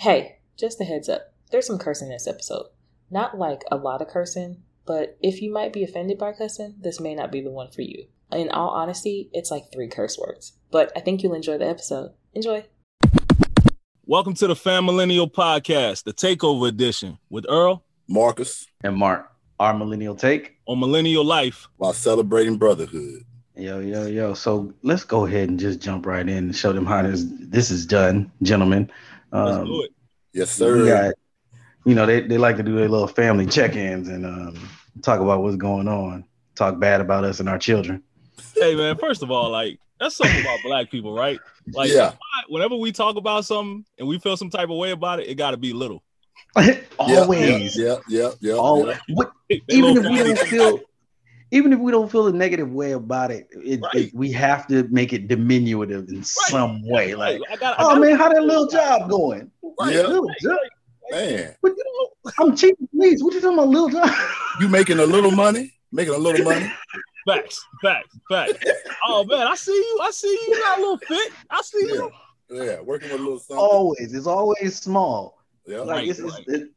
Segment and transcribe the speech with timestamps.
[0.00, 1.34] Hey, just a heads up.
[1.50, 2.68] There's some cursing in this episode.
[3.10, 6.98] Not like a lot of cursing, but if you might be offended by cussing, this
[6.98, 8.06] may not be the one for you.
[8.32, 10.54] In all honesty, it's like three curse words.
[10.70, 12.12] But I think you'll enjoy the episode.
[12.32, 12.64] Enjoy.
[14.06, 19.74] Welcome to the Fam Millennial Podcast, the Takeover Edition, with Earl Marcus, and Mark, our
[19.76, 20.56] millennial take.
[20.66, 21.68] on Millennial Life.
[21.76, 23.24] while celebrating brotherhood.
[23.54, 24.32] Yo, yo, yo.
[24.32, 27.70] So let's go ahead and just jump right in and show them how this this
[27.70, 28.90] is done, gentlemen.
[29.32, 29.90] Let's Um, do it.
[30.32, 30.86] Yes, we sir.
[30.86, 31.14] got,
[31.84, 34.68] you know, they, they like to do their little family check-ins and um,
[35.02, 38.02] talk about what's going on, talk bad about us and our children.
[38.54, 41.38] Hey man, first of all, like that's something about black people, right?
[41.72, 42.12] Like Yeah.
[42.48, 45.34] whenever we talk about something and we feel some type of way about it, it
[45.34, 46.02] gotta be little.
[46.98, 47.76] Always.
[47.78, 48.54] Yeah, yeah, yeah.
[48.54, 48.96] Always.
[49.08, 49.14] yeah.
[49.14, 50.80] What- They even if we don't feel
[51.52, 53.94] even if we don't feel a negative way about it, it, Right.
[54.06, 57.14] it- we have to make it diminutive in some way.
[57.14, 59.50] Like, I got, I oh gotta- man, how that little job going?
[59.78, 60.02] Right, Yeah.
[60.02, 60.58] Little job?
[61.10, 61.84] Man, What you
[62.24, 63.22] know, I'm cheap, please.
[63.24, 64.08] What you talking about, little job?
[64.60, 65.74] you making a little money?
[65.90, 66.72] Making a little money?
[67.26, 68.52] Facts, facts, facts.
[69.08, 69.98] Oh man, I see you.
[70.02, 70.54] I see you.
[70.54, 71.32] You got a little fit.
[71.50, 71.94] I see Yeah.
[71.94, 72.10] you.
[72.52, 73.56] Yeah, working with a little something.
[73.56, 75.38] always, it's always small.
[75.66, 75.78] yeah.
[75.80, 76.44] Like Right, it's, it's right.
[76.48, 76.68] it-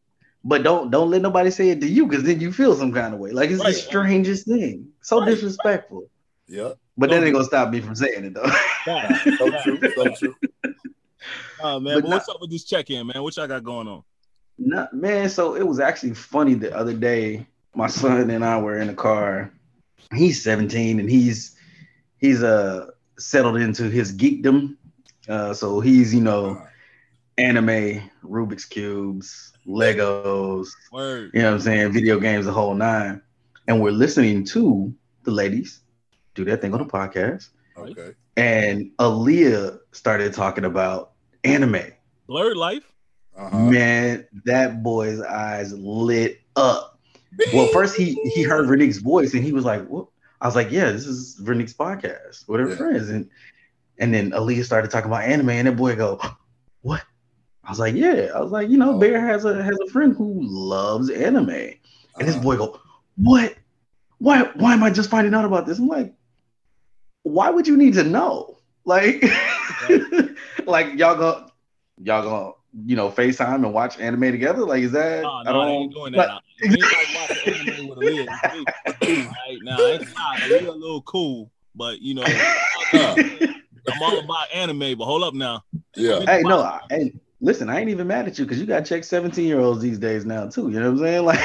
[0.43, 3.13] but don't don't let nobody say it to you because then you feel some kind
[3.13, 3.31] of way.
[3.31, 3.73] Like it's Right.
[3.73, 4.89] the strangest thing.
[5.01, 5.29] So Right.
[5.29, 6.09] disrespectful.
[6.47, 6.73] yeah.
[6.97, 8.47] But that Don't ain't gonna stop me from saying it though.
[8.85, 9.37] Facts.
[9.37, 9.79] So true.
[9.95, 10.35] So true.
[11.59, 13.23] Oh man, But but what's up with this check-in, man?
[13.23, 14.03] What y'all got going on?
[14.57, 17.47] Not, man, so it was actually funny the other day.
[17.73, 19.49] My son and I were in the car.
[20.13, 21.55] He's 17 and he's
[22.17, 24.75] he's uh settled into his geekdom.
[25.29, 26.61] Uh so he's, you know,
[27.37, 31.31] anime, Rubik's cubes, Legos, Word.
[31.33, 33.21] you know what I'm saying, video games, the whole nine.
[33.67, 35.79] And we're listening to the ladies
[36.35, 37.49] do their thing on the podcast.
[37.77, 38.11] Okay.
[38.35, 41.11] And Aaliyah started talking about
[41.43, 41.81] anime.
[42.27, 42.83] Blurred life.
[43.37, 43.69] Uh-huh.
[43.69, 46.99] Man, that boy's eyes lit up.
[47.53, 50.07] Well, first he he heard Vernique's voice and he was like, "What?"
[50.39, 52.75] I was like, "Yeah, this is Vernique's podcast with her Yeah.
[52.75, 53.27] friends." And
[53.97, 56.19] and then Aaliyah started talking about anime, and that boy go,
[56.81, 57.01] "What?"
[57.65, 58.99] I was like, "Yeah." I was like, "You know, Oh.
[58.99, 62.43] Bear has a has a friend who loves anime," and this Uh-huh.
[62.43, 62.79] boy go,
[63.15, 63.55] "What?
[64.17, 64.43] Why?
[64.55, 66.13] Why am I just finding out about this?" I'm like,
[67.23, 68.57] "Why would you need to know?
[68.85, 69.23] Like,
[70.65, 71.47] like y'all go,
[72.01, 72.57] y'all go."
[72.87, 74.65] You know, FaceTime and watch anime together.
[74.65, 75.23] Like, is that?
[75.25, 76.41] Oh, I no, I don't ain't doing that.
[76.63, 77.37] Anybody watching
[77.69, 78.65] anime with Aaliyah,
[79.05, 82.23] right now, it's not Aaliyah a little cool, but you know,
[82.93, 84.97] I'm all about anime.
[84.97, 85.63] But hold up now.
[85.95, 86.25] Yeah.
[86.25, 87.13] Hey, no, I, hey,
[87.43, 89.81] listen, I ain't even mad at you because you got to check 17 year olds
[89.81, 90.71] these days now, too.
[90.71, 91.25] You know what I'm saying?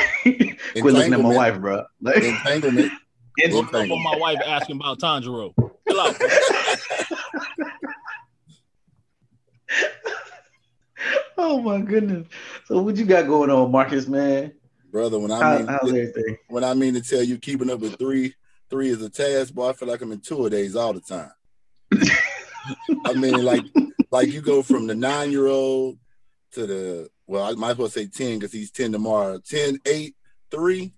[0.74, 1.84] Like, quit looking at my wife, bro.
[2.00, 2.90] Like, Entanglement.
[3.50, 5.54] Look up my wife asking about Tanjiro.
[5.88, 6.16] Chill out.
[11.38, 12.26] oh my goodness.
[12.66, 14.54] So, what you got going on, Marcus, man?
[14.90, 16.36] Brother, when I How, mean how's everything?
[16.48, 18.34] when I mean to tell you keeping up with three,
[18.70, 21.30] three is a task, boy, I feel like I'm in tour days all the time.
[23.04, 23.62] I mean, like,
[24.10, 25.98] like you go from the nine year old
[26.52, 29.38] to the well, I might as well say 10 because he's 10 tomorrow.
[29.38, 30.16] 10, 8,
[30.50, 30.92] 3.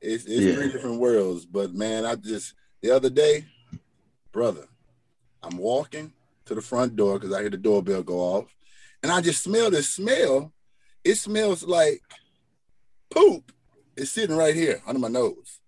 [0.00, 0.54] It's, it's Yeah.
[0.54, 1.46] three different worlds.
[1.46, 3.46] But man, I just the other day,
[4.30, 4.66] brother,
[5.42, 6.12] I'm walking
[6.46, 8.54] to the front door because I hear the doorbell go off,
[9.02, 10.52] and I just smell this smell.
[11.02, 12.02] It smells like
[13.10, 13.50] poop.
[13.96, 15.60] It's sitting right here under my nose.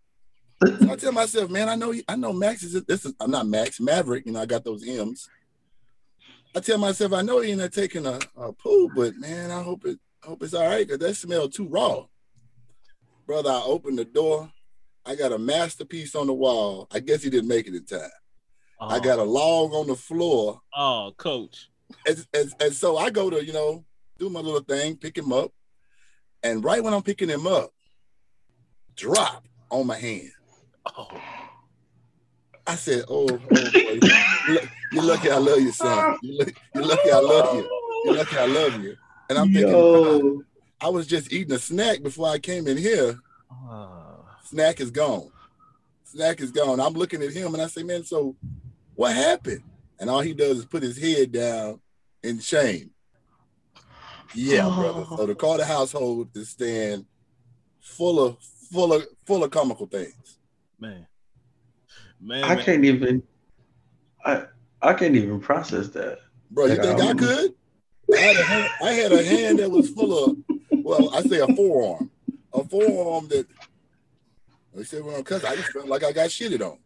[0.65, 3.47] So I tell myself, man, I know I know Max is this is I'm not
[3.47, 5.29] Max Maverick, you know, I got those M's.
[6.57, 9.85] I tell myself, I know he ain't taking a, a poo, but man, I hope
[9.85, 12.07] it I hope it's all right because that smell too raw.
[13.27, 14.51] Brother, I opened the door.
[15.05, 16.89] I got a masterpiece on the wall.
[16.91, 18.09] I guess he didn't make it in time.
[18.81, 20.63] I Oh, got a log on the floor.
[20.75, 21.69] oh, coach.
[22.09, 23.85] And, and, and so I go to, you know,
[24.19, 25.53] do my little thing, pick him up.
[26.43, 27.71] And right when I'm picking him up,
[28.97, 30.31] drop on my hand.
[30.97, 31.21] Oh,
[32.67, 34.01] I said, "Oh, oh boy.
[34.93, 36.17] Look- you're lucky I love you, son.
[36.23, 37.71] You're, lucky- you're lucky I love you.
[38.05, 38.97] You're lucky I love you."
[39.29, 40.43] And I'm thinking, Yo.
[40.81, 43.19] I was just eating a snack before I came in here.
[43.51, 44.25] oh.
[44.45, 45.31] Snack is gone.
[46.05, 46.79] Snack is gone.
[46.81, 48.37] I'm looking at him and I say, "Man, so
[48.95, 49.63] what happened?"
[49.99, 51.81] And all he does is put his head down
[52.23, 52.91] in shame.
[54.35, 54.77] Yeah, oh.
[54.81, 55.05] brother.
[55.17, 57.07] So the Carter household is staying
[57.81, 58.37] full of
[58.73, 60.39] full of full of comical things.
[60.79, 61.07] man.
[62.21, 62.65] Man, I man.
[62.65, 63.23] can't even,
[64.25, 64.45] I,
[64.87, 66.19] I can't even process that.
[66.51, 67.55] Bro, you Like, think I um, could?
[68.15, 70.37] I had, a hand, I had a hand that was full of,
[70.71, 72.09] well, I say a forearm,
[72.55, 73.47] a forearm that
[74.75, 75.43] they said we're on cuss.
[75.43, 76.79] I just felt like I got shitted on.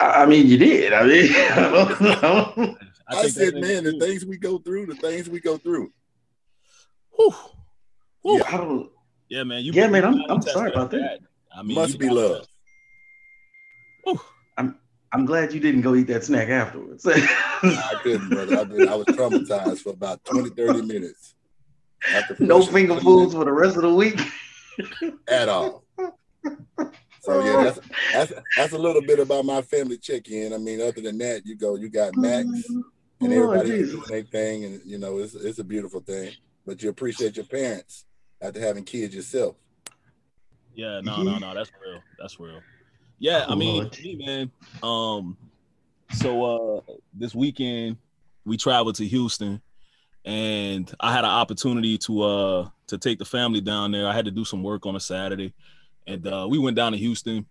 [0.00, 0.92] I, I mean, you did.
[0.92, 2.76] I mean, I
[3.08, 5.92] I, said, man, the things we go through, the things we go through.
[7.16, 7.32] Whew.
[8.22, 8.38] Whew.
[8.38, 8.90] Yeah, I don't.
[9.28, 9.62] Yeah, man.
[9.62, 11.20] You Yeah, man, I'm- I'm sorry about that.
[11.54, 12.36] I mean, Must be gotta love.
[12.38, 12.48] test.
[14.04, 14.20] Whew.
[15.12, 17.06] I'm glad you didn't go eat that snack afterwards.
[17.06, 18.58] I couldn't, brother.
[18.58, 21.34] I, been, I was traumatized for about 20, 30 minutes.
[22.38, 24.20] No finger foods for the rest of the week.
[25.28, 25.84] at all.
[27.22, 27.80] So yeah, that's
[28.12, 30.54] that's that's a little bit about my family check-in.
[30.54, 32.84] I mean, other than that, you go, you got Max and
[33.20, 33.90] oh, everybody Jesus.
[33.90, 36.32] doing their thing, and you know, it's it's a beautiful thing.
[36.66, 38.06] But you appreciate your parents
[38.40, 39.56] after having kids yourself.
[40.74, 41.24] Yeah, no, mm-hmm.
[41.24, 41.54] no, no.
[41.54, 42.00] That's real.
[42.18, 42.60] That's real.
[43.20, 44.50] Yeah, I mean, me, man.
[44.82, 45.36] Um,
[46.14, 47.96] so uh this weekend
[48.44, 49.60] we traveled to Houston
[50.24, 54.08] and I had an opportunity to uh to take the family down there.
[54.08, 55.54] I had to do some work on a Saturday.
[56.06, 57.46] And uh we went down to Houston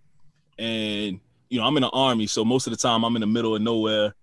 [0.57, 3.27] and you know, I'm in the army, so most of the time I'm in the
[3.27, 4.13] middle of nowhere.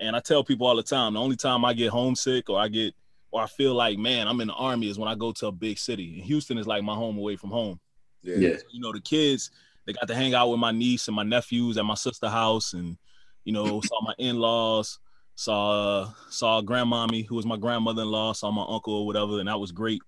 [0.00, 2.68] And I tell people all the time, the only time I get homesick or I
[2.68, 2.94] get
[3.32, 5.52] or I feel like, man, I'm in the army is when I go to a
[5.52, 6.14] big city.
[6.18, 7.80] And Houston is like my home away from home
[8.22, 8.36] Yeah.
[8.36, 8.56] Yeah.
[8.70, 9.50] you know the kids
[9.86, 12.72] they got to hang out with my niece and my nephews at my sister house
[12.72, 12.96] and
[13.44, 14.98] you know saw my in-laws
[15.34, 19.60] saw uh, saw grandmommy who was my grandmother-in-law saw my uncle or whatever and that
[19.60, 20.02] was great.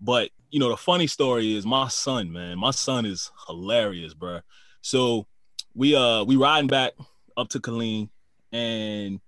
[0.00, 4.40] But you know the funny story is my son man my son is hilarious bro
[4.80, 5.26] so
[5.74, 6.92] we uh we riding back
[7.36, 8.08] up to Killeen
[8.52, 9.20] and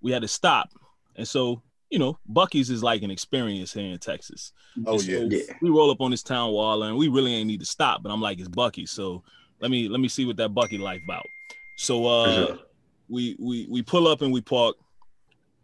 [0.00, 0.70] we had to stop.
[1.16, 1.62] And so
[1.92, 4.52] you know Buc-ee's is like an experience here in Texas
[4.86, 5.26] Oh so yeah.
[5.28, 5.54] Yeah.
[5.60, 8.02] we roll up on this town wall and we really ain't need to stop.
[8.02, 8.86] But I'm like, it's Buc-ee.
[8.86, 9.22] So
[9.60, 11.26] let me let me see what that Buc-ee life about.
[11.76, 12.58] So uh sure.
[13.08, 14.76] we we we pull up and we park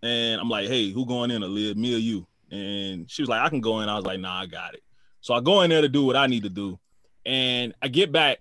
[0.02, 1.42] and I'm like, hey, who going in?
[1.42, 2.26] Aaliyah, me or you?
[2.50, 3.88] And she was like, I can go in.
[3.88, 4.82] I was like, nah, I got it.
[5.20, 6.78] So I go in there to do what I need to do.
[7.26, 8.38] And I get back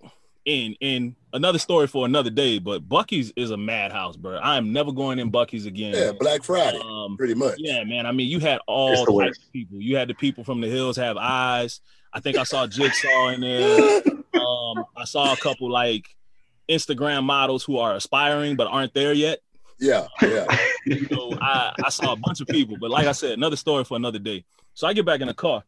[0.48, 4.36] in in another story for another day, but Buc-ee's is a madhouse, bro.
[4.36, 5.94] I am never going in Buc-ee's again.
[5.94, 7.56] Yeah, Black Friday, Um, pretty much.
[7.58, 8.06] yeah, man.
[8.06, 9.80] I mean, you had all the types of people.
[9.80, 11.80] You had the people from the hills have eyes.
[12.12, 14.02] I think I saw Jigsaw in there.
[14.34, 16.04] Um, I saw a couple like
[16.68, 19.40] Instagram models who are aspiring but aren't there yet.
[19.80, 20.44] Yeah, yeah.
[21.10, 22.76] So I, I saw a bunch of people.
[22.78, 24.44] But like I said, another story for another day.
[24.74, 25.64] So I get back in the car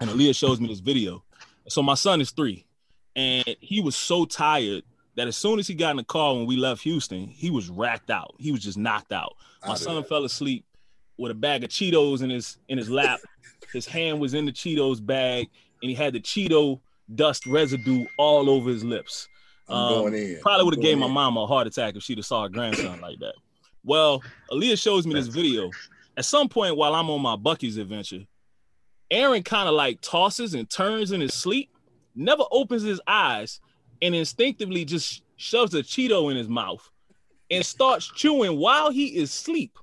[0.00, 1.22] and Aaliyah shows me this video.
[1.68, 2.66] So my son is three,
[3.16, 4.84] and he was so tired
[5.16, 7.70] that as soon as he got in the car when we left Houston, he was
[7.70, 8.34] racked out.
[8.38, 9.34] He was just knocked out.
[9.64, 10.64] My Out son fell asleep
[11.16, 13.18] with a bag of Cheetos in his in his lap.
[13.72, 15.48] his hand was in the Cheetos bag,
[15.82, 16.80] and he had the Cheeto
[17.14, 19.28] dust residue all over his lips.
[19.68, 20.38] Um, in.
[20.42, 22.48] Probably would have gave going my mom a heart attack if she'd have saw her
[22.48, 23.34] grandson like that.
[23.82, 24.22] Well,
[24.52, 25.70] Aaliyah shows me this video.
[26.16, 28.26] At some point while I'm on my Buc-ee's adventure,
[29.10, 31.70] Aaron kind of like tosses and turns in his sleep,
[32.16, 33.60] never opens his eyes,
[34.02, 36.88] and instinctively just shoves a Cheeto in his mouth
[37.50, 39.78] and starts chewing while he is asleep.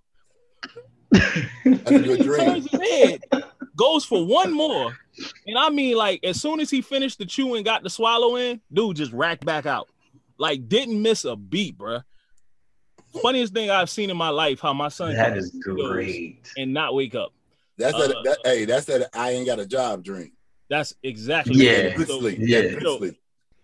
[1.11, 2.39] That's a good dream.
[2.39, 3.21] Turns his head,
[3.75, 4.97] goes for one more,
[5.47, 8.35] and I mean, like as soon as he finished the chew and got the swallow
[8.37, 9.87] in, dude just racked back out,
[10.37, 12.03] like didn't miss a beat, bruh.
[13.21, 16.51] Funniest thing I've seen in my life, how my son That can is great.
[16.57, 17.31] and not wake up.
[17.77, 18.37] That's that, Uh, that.
[18.43, 19.09] Hey, that's that.
[19.13, 20.31] I ain't got a job dream.
[20.73, 21.95] That's exactly Yeah.
[21.95, 22.37] Good So, sleep.
[22.39, 22.59] yeah.
[22.61, 23.19] Yeah, good sleep.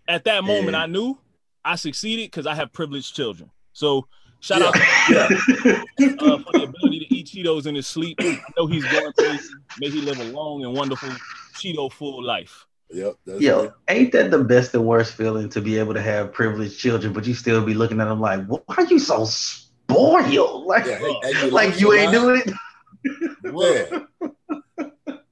[0.07, 0.83] at that moment, Yeah.
[0.83, 1.17] I knew
[1.65, 3.49] I succeeded because I have privileged children.
[3.73, 4.05] So
[4.41, 4.67] shout Yeah.
[4.67, 6.13] out to Yeah.
[6.21, 8.17] uh, for the ability to eat Cheetos in his sleep.
[8.21, 9.43] I know he's going crazy.
[9.79, 11.09] May he live a long and wonderful
[11.55, 12.67] Cheeto full life.
[12.91, 13.15] Yep.
[13.25, 13.73] Yo, good.
[13.87, 17.25] ain't that the best and worst feeling to be able to have privileged children, but
[17.25, 20.65] you still be looking at them like, why are you so spoiled?
[20.67, 22.53] Like, Yeah, hey, hey, like lost you ain't doing it.
[23.43, 24.29] Yeah.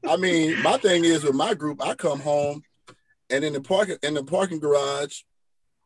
[0.07, 2.63] I mean, my thing is with my group, I come home
[3.29, 5.21] and in the parking in the parking garage,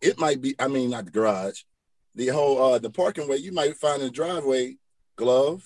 [0.02, 1.62] it might be, I mean, not the garage,
[2.16, 4.78] the whole uh the parking way, you might find in the driveway
[5.16, 5.64] glove,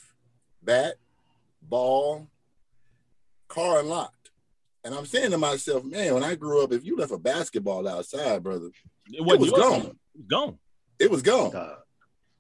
[0.62, 0.96] bat,
[1.62, 2.28] ball,
[3.48, 4.32] car unlocked.
[4.84, 7.88] And I'm saying to myself, man, when I grew up, if you left a basketball
[7.88, 8.68] outside, brother,
[9.08, 9.62] It, it wasn't was yours.
[9.62, 9.82] gone.
[9.82, 10.58] It was gone.
[11.00, 11.52] It was gone.
[11.52, 11.78] Dog.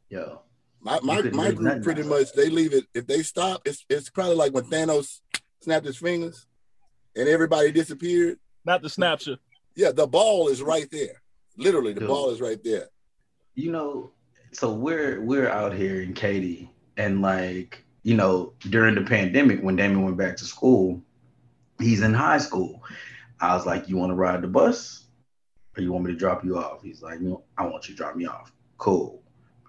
[0.09, 0.41] Yo,
[0.79, 3.61] My my, my group pretty much they leave it if they stop.
[3.65, 5.21] It's it's probably like when Thanos
[5.61, 6.45] snapped his fingers
[7.15, 8.37] and everybody disappeared.
[8.65, 9.39] Not the snapshot.
[9.75, 11.21] Yeah, the ball is right there.
[11.57, 12.09] Literally, the Dude.
[12.09, 12.87] ball is right there.
[13.55, 14.11] you know,
[14.51, 19.75] so we're we're out here in Katy, and like, you know, during the pandemic when
[19.75, 21.01] Damon went back to school,
[21.79, 22.81] he's in high school.
[23.41, 25.05] I was like, You want to ride the bus?
[25.77, 26.81] Or you want me to drop you off?
[26.81, 28.51] He's like, No, I want you to drop me off.
[28.77, 29.21] Cool.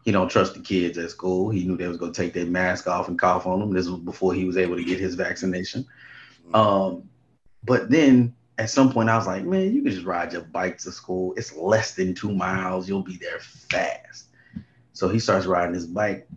[0.07, 1.51] He don't trust the kids at school.
[1.51, 3.73] He knew they was gonna take their mask off and cough on them.
[3.73, 5.85] This was before he was able to get his vaccination.
[6.55, 7.09] Um,
[7.65, 10.79] but then at some point I was like, man, you can just ride your bike
[10.79, 11.35] to school.
[11.37, 12.89] It's less than two miles.
[12.89, 14.29] You'll be there fast.
[14.93, 16.29] So he starts riding his bike.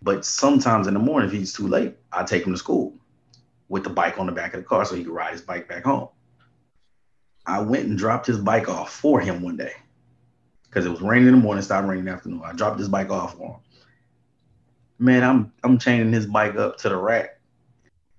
[0.00, 2.94] But sometimes in the morning, if he's too late, I take him to school
[3.68, 5.68] with the bike on the back of the car so he can ride his bike
[5.68, 6.10] back home.
[7.44, 9.72] I went and dropped his bike off for him one day
[10.70, 12.42] because it was raining in the morning, started raining in the afternoon.
[12.44, 13.60] I dropped his bike off for him.
[14.98, 17.40] Man, I'm I'm chaining his bike up to the rack.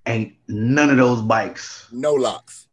[0.06, 1.88] Ain't none of those bikes.
[1.92, 2.68] No locks.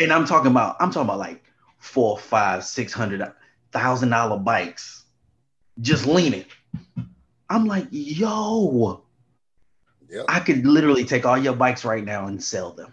[0.00, 1.42] And I'm talking about, I'm talking about like
[1.78, 3.22] four, five, six hundred
[3.72, 5.04] thousand dollar bikes
[5.80, 6.44] just leaning.
[7.48, 9.02] I'm like, yo,
[10.10, 10.24] Yep.
[10.28, 12.92] I could literally take all your bikes right now and sell them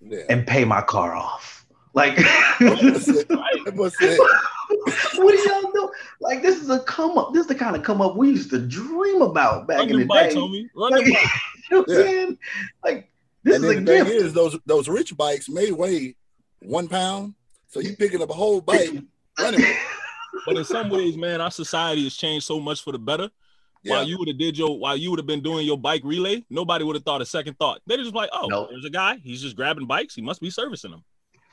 [0.00, 0.24] Yeah.
[0.28, 1.61] and pay my car off.
[1.94, 3.28] Like, That's it.
[3.28, 4.18] That was it.
[5.18, 5.90] what do y'all do?
[6.20, 7.32] Like, this is a come up.
[7.34, 9.96] This is the kind of come up we used to dream about back Run in
[9.96, 10.40] the them bikes, day.
[10.40, 10.68] homie.
[10.74, 11.16] Run Like, them you
[11.70, 12.02] know what I'm Yeah.
[12.04, 12.38] saying?
[12.84, 13.10] Like,
[13.44, 16.14] this and is a then the thing is, those those rich bikes may weigh
[16.60, 17.34] one pound,
[17.68, 18.90] so you picking up a whole bike,
[19.38, 19.64] running.
[20.46, 23.28] But in some ways, man, our society has changed so much for the better.
[23.82, 23.94] Yeah.
[23.96, 26.44] While you would have did your while you would have been doing your bike relay,
[26.48, 27.80] nobody would have thought a second thought.
[27.86, 28.68] They're just like, oh, Nope.
[28.70, 29.16] there's a guy.
[29.24, 30.14] He's just grabbing bikes.
[30.14, 31.02] He must be servicing them.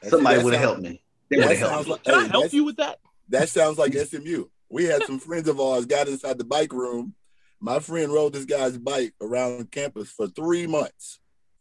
[0.01, 1.03] And Somebody would have helped me.
[1.29, 2.99] They that would have helped sounds like- Can hey, I help you with that?
[3.29, 4.45] That sounds like SMU.
[4.69, 7.15] We had some friends of ours got inside the bike room.
[7.59, 11.19] My friend rode this guy's bike around campus for three months.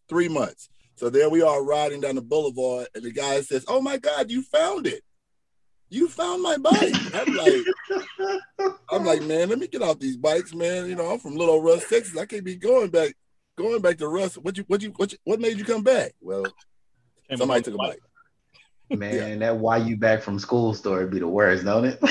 [0.08, 0.68] Three months.
[0.96, 4.30] So there we are riding down the boulevard, and the guy says, Oh my God,
[4.30, 5.02] you found it.
[5.90, 6.94] You found my bike.
[7.14, 10.88] I'm like, I'm like, man, let me get off these bikes, man.
[10.88, 12.16] You know, I'm from Little Rusk, Texas.
[12.16, 13.14] I can't be going back,
[13.56, 14.36] going back to Rusk.
[14.42, 16.12] What you what you what you, what made you come back?
[16.20, 16.44] Well,
[17.36, 18.00] somebody took a bike.
[18.90, 21.98] Man, that why you back from school story be the worst, don't it?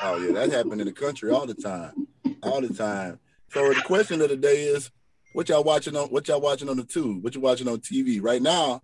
[0.00, 2.06] Oh yeah, that happened in the country all the time,
[2.44, 3.18] all the time.
[3.52, 4.92] So the question of the day is,
[5.32, 6.06] what y'all watching on?
[6.10, 7.24] What y'all watching on the tube?
[7.24, 8.80] What you watching on TV right now?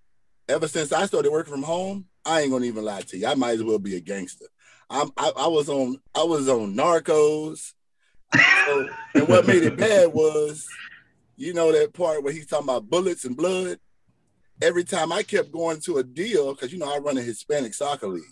[0.49, 3.29] Ever since I started working from home, I ain't gonna even lie to you.
[3.29, 4.47] I might as well be a gangster.
[4.91, 7.75] I'm, I, I was on, I was on Narcos,
[8.67, 10.67] So, and what made it bad was,
[11.37, 13.79] you know, that part where he's talking about bullets and blood.
[14.63, 17.75] Every time I kept going to a deal, because you know I run a Hispanic
[17.75, 18.23] soccer league.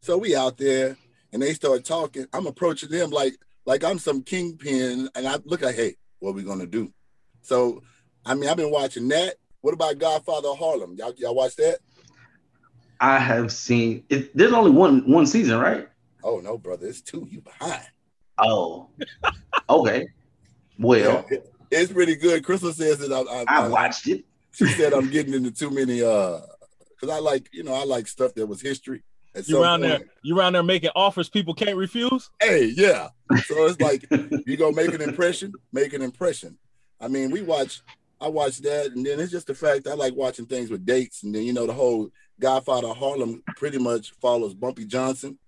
[0.00, 0.96] So we out there
[1.32, 2.26] and they start talking.
[2.32, 3.34] I'm approaching them like
[3.64, 6.92] like I'm some kingpin, and I look like, hey, what we gonna do?
[7.42, 7.82] So,
[8.24, 9.34] I mean, I've been watching that.
[9.62, 10.94] What about Godfather of Harlem?
[10.96, 11.78] Y'all, y'all watch that?
[13.00, 14.36] I have seen it.
[14.36, 15.88] There's only one one season, right?
[16.22, 17.26] Oh no, brother, it's two.
[17.30, 17.82] You behind?
[18.38, 18.90] Oh,
[19.68, 20.06] okay.
[20.78, 22.44] Well, Yeah, it- it's pretty good.
[22.44, 23.20] Crystal says that I,
[23.52, 24.24] I, I watched it.
[24.56, 26.40] She said I'm getting into too many uh,
[26.90, 29.02] because I like you know I like stuff that was history.
[29.34, 30.10] You some around there, point.
[30.22, 32.30] you around there making offers people can't refuse.
[32.40, 33.08] Hey, yeah.
[33.44, 34.06] So it's like
[34.46, 36.56] you go make an impression, make an impression.
[36.98, 37.82] I mean, we watch,
[38.18, 41.22] I watch that, and then it's just the fact I like watching things with dates,
[41.22, 42.08] and then you know the whole
[42.40, 45.38] Godfather Harlem pretty much follows Bumpy Johnson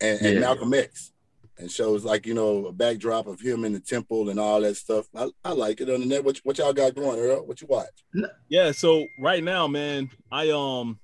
[0.00, 0.40] and, and Yeah.
[0.40, 1.10] Malcolm X,
[1.58, 4.76] and shows like you know a backdrop of him in the temple and all that
[4.76, 5.06] stuff.
[5.14, 5.90] I, I like it.
[5.90, 7.46] On the net, what, what y'all got going, Earl?
[7.46, 8.04] What you watch?
[8.48, 10.98] Yeah, so right now, man, I um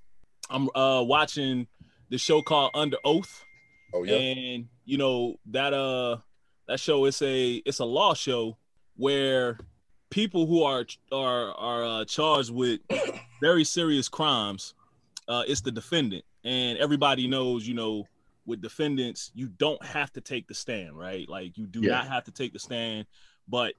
[0.49, 1.67] I'm uh watching
[2.09, 3.45] the show called Under Oath.
[3.95, 6.19] Oh yeah, and you know that uh
[6.69, 8.57] that show is a it's a law show
[8.97, 9.59] where
[10.11, 12.81] people who are are are uh, charged with
[13.41, 14.75] very serious crimes
[15.29, 18.05] uh it's the defendant and everybody knows you know
[18.47, 21.91] with defendants you don't have to take the stand right like you do Yeah.
[21.93, 23.07] not have to take the stand
[23.49, 23.75] but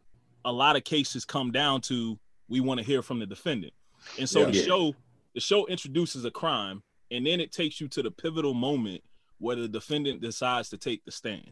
[0.45, 3.73] a lot of cases come down to we want to hear from the defendant
[4.19, 4.45] and so Yeah.
[4.47, 4.95] the show
[5.33, 9.03] the show introduces a crime and then it takes you to the pivotal moment
[9.37, 11.51] where the defendant decides to take the stand.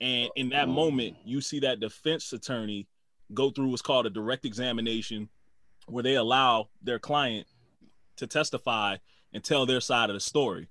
[0.00, 0.72] And in that oh.
[0.72, 2.86] moment, you see that defense attorney
[3.34, 5.28] go through what's called a direct examination,
[5.86, 7.46] where they allow their client
[8.16, 8.96] to testify
[9.32, 10.68] and tell their side of the story.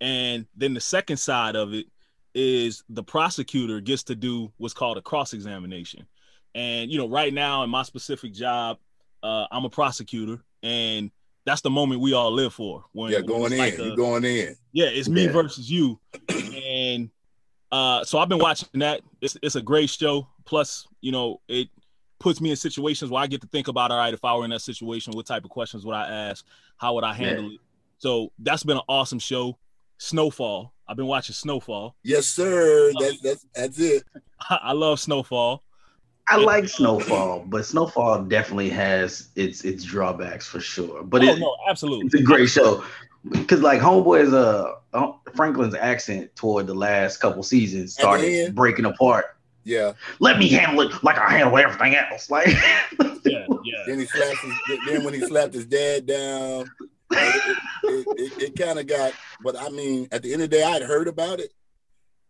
[0.00, 1.86] And then the second side of it
[2.34, 6.06] is the prosecutor gets to do what's called a cross examination.
[6.54, 8.78] And, you know, right now in my specific job,
[9.22, 11.10] uh, I'm a prosecutor, and
[11.44, 12.84] that's the moment we all live for.
[12.92, 14.56] When, yeah, going in, like you a- going in.
[14.72, 15.32] yeah, it's me Yeah.
[15.32, 15.98] versus you.
[16.28, 17.10] And
[17.70, 19.02] uh so I've been watching that.
[19.20, 20.26] It's it's a great show.
[20.46, 21.68] Plus, you know, it
[22.18, 24.44] puts me in situations where I get to think about all right, if I were
[24.44, 26.44] in that situation, what type of questions would I ask?
[26.76, 27.58] How would I handle it?
[27.98, 29.58] So that's been an awesome show.
[29.98, 30.72] Snowfall.
[30.86, 31.96] I've been watching Snowfall.
[32.02, 32.92] Yes, sir.
[32.98, 34.04] That's that's that's it.
[34.50, 35.62] I love Snowfall.
[36.30, 41.02] I like Snowfall, but Snowfall definitely has its its drawbacks for sure.
[41.02, 42.06] But oh it, no, absolutely.
[42.06, 42.84] it's a great show
[43.30, 48.54] because like Homeboy's uh uh, Franklin's accent toward the last couple seasons started end.
[48.54, 49.36] breaking apart.
[49.64, 49.92] Yeah.
[50.18, 52.30] Let me handle it like I handle everything else.
[52.30, 53.82] Like Yeah, yeah.
[53.86, 54.78] Then he slapped his.
[54.86, 56.70] Then when he slapped his dad down,
[57.10, 59.12] it, it, it, it kind of got.
[59.42, 61.52] But I mean, at the end of the day, I'd heard about it.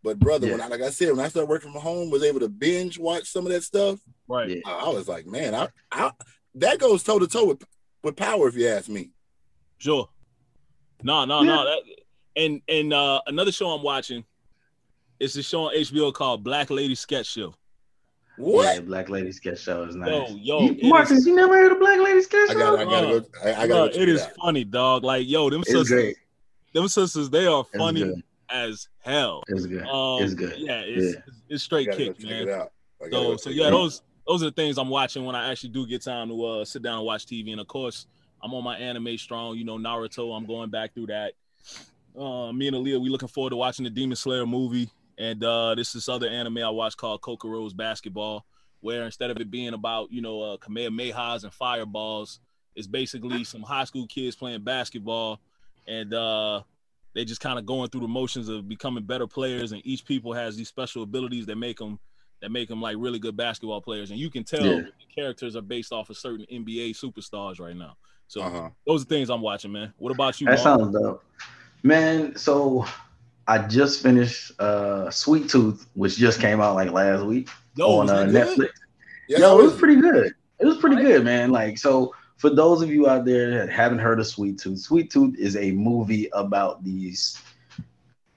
[0.03, 2.39] But brother, when I, like I said, when I started working from home, was able
[2.39, 3.99] to binge watch some of that stuff.
[4.27, 4.49] Right.
[4.49, 4.61] Yeah.
[4.65, 6.11] I, I was like, man, I, I
[6.55, 7.63] that goes toe to toe with
[8.03, 9.11] with power, if you ask me.
[9.77, 10.09] Sure.
[11.03, 11.65] No, no, no.
[11.65, 11.79] That
[12.35, 14.23] and and uh another show I'm watching.
[15.19, 17.55] It's a show on HBO called Black Lady Sketch Show.
[18.39, 18.75] What?
[18.75, 20.09] Yeah, Black Lady Sketch Show is nice.
[20.31, 22.59] Yo, yo, You- Marcus, is- you never heard of Black Lady Sketch I Show?
[22.59, 23.25] got I gotta go.
[23.43, 24.31] I, I gotta go it is out.
[24.41, 25.03] funny, dog.
[25.03, 26.15] Like, yo, them It's sisters, great.
[26.73, 29.43] them sisters, they are funny as hell.
[29.47, 29.83] It's good.
[29.85, 30.53] Um, It's good.
[30.57, 31.21] Yeah, it's, Yeah.
[31.49, 32.47] it's I straight gotta go kick, man.
[32.47, 32.71] it out.
[33.11, 35.85] So, so yeah, it those those are the things I'm watching when I actually do
[35.87, 37.51] get time to uh, sit down and watch TV.
[37.51, 38.05] And of course,
[38.43, 39.57] I'm on my anime strong.
[39.57, 40.35] You know, Naruto.
[40.37, 41.33] I'm going back through that.
[42.17, 44.89] Uh, me and Aaliyah, we looking forward to watching the Demon Slayer movie.
[45.19, 48.45] And uh, this is other anime I watched called Kuroko's Basketball,
[48.79, 52.39] where instead of it being about you know uh, Kamehamehas and fireballs,
[52.75, 55.41] it's basically some high school kids playing basketball,
[55.87, 56.61] and uh,
[57.13, 59.73] they just kind of going through the motions of becoming better players.
[59.73, 61.99] And each people has these special abilities that make them
[62.41, 64.11] that make them like really good basketball players.
[64.11, 64.83] And you can tell Yeah.
[64.83, 67.97] the characters are based off of certain NBA superstars right now.
[68.29, 68.69] So Uh-huh.
[68.87, 69.93] those are things I'm watching, man.
[69.97, 70.47] What about you?
[70.47, 70.79] That Mark?
[70.79, 71.25] sounds dope.
[71.83, 72.85] Man, so
[73.49, 78.07] I just finished uh Sweet Tooth, which just came out like last week Yo, on
[78.07, 78.25] uh.
[78.25, 78.69] Netflix.
[79.27, 80.33] Yeah, Yo, it was pretty good.
[80.59, 81.49] It was pretty good, man.
[81.51, 85.09] Like, so for those of you out there that haven't heard of Sweet Tooth, Sweet
[85.09, 87.41] Tooth is a movie about these.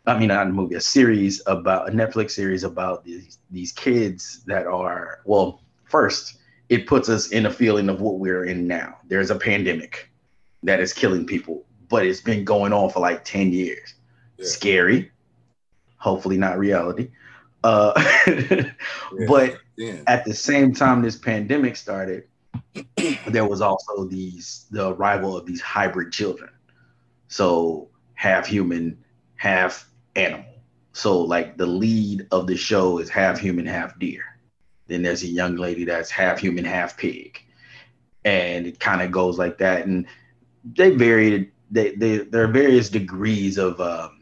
[0.07, 4.43] I mean, not a movie, a series about a Netflix series about these these kids
[4.47, 5.61] that are well.
[5.85, 6.39] First,
[6.71, 8.97] it puts us in a feeling of what we're in now.
[9.09, 10.09] There's a pandemic
[10.63, 13.95] that is killing people, but it's been going on for like ten years.
[14.43, 14.49] Yeah.
[14.49, 15.11] Scary.
[15.97, 17.11] Hopefully, not reality.
[17.65, 17.93] Uh,
[18.27, 18.73] Yeah.
[19.29, 20.03] but Yeah.
[20.07, 22.25] at the same time this pandemic started,
[23.29, 26.51] there was also these the arrival of these hybrid children.
[27.29, 28.99] So half human,
[29.37, 30.45] half animal.
[30.93, 34.25] So like the lead of the show is half human, half deer.
[34.89, 37.41] Then there's a young lady that's half human, half pig.
[38.25, 39.87] And it kind of goes like that.
[39.87, 40.07] And
[40.65, 44.22] they varied they, they there are various degrees of um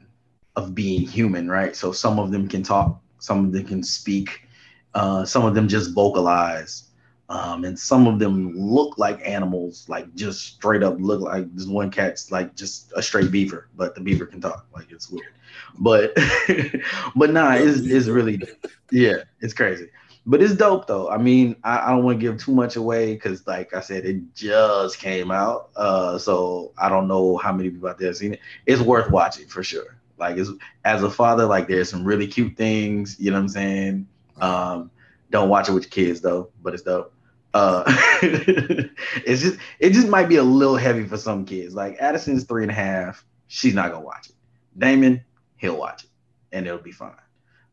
[0.56, 1.74] of being human, right?
[1.76, 4.48] So some of them can talk, some of them can speak,
[4.94, 6.84] uh, some of them just vocalize,
[7.28, 11.66] um, and some of them look like animals, like just straight up look like this
[11.66, 14.66] one cat's like just a straight beaver, but the beaver can talk.
[14.74, 15.32] Like it's weird,
[15.78, 16.12] but
[17.16, 18.42] but nah, it's, it's really
[18.90, 19.90] yeah, it's crazy.
[20.26, 21.08] But it's dope though.
[21.08, 24.04] I mean, I, I don't want to give too much away because, like I said,
[24.04, 25.70] it just came out.
[25.76, 28.40] Uh, so I don't know how many people out there have seen it.
[28.66, 29.99] It's worth watching for sure.
[30.20, 30.38] Like,
[30.84, 33.16] as a father, like there's some really cute things.
[33.18, 34.06] You know what I'm saying?
[34.40, 34.90] Um,
[35.30, 37.12] don't watch it with your kids though, but it's dope.
[37.52, 37.82] Uh,
[38.22, 41.74] it's just it just might be a little heavy for some kids.
[41.74, 44.34] Like Addison's three and a half, she's not gonna watch it.
[44.78, 45.24] Damon,
[45.56, 46.10] he'll watch it,
[46.52, 47.12] and it'll be fine.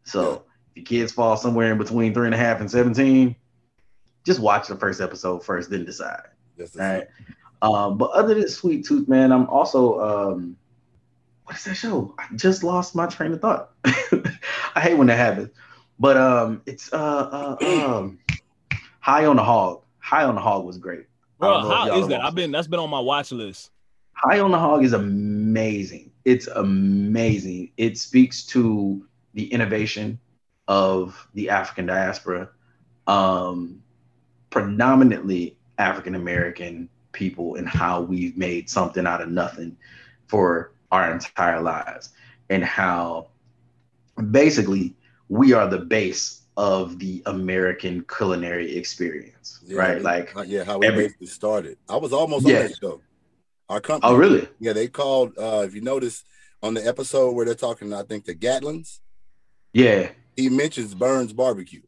[0.04, 3.36] So if your kids fall somewhere in between three and a half and seventeen,
[4.26, 6.24] just watch the first episode first, then decide.
[6.60, 7.08] All right.
[7.62, 10.58] Um, but other than Sweet Tooth, man, I'm also um,
[11.48, 12.14] what is that show?
[12.20, 13.72] I just lost my train of thought.
[13.86, 15.50] I hate when that happens.
[15.98, 18.20] But um, it's uh, uh um,
[19.00, 19.84] High on the Hog.
[20.00, 21.06] High on the Hog was great.
[21.40, 22.22] Bro, don't know if how is that?
[22.22, 23.72] I've been that's been on my watch list.
[24.12, 26.12] High on the Hog is amazing.
[26.26, 27.72] It's amazing.
[27.78, 30.20] It speaks to the innovation
[30.68, 32.50] of the African diaspora,
[33.08, 33.82] um,
[34.50, 39.78] predominantly African American people, and how we've made something out of nothing
[40.28, 42.10] for our entire lives,
[42.50, 43.28] and how
[44.32, 44.96] basically
[45.30, 49.96] we are the base of the American culinary experience, Yeah, right?
[49.98, 51.78] they- Like, uh, yeah, how we every- basically started.
[51.88, 52.62] I was almost Yeah.
[52.62, 53.02] on that show.
[53.70, 54.14] Our company.
[54.14, 54.48] oh, really?
[54.60, 55.38] Yeah, they called.
[55.38, 56.24] Uh, if you notice
[56.64, 59.00] on the episode where they're talking, I think the Gatlins.
[59.74, 60.10] Yeah.
[60.38, 61.82] He mentions Burns Barbecue.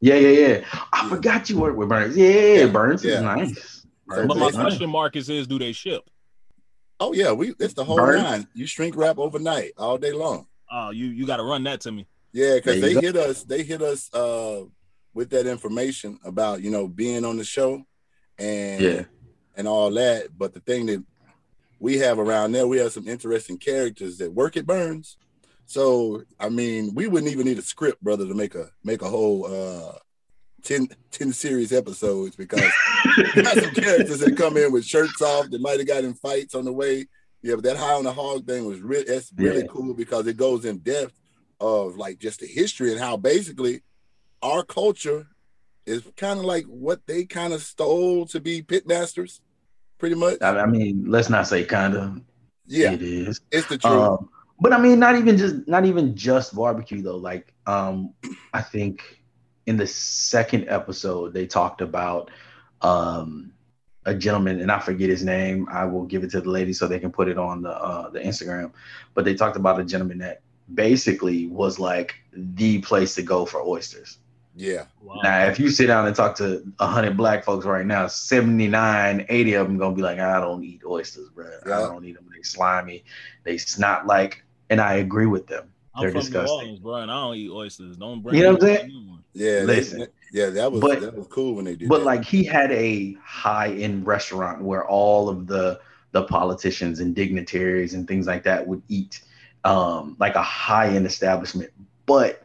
[0.00, 0.64] Yeah, yeah, yeah.
[0.92, 1.08] I Yeah.
[1.10, 2.16] forgot you work with Burns.
[2.16, 3.82] Yeah, Yeah, Burns is nice.
[4.10, 6.08] So But my basically- question, Marcus, is do they ship?
[7.00, 8.22] Oh yeah, we it's the whole Burns?
[8.22, 8.48] nine.
[8.54, 10.46] You shrink wrap overnight all day long.
[10.70, 12.06] Oh, you you gotta run that to me.
[12.32, 13.42] Yeah, because they you hit us.
[13.42, 14.64] They hit us uh,
[15.14, 17.82] with that information about you know being on the show,
[18.38, 19.04] and Yeah.
[19.56, 20.36] and all that.
[20.38, 21.02] But the thing that
[21.80, 25.16] we have around there, we have some interesting characters that work at Burns.
[25.66, 29.08] So I mean, we wouldn't even need a script, brother, to make a make a
[29.08, 29.98] whole uh
[30.62, 32.70] 10, 10 series episodes because
[33.34, 36.14] we got some characters that come in with shirts off that might have got in
[36.14, 37.06] fights on the way.
[37.42, 39.66] Yeah, but that high on the hog thing was really that's really Yeah.
[39.68, 41.14] cool because it goes in depth
[41.60, 43.82] of like just the history and how basically
[44.42, 45.26] our culture
[45.86, 49.40] is kind of like what they kind of stole to be pitmasters,
[49.98, 50.38] pretty much.
[50.42, 52.20] I, I mean, let's not say kind of.
[52.66, 53.40] Yeah, It is.
[53.50, 53.92] it's the truth.
[53.92, 54.28] Um,
[54.60, 57.16] but I mean, not even just not even just barbecue though.
[57.16, 58.12] Like, um,
[58.52, 59.19] I think
[59.70, 62.30] in the second episode they talked about
[62.82, 63.52] um
[64.06, 65.68] a gentleman and I forget his name.
[65.70, 68.10] I will give it to the lady so they can put it on the uh,
[68.10, 68.72] the Instagram.
[69.14, 70.40] But they talked about a gentleman that
[70.74, 74.18] basically was like the place to go for oysters.
[74.56, 74.86] Yeah.
[75.00, 75.20] Wow.
[75.22, 79.54] Now, if you sit down and talk to 100 black folks right now, 79, 80
[79.54, 81.48] of them going to be like, I don't eat oysters, bro.
[81.66, 81.76] Yeah.
[81.76, 82.28] I don't eat them.
[82.34, 83.04] They slimy.
[83.44, 85.72] They snot like, and I agree with them.
[85.94, 86.58] I'm They're from New disgusting.
[86.58, 87.96] Orleans, bro, and I don't eat oysters.
[87.96, 89.19] Don't bring You know what I'm saying?
[89.32, 89.60] Yeah.
[89.64, 90.06] Listen.
[90.32, 92.04] yeah, that was But- that was cool when they did But that.
[92.04, 95.80] like he had a high end restaurant where all of the
[96.12, 99.20] the politicians and dignitaries and things like that would eat,
[99.62, 101.70] um, like a high end establishment.
[102.06, 102.44] But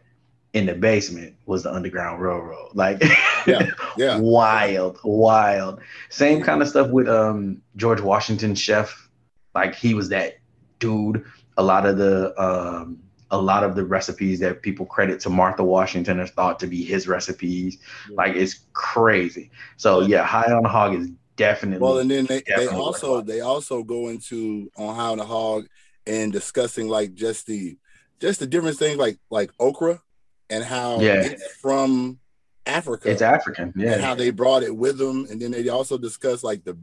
[0.53, 2.69] in the basement was the Underground Railroad.
[2.75, 3.01] Like,
[3.47, 3.67] Yeah,
[3.97, 4.17] yeah.
[4.19, 5.79] wild, wild.
[6.09, 9.09] Same kind of stuff with um George Washington chef.
[9.55, 10.37] Like he was that
[10.79, 11.25] dude.
[11.57, 12.99] A lot of the um
[13.35, 16.83] a lot of the recipes that people credit to Martha Washington are thought to be
[16.83, 17.77] his recipes.
[18.09, 18.15] Yeah.
[18.17, 19.51] Like it's crazy.
[19.77, 23.41] So yeah, High on the Hog is definitely Well, and then they, they also they
[23.41, 25.67] also go into on how the hog
[26.07, 27.77] and discussing like just the
[28.21, 30.01] just the different things like like okra
[30.49, 31.21] and how Yeah.
[31.25, 32.19] it's from
[32.65, 33.73] Africa it's African.
[33.75, 33.97] and Yeah.
[33.99, 36.77] how they brought it with them, and then they also discuss like the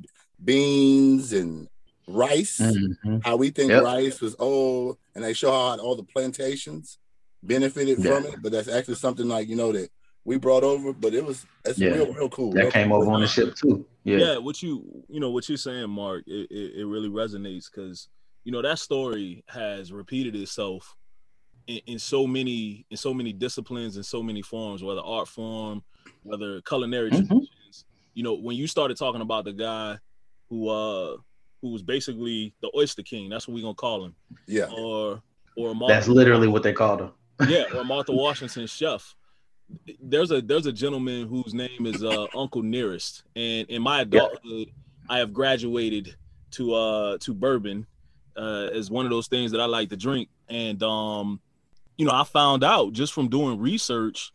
[0.44, 1.68] beans and
[2.08, 3.24] rice, Mhm.
[3.24, 3.82] how we think Yep.
[3.84, 6.98] rice was old, and they show how all the plantations
[7.42, 8.20] benefited Yeah.
[8.20, 9.90] from it, but that's actually something like you know that
[10.24, 11.90] we brought over, but it was that's Yeah.
[11.90, 12.52] real real cool.
[12.52, 13.02] That real came cool.
[13.02, 13.86] over on the ship too.
[14.04, 14.18] yeah.
[14.18, 14.36] Yeah.
[14.38, 18.08] what you you know what you're saying mark it, it, it really resonates because
[18.44, 20.96] you know that story has repeated itself
[21.68, 25.82] in, in so many in so many disciplines and so many forms whether art form
[26.24, 27.28] whether culinary Mhm.
[27.28, 29.98] traditions you know when you started talking about the guy
[30.48, 31.16] who uh
[31.62, 33.30] who was basically the oyster king.
[33.30, 34.14] That's what we're gonna call him.
[34.46, 35.22] Yeah, or
[35.56, 37.10] or Martha, That's literally what they called him.
[37.48, 39.14] yeah or martha washington chef.
[40.00, 43.24] There's a there's a gentleman whose name is uh uncle nearest.
[43.36, 44.70] And in my adulthood
[45.08, 46.14] i have graduated
[46.52, 47.86] to uh to bourbon
[48.36, 50.28] uh as one of those things that i like to drink.
[50.48, 51.40] And um
[51.96, 54.32] you know i found out just from doing research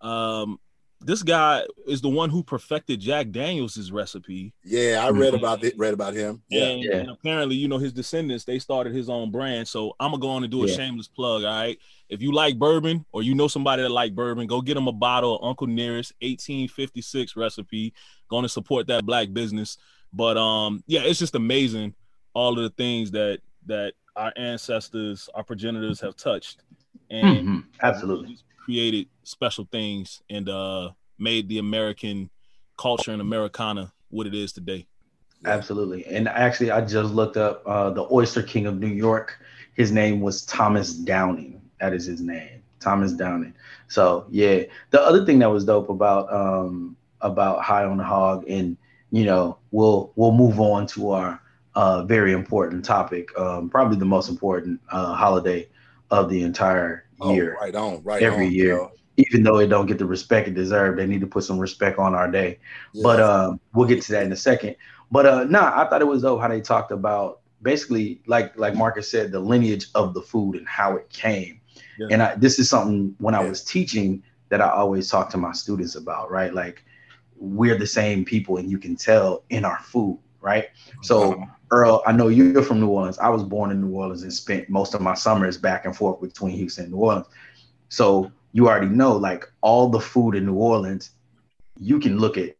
[0.00, 0.60] um
[1.02, 5.04] this guy is the one who perfected jack daniels's recipe yeah.
[5.04, 5.38] I read Mhm.
[5.38, 5.74] about it.
[5.78, 6.42] Read about him.
[6.48, 6.96] Yeah, and, Yeah.
[6.96, 9.68] and apparently, you know, his descendants, they started his own brand.
[9.68, 10.74] So I'm gonna go on and do a Yeah.
[10.76, 11.44] shameless plug.
[11.44, 11.78] All right.
[12.08, 14.92] If you like bourbon or you know somebody that like bourbon, go get them a
[14.92, 17.92] bottle of Uncle Nearest 1856 recipe.
[18.28, 19.76] Going to support that black business.
[20.12, 21.94] But um, yeah, it's just amazing
[22.34, 26.62] all of the things that that our ancestors, our progenitors have touched.
[27.10, 27.64] And Mhm.
[27.82, 28.38] Absolutely.
[28.66, 32.28] Just created special things and uh made the American
[32.76, 34.86] culture and Americana what it is today.
[35.44, 36.04] Absolutely.
[36.06, 39.38] And actually, I just looked up uh, the Oyster King of New York.
[39.74, 41.60] His name was Thomas Downing.
[41.80, 43.54] That is his name, Thomas Downing.
[43.88, 48.44] So yeah, the other thing that was dope about um, about High on the Hog,
[48.48, 48.76] and
[49.10, 51.40] you know, we'll we'll move on to our
[51.74, 55.68] uh, very important topic, um, probably the most important uh, holiday
[56.10, 57.56] of the entire Oh, year.
[57.60, 58.76] right on, right Every on, year.
[58.76, 58.90] yo.
[59.18, 61.98] Even though it don't get the respect it deserves, they need to put some respect
[61.98, 62.58] on our day
[62.92, 63.02] Yeah.
[63.02, 64.76] but um, we'll get to that in a second.
[65.10, 68.74] But uh, nah, I thought it was dope how they talked about basically, like like
[68.74, 71.60] Marcus said, the lineage of the food and how it came.
[71.98, 72.08] Yeah.
[72.10, 73.48] And I, this is something when I Yeah.
[73.48, 76.52] was teaching that I always talk to my students about, right?
[76.52, 76.84] Like
[77.38, 80.66] we're the same people, and you can tell in our food, right?
[81.02, 81.32] So.
[81.32, 81.46] Uh-huh.
[81.70, 83.06] Earl, I know you're from New Orleans.
[83.06, 86.20] I was born in New Orleans and spent most of my summers back and forth
[86.20, 87.26] between Houston and New Orleans.
[87.88, 91.10] So you already know, like all the food in New Orleans,
[91.78, 92.56] you can look at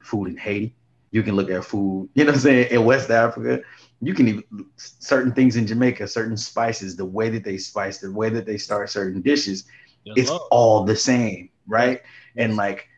[0.00, 0.74] food in Haiti.
[1.10, 3.62] You can look at food, you know what I'm saying, in West Africa.
[4.00, 4.44] You can even
[4.76, 8.58] certain things in Jamaica, certain spices, the way that they spice, the way that they
[8.58, 9.64] start certain dishes,
[10.04, 10.42] Yes, it's Lord.
[10.50, 12.00] all the same, right?
[12.36, 12.88] And like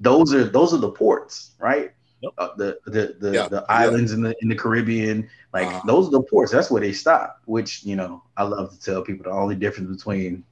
[0.00, 1.92] those are those are the ports, right?
[2.20, 2.32] Yep.
[2.38, 3.74] Uh, the the the, Yeah, the yeah.
[3.74, 5.80] islands in the in the Caribbean, like Uh-huh.
[5.86, 6.50] those are the ports.
[6.52, 7.40] That's where they stop.
[7.46, 10.42] Which you know, I love to tell people the only difference between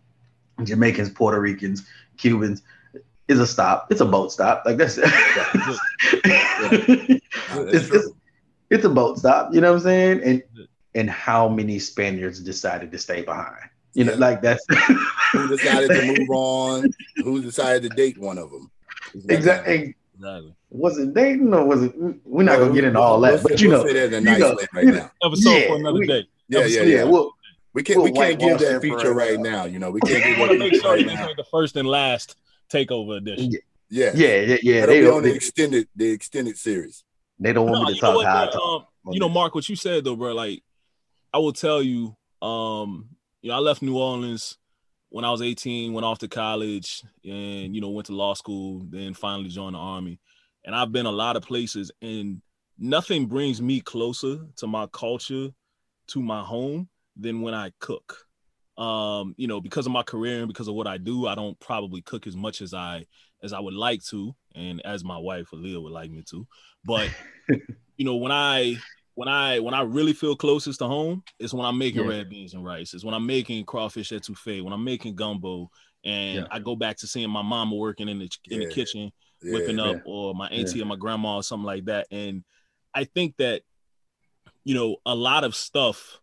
[0.63, 1.87] Jamaicans, Puerto Ricans,
[2.19, 2.63] Cubans
[3.29, 3.91] is a stop.
[3.91, 4.63] It's a boat stop.
[4.65, 5.79] Like that's That's
[7.75, 8.09] it's, it's,
[8.71, 9.53] it's a boat stop.
[9.55, 10.21] You know what I'm saying?
[10.23, 10.65] And Yeah.
[10.95, 13.69] and how many Spaniards decided to stay behind?
[13.95, 14.19] You know, Yeah.
[14.19, 14.65] like that's
[15.33, 16.91] who decided to move on?
[17.25, 18.71] Who decided to date one of them?
[19.29, 19.95] exactly.
[20.15, 20.55] Exactly.
[20.77, 21.95] Was it dating or was it?
[22.25, 24.39] We're not gonna get into all that, but you we'll know, say that in you
[24.39, 25.11] know, right you now.
[25.25, 26.29] Episode Yeah, for another we- day.
[26.49, 27.05] Yeah, yeah, Episode- yeah.
[27.05, 27.33] We'll,
[27.75, 29.15] We can't we we'll can't give that that feature forever.
[29.15, 29.65] right now.
[29.65, 31.29] You know, we can't I give want that make feature sure right now.
[31.37, 32.37] the first and last
[32.73, 33.53] takeover edition.
[33.91, 34.81] Yeah, yeah, yeah, yeah.
[34.81, 37.05] That'll They be on don't, the extended the extended series.
[37.39, 38.89] they don't want No, me to you know talk what, how I talk.
[39.07, 40.35] um, you know, Mark, what you said though, bro.
[40.35, 40.63] Like,
[41.33, 43.09] I will tell you, um,
[43.43, 44.57] you know, I left New Orleans
[45.11, 48.85] when I was 18, went off to college and you know went to law school,
[48.91, 50.19] then finally joined the army.
[50.67, 52.43] And I've been a lot of places, and
[52.79, 55.49] nothing brings me closer to my culture,
[56.09, 58.27] to my home, than when I cook.
[58.77, 61.59] Um, you know, because of my career and because of what I do, I don't
[61.61, 63.07] probably cook as much as I
[63.43, 66.47] as I would like to, and as my wife Aaliyah would like me to.
[66.85, 67.11] But
[67.97, 68.77] you know, when I
[69.17, 72.19] when I when I really feel closest to home is when I'm making yeah.
[72.19, 72.93] red beans and rice.
[72.93, 74.63] Is when I'm making crawfish etouffee.
[74.63, 75.71] When I'm making gumbo,
[76.07, 76.47] and yeah.
[76.51, 78.69] I go back to seeing my mama working in the in yeah.
[78.69, 82.07] the kitchen, whipping up, or my auntie or my grandma or something like that.
[82.13, 82.45] And
[82.95, 83.63] I think that
[84.65, 86.21] you know a lot of stuff,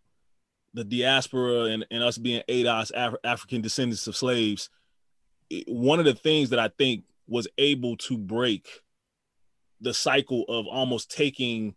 [0.73, 4.69] the diaspora and, and us being ADOS Af- African descendants of slaves.
[5.67, 8.67] One of the things that I think was able to break
[9.81, 11.75] the cycle of almost taking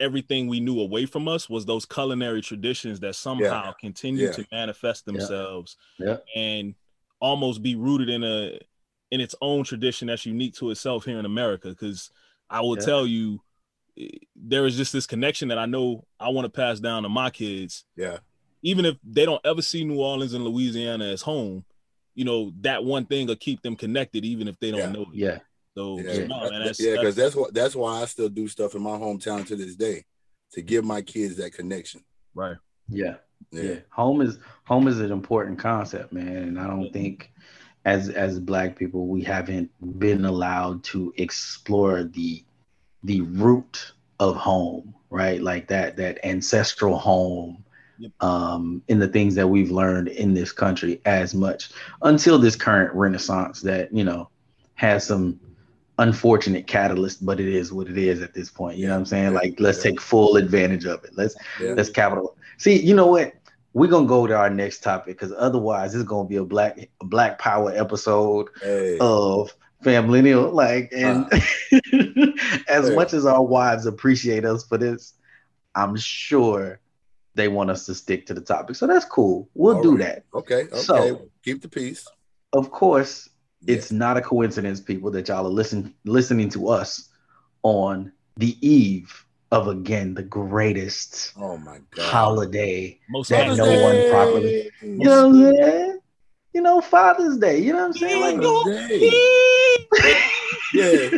[0.00, 3.72] everything we knew away from us was those culinary traditions that somehow yeah.
[3.80, 4.32] continue yeah.
[4.32, 6.16] to manifest themselves yeah.
[6.34, 6.74] and
[7.20, 8.58] almost be rooted in a
[9.10, 11.68] in its own tradition that's unique to itself here in America.
[11.68, 12.10] Because
[12.50, 13.40] I will tell you,
[13.98, 17.08] eh, there is just this connection that I know I want to pass down to
[17.08, 17.84] my kids.
[17.96, 18.18] Yeah.
[18.62, 21.64] Even if they don't ever see New Orleans and Louisiana as home,
[22.14, 25.14] you know, that one thing will keep them connected, even if they don't know it.
[25.14, 25.38] Yeah.
[25.76, 28.46] So yeah, no, man, that's, yeah, because that's, that's what that's why I still do
[28.46, 30.04] stuff in my hometown to this day
[30.52, 32.04] to give my kids that connection.
[32.32, 32.56] Right.
[32.88, 33.16] Yeah.
[33.50, 33.62] Yeah.
[33.62, 33.76] yeah.
[33.90, 36.36] Home is home is an important concept, man.
[36.36, 37.30] And I don't think
[37.84, 42.42] as as black people we haven't been allowed to explore the
[43.02, 45.40] the root of home, right?
[45.40, 47.64] Like that that ancestral home
[47.98, 48.12] yep.
[48.22, 51.70] um in the things that we've learned in this country as much
[52.02, 54.28] until this current renaissance that, you know,
[54.74, 55.38] has some
[55.98, 58.78] unfortunate catalyst, but it is what it is at this point.
[58.78, 59.34] You know what I'm saying?
[59.34, 61.10] Like let's take full advantage of it.
[61.14, 61.74] Let's yeah.
[61.74, 62.36] let's capital.
[62.58, 63.34] See, you know what?
[63.72, 67.04] We're gonna go to our next topic because otherwise it's gonna be a black a
[67.04, 68.98] black power episode hey.
[69.00, 71.40] of family like and uh,
[72.68, 72.94] as hey.
[72.94, 75.14] much as our wives appreciate us for this,
[75.74, 76.80] I'm sure
[77.34, 78.76] they want us to stick to the topic.
[78.76, 79.48] So that's cool.
[79.54, 79.98] We'll All do right.
[79.98, 80.24] that.
[80.34, 80.62] Okay.
[80.62, 80.76] Okay.
[80.76, 82.06] So, keep the peace.
[82.52, 83.28] Of course,
[83.66, 87.08] it's not a coincidence, people, that y'all are listen, listening to us
[87.62, 94.02] on the eve of again the greatest oh my god holiday Most that no one
[94.10, 95.98] properly you know what I'm saying?
[96.52, 97.58] You know, Father's Day.
[97.58, 98.38] You know what I'm saying?
[98.38, 98.40] Like,
[100.72, 101.10] yeah.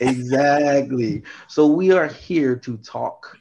[0.00, 1.22] exactly.
[1.48, 3.36] So we are here to talk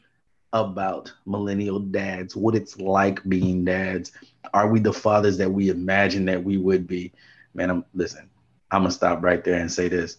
[0.52, 4.12] about millennial dads, what it's like being dads.
[4.54, 7.14] Are we the fathers that we imagine that we would be?
[7.54, 8.30] Man, I'm listen,
[8.72, 10.18] I'm gonna stop right there and say this.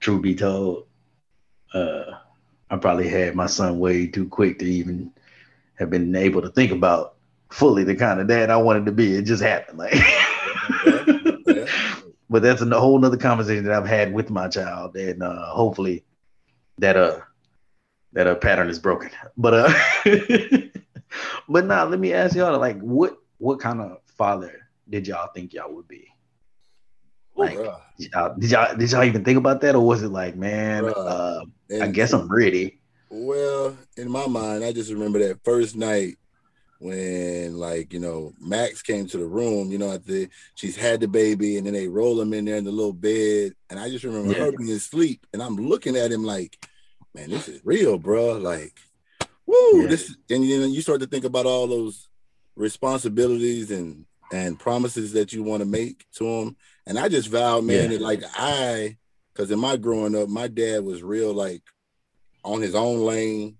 [0.00, 0.86] True be told,
[1.74, 2.04] uh,
[2.70, 5.12] I probably had my son way too quick to even
[5.74, 7.14] have been able to think about
[7.50, 9.14] fully the kind of dad I wanted to be.
[9.14, 9.78] It just happened.
[9.78, 9.94] Like
[12.30, 14.96] but that's a whole nother conversation that I've had with my child.
[14.96, 16.04] And uh, hopefully
[16.78, 17.20] that uh
[18.12, 19.10] that a pattern is broken.
[19.36, 19.72] But uh
[21.48, 25.54] but now let me ask y'all like what what kind of father did y'all think
[25.54, 26.08] y'all would be?
[27.36, 27.56] Like
[27.98, 30.86] did y'all, did y'all did y'all even think about that or was it like man
[30.86, 31.44] uh,
[31.80, 32.78] I guess I'm ready.
[33.10, 36.16] Well, in my mind, I just remember that first night
[36.80, 41.00] when like you know Max came to the room, you know, at the she's had
[41.00, 43.88] the baby and then they roll him in there in the little bed, and I
[43.88, 44.46] just remember yeah.
[44.46, 46.58] her being asleep, and I'm looking at him like,
[47.14, 48.38] man, this is real, bro.
[48.38, 48.78] Like,
[49.46, 49.88] woo, yeah.
[49.88, 52.08] this, and you know, you start to think about all those
[52.58, 56.56] responsibilities and and promises that you want to make to them.
[56.86, 57.96] And I just vowed, man, yeah.
[57.96, 58.98] that like I,
[59.32, 61.62] because in my growing up, my dad was real like
[62.44, 63.56] on his own lane.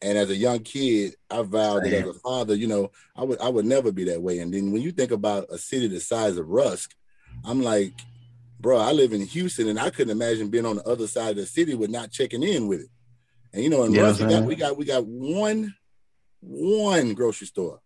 [0.00, 3.40] And as a young kid, I vowed that as a father, you know, I would
[3.40, 4.38] I would never be that way.
[4.38, 6.94] And then when you think about a city the size of Rusk,
[7.44, 7.92] I'm like,
[8.60, 11.36] bro, I live in Houston and I couldn't imagine being on the other side of
[11.36, 12.90] the city with not checking in with it.
[13.52, 15.74] And you know, in yeah, Rusk, we got, we got we got one
[16.40, 17.80] one grocery store.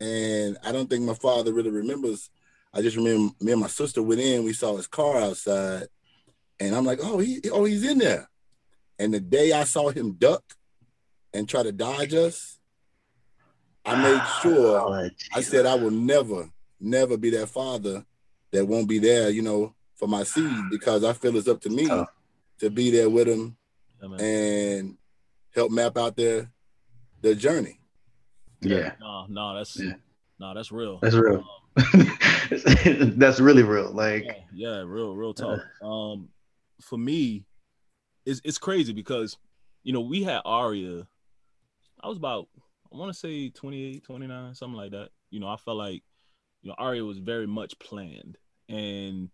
[0.00, 2.30] And I don't think my father really remembers.
[2.72, 5.86] I just remember me and my sister went in, we saw his car outside,
[6.60, 8.28] and I'm like, oh, he oh, he's in there.
[8.98, 10.42] And the day I saw him duck
[11.32, 12.58] and try to dodge us,
[13.84, 18.04] I made ah, sure oh, I said I will never, never be that father
[18.52, 21.70] that won't be there, you know, for my seed because I feel it's up to
[21.70, 22.06] me oh.
[22.58, 23.56] to be there with them
[24.02, 24.96] yeah, and
[25.54, 26.50] help map out their
[27.22, 27.80] their journey.
[28.68, 28.92] Yeah.
[29.00, 29.92] No, no, that's yeah.
[30.38, 30.98] no, that's real.
[31.00, 31.44] That's real.
[31.76, 33.90] Um, that's really real.
[33.90, 35.60] Like yeah, yeah, real, real talk.
[35.82, 36.28] Um,
[36.80, 37.44] for me,
[38.24, 39.36] it's it's crazy because
[39.82, 41.06] you know we had Aria.
[42.02, 42.48] I was about
[42.92, 45.10] I I want to say 28, 29, something like that.
[45.30, 46.02] You know, I felt like,
[46.62, 48.38] you know, Aria was very much planned.
[48.68, 49.28] And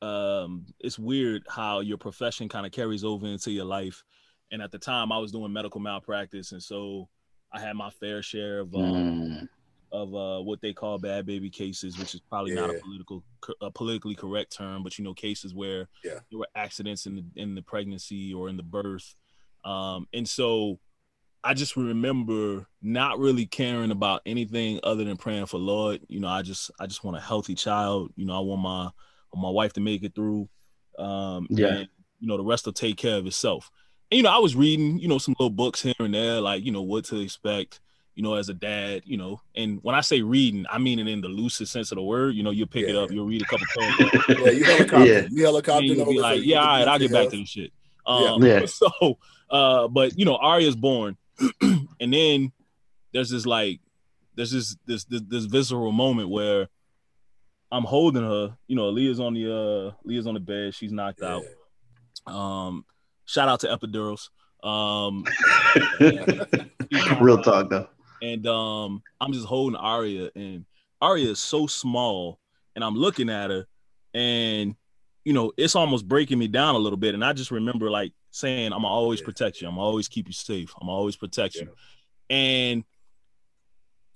[0.00, 4.04] um, it's weird how your profession kind of carries over into your life.
[4.50, 7.10] And at the time, I was doing medical malpractice, and so
[7.52, 9.48] I had my fair share of uh, Mm.
[9.90, 13.24] of uh, what they call bad baby cases, which is probably not a political
[13.62, 16.20] a politically correct term, but you know, cases where Yeah.
[16.30, 19.14] there were accidents in the in the pregnancy or in the birth,
[19.64, 20.78] um, and so
[21.44, 26.00] I just remember not really caring about anything other than praying for Lord.
[26.08, 28.12] You know, I just I just want a healthy child.
[28.16, 28.90] You know, I want my
[29.34, 30.48] my wife to make it through.
[30.98, 31.68] Um, Yeah.
[31.68, 33.70] and, you know, the rest will take care of itself.
[34.10, 36.64] And you know, I was reading, you know, some little books here and there, like
[36.64, 37.80] you know what to expect.
[38.14, 41.06] You know, as a dad, you know, and when I say reading, I mean it
[41.06, 42.34] in the loosest sense of the word.
[42.34, 45.06] You know, you'll pick it up, you'll read a couple paragraphs, Yeah, you helicopter.
[45.06, 45.20] Yeah.
[45.20, 47.30] You and helicopter you'll be like, yeah, get all the right, I'll get back to
[47.30, 47.42] details.
[47.42, 47.72] this shit.
[48.08, 48.32] Yeah.
[48.32, 48.66] Um, Yeah.
[48.66, 49.18] So,
[49.50, 51.16] uh, but you know, Arya's born,
[51.60, 52.50] and then
[53.12, 53.78] there's this like,
[54.34, 56.68] there's this this this, this visceral moment where
[57.70, 58.56] I'm holding her.
[58.66, 60.74] You know, Leah's on the uh, Leah's on the bed.
[60.74, 61.44] She's knocked out.
[62.26, 62.84] Um,
[63.28, 64.30] shout out to epidurals.
[64.64, 65.24] Um,
[67.20, 67.88] Real talk though.
[68.22, 70.64] and um, I'm just holding Arya, and
[71.00, 72.40] Arya is so small,
[72.74, 73.66] and I'm looking at her,
[74.14, 74.74] and
[75.24, 77.14] you know, it's almost breaking me down a little bit.
[77.14, 79.26] And I just remember like saying, "I'm gonna always Yeah.
[79.26, 79.68] protect you.
[79.68, 80.72] I'm gonna always keep you safe.
[80.80, 81.62] I'm gonna always protect Yeah.
[81.62, 81.74] you."
[82.30, 82.84] And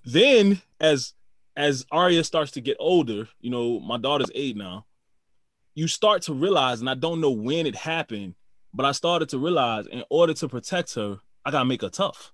[0.04, 1.14] then as
[1.54, 4.86] as Arya starts to get older, you know, my daughter's eight now.
[5.74, 8.34] You start to realize, and I don't know when it happened,
[8.74, 12.32] but I started to realize, in order to protect her, I gotta make her tough.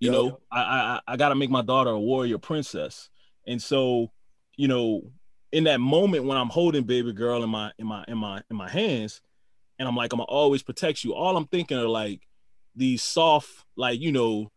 [0.00, 0.20] You Yep.
[0.20, 3.08] know, I I I gotta make my daughter a warrior princess.
[3.46, 4.10] And so,
[4.56, 5.02] you know,
[5.52, 8.56] in that moment when I'm holding baby girl in my in my in my in
[8.56, 9.20] my hands,
[9.78, 11.14] and I'm like, I'm gonna always protect you.
[11.14, 12.20] All I'm thinking are like
[12.74, 14.50] these soft, like you know,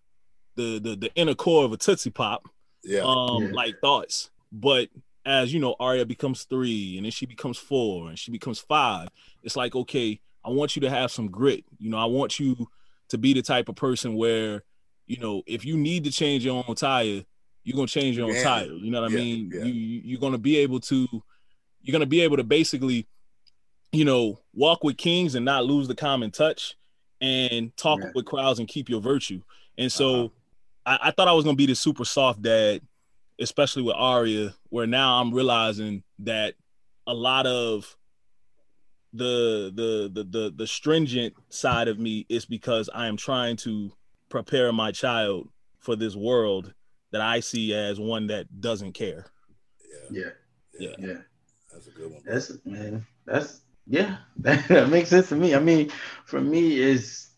[0.56, 2.48] the the the inner core of a tootsie pop,
[2.84, 3.02] Yeah.
[3.02, 3.50] um, Yeah.
[3.52, 4.32] like thoughts.
[4.52, 4.90] But
[5.26, 9.10] as you know, Arya becomes three, and then she becomes four, and she becomes five.
[9.44, 11.66] It's like, okay, I want you to have some grit.
[11.80, 12.68] You know, I want you
[13.10, 14.64] to be the type of person where,
[15.08, 17.24] you know, if you need to change your own tire,
[17.64, 18.44] you're gonna change your own Yeah.
[18.44, 18.74] tire.
[18.74, 19.52] You know what Yeah, I mean?
[19.54, 19.64] yeah.
[19.66, 21.08] You you- you're gonna be able to,
[21.82, 23.08] you're gonna be able to basically,
[23.92, 26.76] you know, walk with kings and not lose the common touch,
[27.22, 29.42] and talk with crowds and keep your virtue.
[29.78, 30.30] And so, Uh-huh.
[30.86, 32.82] I, I thought I was gonna be the super soft dad,
[33.40, 36.56] especially with Arya, where now I'm realizing that
[37.08, 37.98] a lot of
[39.16, 43.92] the the the the, the stringent side of me is because I am trying to
[44.30, 45.50] prepare my child
[45.80, 46.74] for this world
[47.12, 49.26] that I see as one that doesn't care.
[50.12, 50.30] Yeah.
[50.80, 51.08] Yeah, Yeah.
[51.08, 51.18] yeah.
[51.72, 52.22] That's a good one.
[52.26, 53.06] That's man.
[53.26, 54.18] That's yeah.
[54.38, 55.56] That, that makes sense to me.
[55.56, 55.92] I mean,
[56.26, 57.30] for me is,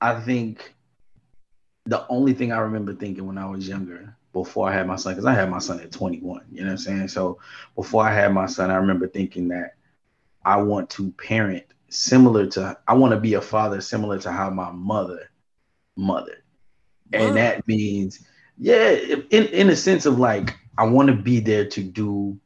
[0.00, 0.74] I think,
[1.84, 5.12] the only thing I remember thinking when I was younger, before I had my son,
[5.14, 6.42] because I had my son at 21.
[6.50, 7.08] You know what I'm saying?
[7.08, 7.38] So
[7.74, 9.74] before I had my son, I remember thinking that
[10.44, 12.76] I want to parent similar to.
[12.86, 15.30] I want to be a father similar to how my mother
[15.96, 16.42] mother.
[17.12, 17.36] and Word.
[17.36, 18.24] that means
[18.58, 22.38] yeah, in in a sense of like I want to be there to do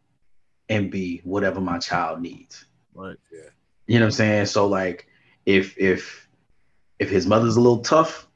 [0.69, 2.65] and be whatever my child needs.
[2.95, 3.17] Right.
[3.33, 3.51] Yeah.
[3.87, 4.47] You know what I'm saying?
[4.47, 5.07] So like
[5.45, 6.29] if if
[6.99, 8.27] if his mother's a little tough,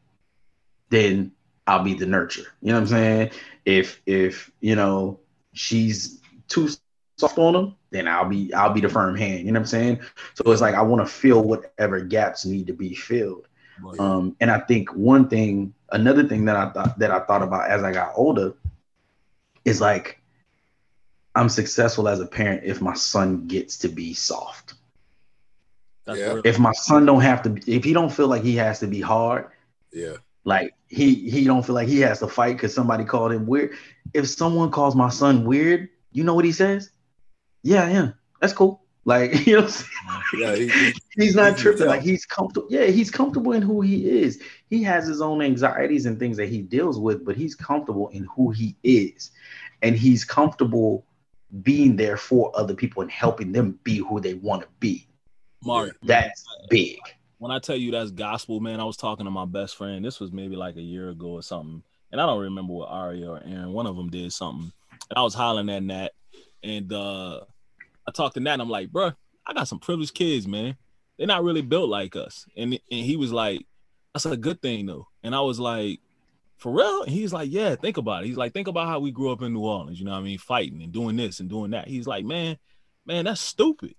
[0.91, 1.33] then
[1.67, 2.47] I'll be the nurture.
[2.61, 3.31] You know what I'm saying?
[3.65, 5.21] If if you know
[5.53, 6.69] she's too
[7.17, 9.47] soft on him, then I'll be I'll be the firm hand.
[9.47, 10.01] You know what I'm saying?
[10.35, 13.47] So it's like I want to fill whatever gaps need to be filled.
[13.83, 13.99] Right.
[13.99, 17.71] Um, and I think one thing, another thing that I thought that I thought about
[17.71, 18.55] as I got older
[19.65, 20.21] is like
[21.35, 24.75] I'm successful as a parent if my son gets to be soft.
[26.07, 26.41] Yeah.
[26.45, 28.89] If my son don't have to, be, if he don't feel like he has to
[28.89, 29.47] be hard,
[29.93, 30.17] Yeah.
[30.45, 33.73] like he he don't feel like he has to fight because somebody called him weird.
[34.13, 36.91] If someone calls my son weird, you know what he says?
[37.63, 38.15] Yeah, I am.
[38.41, 38.83] That's cool.
[39.05, 40.43] Like you know, what I'm saying?
[40.43, 40.55] Yeah.
[40.57, 41.79] He, he, he's not He tripping.
[41.81, 41.89] tell.
[41.89, 42.69] Like he's comfortable.
[42.71, 44.43] Yeah, he's comfortable in who he is.
[44.69, 48.25] He has his own anxieties and things that he deals with, but he's comfortable in
[48.35, 49.31] who he is,
[49.83, 51.05] and he's comfortable
[51.63, 55.07] being there for other people and helping them be who they want to be.
[55.65, 56.99] Mark, That's big.
[57.39, 60.05] when I tell you that's gospel, man, I was talking to my best friend.
[60.05, 61.83] This was maybe like a year ago or something.
[62.13, 64.73] And I don't remember what Arya or Aaron, one of them did something.
[65.11, 66.13] And I was hollering at Nat.
[66.63, 67.41] And uh
[68.07, 69.13] I talked to Nat and I'm like, bro,
[69.47, 70.77] I got some privileged kids, man.
[71.19, 72.47] They're not really built like us.
[72.57, 73.67] And and he was like,
[74.15, 75.07] that's a good thing though.
[75.23, 76.01] And I was like,
[76.57, 77.03] for real?
[77.03, 78.27] And he's like, yeah, think about it.
[78.27, 80.23] He's like, think about how we grew up in New Orleans, you know what I
[80.23, 80.39] mean?
[80.39, 81.89] Fighting and doing this and doing that.
[81.89, 82.59] He's like, man,
[83.07, 83.95] man, that's stupid.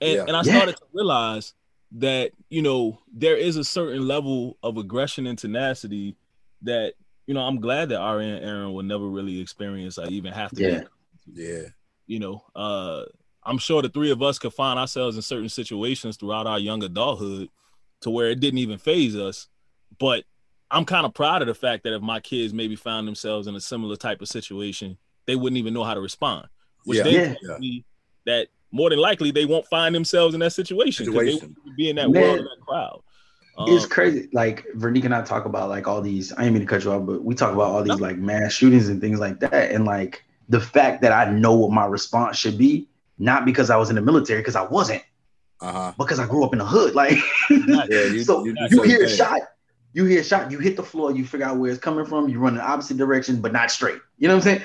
[0.00, 0.24] And, Yeah.
[0.28, 0.52] and I Yeah.
[0.56, 1.54] started to realize
[1.92, 6.16] that, you know, there is a certain level of aggression and tenacity
[6.62, 6.94] that
[7.26, 9.98] you know, I'm glad that Ari and Aaron will never really experience.
[9.98, 10.62] I even have to.
[10.62, 10.84] Yeah.
[11.30, 11.68] Yeah.
[12.08, 13.04] You know, uh,
[13.44, 16.82] I'm sure the three of us could find ourselves in certain situations throughout our young
[16.82, 17.48] adulthood
[18.00, 19.46] to where it didn't even faze us.
[19.98, 20.24] But
[20.70, 23.54] I'm kind of proud of the fact that if my kids maybe found themselves in
[23.54, 26.48] a similar type of situation, they wouldn't even know how to respond.
[26.84, 27.04] Which Yeah.
[27.04, 27.34] then Yeah.
[27.46, 27.84] tells me
[28.26, 31.56] that more than likely they won't find themselves in that situation because they Situation.
[31.64, 32.22] won't be in that Man.
[32.22, 33.02] world, in that crowd.
[33.66, 34.28] it's Um, crazy.
[34.32, 36.32] Like Vernique and I talk about like all these.
[36.32, 38.52] I didn't mean to cut you off, but we talk about all these like mass
[38.52, 39.72] shootings and things like that.
[39.72, 42.88] And like the fact that I know what my response should be,
[43.18, 45.02] not because I was in the military, because I wasn't,
[45.60, 45.92] Uh-huh.
[45.98, 46.94] because I grew up in the hood.
[46.94, 47.18] Like,
[47.50, 49.40] Yeah, you, so you, you, hear a shot,
[49.92, 52.28] you hear a shot, you hit the floor, you figure out where it's coming from,
[52.28, 54.00] you run in the opposite direction, but not straight.
[54.18, 54.62] You know what I'm saying?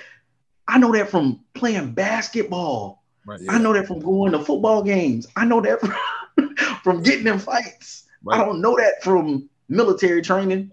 [0.67, 3.03] I know that from playing basketball.
[3.25, 3.49] right, things.
[3.51, 5.27] I know that from going to football games.
[5.35, 8.05] I know that from, from getting in fights.
[8.31, 10.71] I don't know that from military training.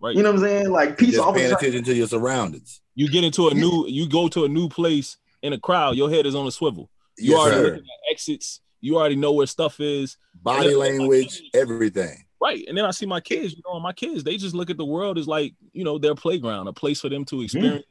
[0.00, 0.14] Right.
[0.16, 0.70] You know what I'm saying?
[0.70, 1.52] Like peace Just paying officers.
[1.52, 2.80] attention to your surroundings.
[2.94, 6.10] you get into a new, you go to a new place in a crowd, your
[6.10, 6.90] head is on a swivel.
[7.18, 7.62] You Yes, already sir.
[7.64, 8.60] looking at exits.
[8.82, 10.16] You already know where stuff is.
[10.34, 12.24] Body And then- language, everything.
[12.42, 12.64] Right.
[12.66, 14.84] And then I see my kids, you know, my kids, they just look at the
[14.84, 17.84] world as like, you know, their playground, a place for them to experience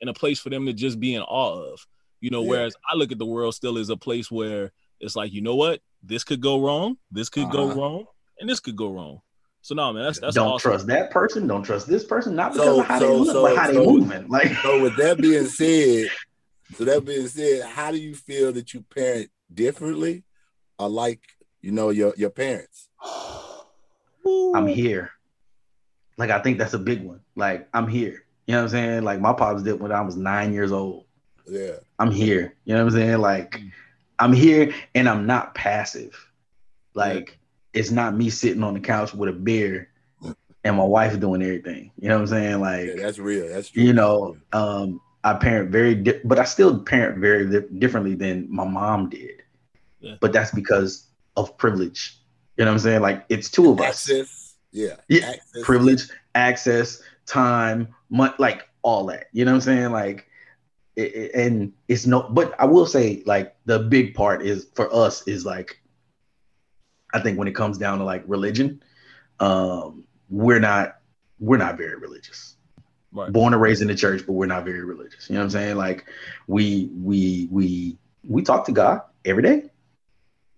[0.00, 1.86] and a place for them to just be in awe of.
[2.20, 2.48] You know, Yeah.
[2.50, 5.54] whereas I look at the world still as a place where it's like, you know
[5.54, 5.80] what?
[6.02, 7.80] This could go wrong, this could go Uh-huh.
[7.80, 8.04] wrong,
[8.40, 9.20] and this could go wrong.
[9.64, 10.72] So no, man, that's that's don't awesome.
[10.72, 11.46] trust that person.
[11.46, 12.34] Don't trust this person.
[12.36, 14.28] Not because So- of how so- they look, so- but how they so- moving.
[14.28, 16.08] Like So with that being said,
[16.76, 20.22] so that being said, how do you feel that you parent differently
[20.78, 21.20] or like
[21.62, 22.90] you know your your parents?
[24.54, 25.10] I'm here.
[26.18, 27.20] Like I think that's a big one.
[27.34, 28.24] Like I'm here.
[28.46, 29.02] You know what I'm saying?
[29.04, 31.06] Like my pops did when I was nine years old.
[31.48, 31.76] Yeah.
[31.98, 32.54] I'm here.
[32.66, 33.18] You know what I'm saying?
[33.18, 33.72] Like Mm.
[34.18, 36.30] I'm here and I'm not passive.
[36.94, 37.38] Like
[37.74, 39.88] it's not me sitting on the couch with a beer
[40.64, 41.90] and my wife doing everything.
[41.98, 42.60] You know what I'm saying?
[42.60, 43.48] Like Yeah, that's real.
[43.48, 43.82] That's true.
[43.82, 48.46] you know, um, I parent very, di- but I still parent very di- differently than
[48.50, 49.42] my mom did.
[50.00, 50.16] Yeah.
[50.20, 52.18] But that's because of privilege.
[52.56, 53.02] You know what I'm saying?
[53.02, 54.08] Like it's two of us.
[54.08, 54.54] access.
[54.72, 54.96] Yeah.
[55.08, 55.62] Yeah, Access.
[55.64, 56.02] Privilege,
[56.34, 59.26] access, time, mon- like all that.
[59.32, 59.92] You know what I'm saying?
[59.92, 60.26] Like,
[60.96, 62.22] it, it- and it's no.
[62.24, 65.80] But I will say, like, the big part is for us is like,
[67.14, 68.82] I think when it comes down to like religion,
[69.40, 70.96] um, we're not
[71.38, 72.56] we're not very religious
[73.14, 73.32] Right.
[73.32, 75.30] born and raised in the church, but we're not very religious.
[75.30, 75.76] You know what I'm saying?
[75.76, 76.06] Like
[76.48, 77.96] we we we
[78.28, 79.70] we talk to God every day,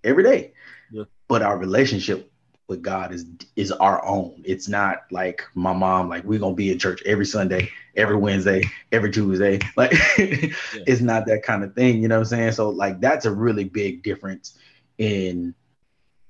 [0.02, 0.52] every day.
[0.90, 1.04] Yeah.
[1.28, 2.32] But our relationship
[2.66, 3.26] with God is
[3.56, 4.42] is our own.
[4.46, 6.08] It's not like my mom.
[6.08, 9.58] Like we're gonna be in church every Sunday, every Wednesday, every Tuesday.
[9.76, 12.00] Like it's not that kind of thing.
[12.00, 12.52] You know what I'm saying?
[12.52, 14.56] So like that's a really big difference
[14.96, 15.54] in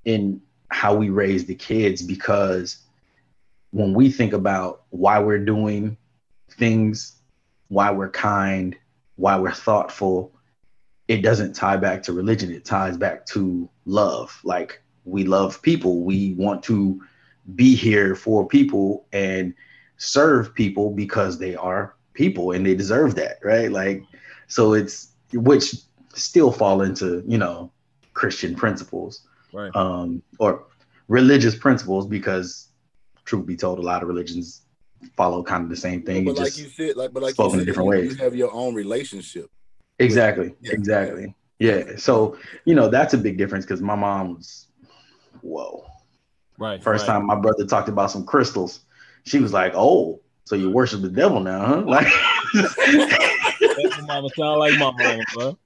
[0.07, 0.41] in
[0.71, 2.79] how we raise the kids because
[3.73, 5.99] when we think about why we're doing
[6.53, 7.17] things,
[7.69, 8.75] why we're kind,
[9.17, 10.33] why we're thoughtful,
[11.09, 12.51] it doesn't tie back to religion.
[12.51, 14.41] It ties back to love.
[14.45, 16.03] Like we love people.
[16.03, 17.03] We want to
[17.55, 19.55] be here for people and
[19.99, 23.71] serve people because they are people and they deserve that, right?
[23.71, 24.05] Like,
[24.47, 25.75] so it's which
[26.15, 27.73] still fall into, you know,
[28.15, 29.23] Christian principles
[29.57, 29.75] Right.
[29.75, 30.67] um, or
[31.09, 32.69] religious principles because
[33.25, 34.63] truth be told, a lot of religions
[35.17, 36.25] follow kind of the same thing.
[36.27, 38.11] but It like just- you said, like but like you spoken in different you, ways.
[38.19, 39.51] you have your own relationship.
[39.99, 40.73] exactly, Yeah.
[40.73, 41.35] exactly.
[41.59, 41.97] Yeah.
[41.97, 42.37] So,
[42.67, 44.67] you know, that's a big difference because my mom was,
[45.41, 45.87] whoa.
[46.59, 46.83] Right.
[46.83, 47.15] First right.
[47.15, 48.81] time my brother talked about some crystals,
[49.25, 51.83] she was like, oh, so you worship the devil now, huh?
[51.87, 52.07] Like,
[53.77, 55.59] That mama sound like my mama, bro.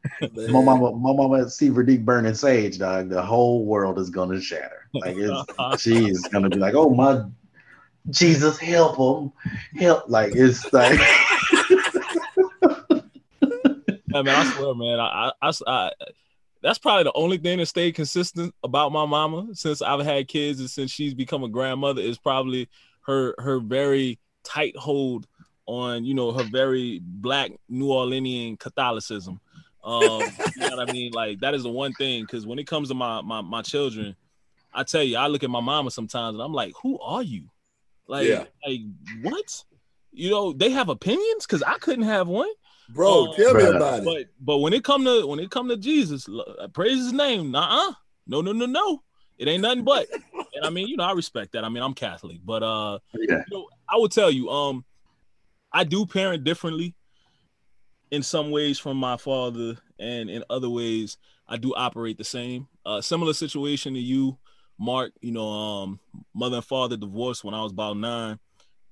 [0.49, 3.09] my mama, my mama see Verdict burning sage, dog.
[3.09, 4.89] The whole world is gonna shatter.
[4.95, 5.45] Like, it's,
[5.83, 7.25] she's gonna be like, oh my
[8.11, 9.33] Jesus, help him,
[9.79, 10.09] help!
[10.09, 10.99] Like, it's like,
[14.13, 14.99] Yeah, man, I swear, man.
[14.99, 15.93] I, I, I, I-
[16.63, 20.61] that's probably the only thing that stayed consistent about my mama since I've had kids
[20.61, 22.69] and since she's become a grandmother is probably
[23.07, 25.27] her her very tight hold
[25.71, 29.41] on you know her very black New Orleanian Catholicism.
[29.85, 31.13] Um, you know what I mean?
[31.21, 34.17] Like that is the one thing because when it comes to my my my children,
[34.73, 37.49] I tell you, I look at my mama sometimes and I'm like, who are you?
[38.07, 38.45] Like, Yeah.
[38.67, 38.81] like
[39.23, 39.65] what?
[40.13, 42.49] You know, they have opinions because I couldn't have one.
[42.89, 44.05] Bro, Uh, tell me about it.
[44.05, 47.53] But but when it come to when it come to Jesus, uh, praise his name.
[47.53, 47.93] Nah,
[48.27, 49.03] no, no, no, no.
[49.39, 50.09] It ain't nothing but.
[50.55, 51.65] And I mean, you know, I respect that.
[51.65, 54.85] I mean, I'm Catholic, but uh, yeah, you know, I will tell you, um,
[55.73, 56.95] I do parent differently
[58.11, 61.17] in some ways from my father, and in other ways,
[61.49, 62.67] I do operate the same.
[62.85, 64.39] Uh, similar situation to you,
[64.79, 65.13] Mark.
[65.21, 66.01] You know, um,
[66.35, 68.39] mother and father divorced when I was about nine,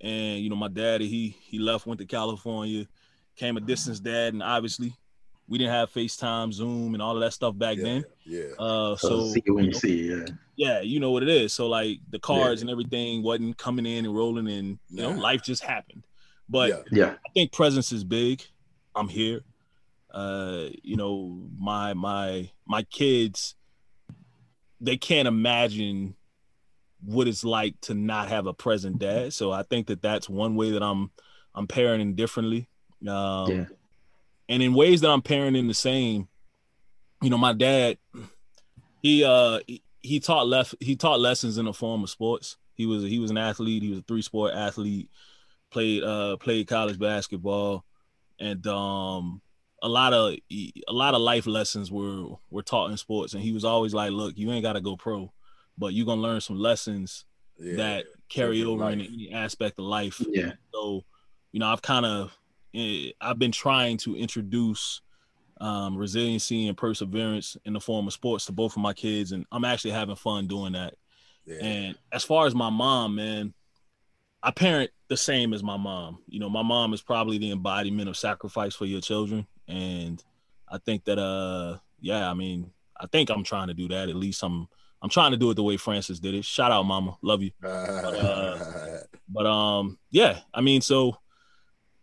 [0.01, 2.87] and you know my daddy he he left, went to California,
[3.37, 4.95] came a distance dad, and obviously
[5.49, 8.05] we didn't have FaceTime, Zoom, and all of that stuff back yeah, then.
[8.24, 8.43] Yeah.
[8.59, 10.11] Uh, So, so see you when you you know, see.
[10.11, 10.26] Yeah.
[10.57, 11.55] yeah, you know what it is.
[11.55, 12.64] So like the cards Yeah.
[12.64, 16.05] and everything wasn't coming in and rolling, and you know life just happened.
[16.49, 16.82] But yeah.
[16.90, 17.14] Yeah.
[17.26, 18.42] I think presence is big.
[18.94, 19.40] I'm here.
[20.11, 23.55] Uh, you know, my my my kids,
[24.80, 26.14] they can't imagine
[27.05, 29.32] what it's like to not have a present dad.
[29.32, 31.11] So I think that that's one way that I'm
[31.55, 32.68] I'm parenting differently.
[33.07, 33.64] Um, Yeah.
[34.49, 36.28] and in ways that I'm parenting the same.
[37.20, 37.99] You know, my dad,
[39.03, 42.57] he uh he, he taught left he taught lessons in the form of sports.
[42.74, 43.82] He was he was an athlete.
[43.82, 45.11] He was a three sport athlete.
[45.70, 47.84] Played uh played college basketball,
[48.38, 49.42] and um
[49.82, 53.34] a lot of a lot of life lessons were were taught in sports.
[53.34, 55.32] And he was always like, "Look, you ain't got to go pro,
[55.76, 57.24] but you're gonna learn some lessons
[57.58, 57.76] yeah.
[57.76, 60.52] that carry Something over in any aspect of life." Yeah.
[60.72, 61.04] So,
[61.52, 62.36] you know, I've kind of
[63.20, 65.00] I've been trying to introduce
[65.60, 69.46] um, resiliency and perseverance in the form of sports to both of my kids, and
[69.50, 70.94] I'm actually having fun doing that.
[71.46, 71.64] Yeah.
[71.64, 73.54] And as far as my mom, man,
[74.43, 76.18] I parent the same as my mom.
[76.28, 80.22] You know, my mom is probably the embodiment of sacrifice for your children, and
[80.68, 82.70] I think that, uh, yeah, I mean,
[83.01, 84.09] I think I'm trying to do that.
[84.09, 84.68] At least I'm
[85.03, 86.45] I'm trying to do it the way Francis did it.
[86.45, 87.51] Shout out, mama, love you.
[87.61, 91.16] But um, yeah, I mean, so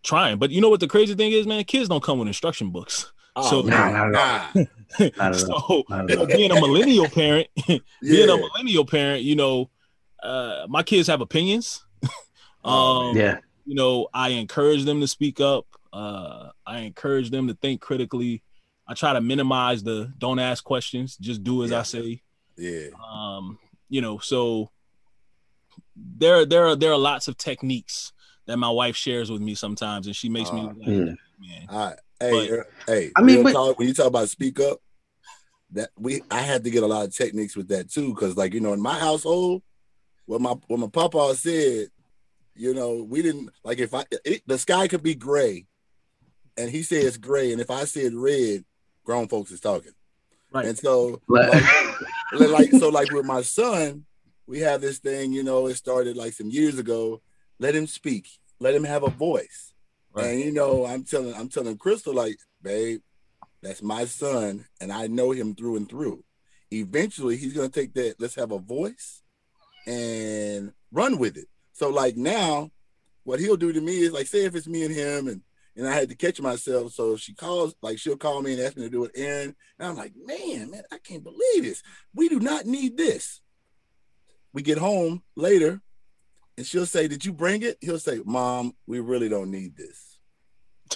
[0.03, 0.37] trying.
[0.37, 1.63] But you know what the crazy thing is, man?
[1.65, 3.11] Kids don't come with instruction books.
[3.35, 4.65] oh, so- Nah, nah, nah, nah.
[5.17, 5.59] Not at all.
[5.69, 6.25] So Not at all.
[6.27, 8.33] being a millennial parent, being Yeah.
[8.33, 9.69] a millennial parent, you know,
[10.23, 11.84] uh, my kids have opinions.
[12.65, 13.39] Oh, um, Yeah.
[13.65, 15.65] you know, I encourage them to speak up.
[15.93, 18.43] Uh, I encourage them to think critically.
[18.87, 21.79] I try to minimize the don't ask questions, just do as Yeah.
[21.79, 22.21] I say.
[22.57, 22.87] Yeah.
[23.11, 23.57] Um,
[23.89, 24.69] you know, so
[25.95, 28.11] there there are there are lots of techniques
[28.47, 30.95] that my wife shares with me sometimes, and she makes me Uh, like, Yeah.
[31.39, 31.65] man.
[31.69, 31.99] All right.
[32.19, 33.11] Hey, But- hey.
[33.15, 34.79] I mean, real but- talk, when you talk about speak up,
[35.71, 38.53] that we I had to get a lot of techniques with that too, because like
[38.53, 39.63] you know, in my household,
[40.25, 41.89] what my what my papa said,
[42.55, 45.65] you know, we didn't like if I it, the sky could be gray,
[46.57, 48.63] and he says gray, and if I said red,
[49.03, 49.91] grown folks is talking,
[50.51, 50.65] Right.
[50.65, 51.53] and so Like-
[52.33, 54.05] like, like so like with my son,
[54.47, 57.21] we have this thing, you know, it started like some years ago.
[57.59, 58.27] Let him speak,
[58.59, 59.73] let him have a voice.
[60.13, 60.25] Right.
[60.27, 63.01] And you know, I'm telling I'm telling Crystal, like, babe,
[63.61, 66.23] that's my son, and I know him through and through.
[66.71, 69.21] Eventually he's gonna take that, let's have a voice
[69.87, 71.47] and run with it.
[71.75, 72.71] So like now,
[73.25, 75.41] what he'll do to me is like say if it's me and him and
[75.75, 76.93] and I had to catch myself.
[76.93, 79.53] So she calls, like she'll call me and ask me to do it, Aaron.
[79.77, 81.83] And I'm like, man, man, I can't believe this.
[82.13, 83.41] We do not need this.
[84.53, 85.81] We get home later
[86.55, 87.77] and she'll say, Did you bring it?
[87.81, 90.17] He'll say, Mom, we really don't need this.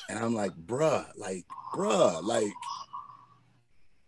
[0.08, 2.54] And I'm like, bruh, like, bruh, like,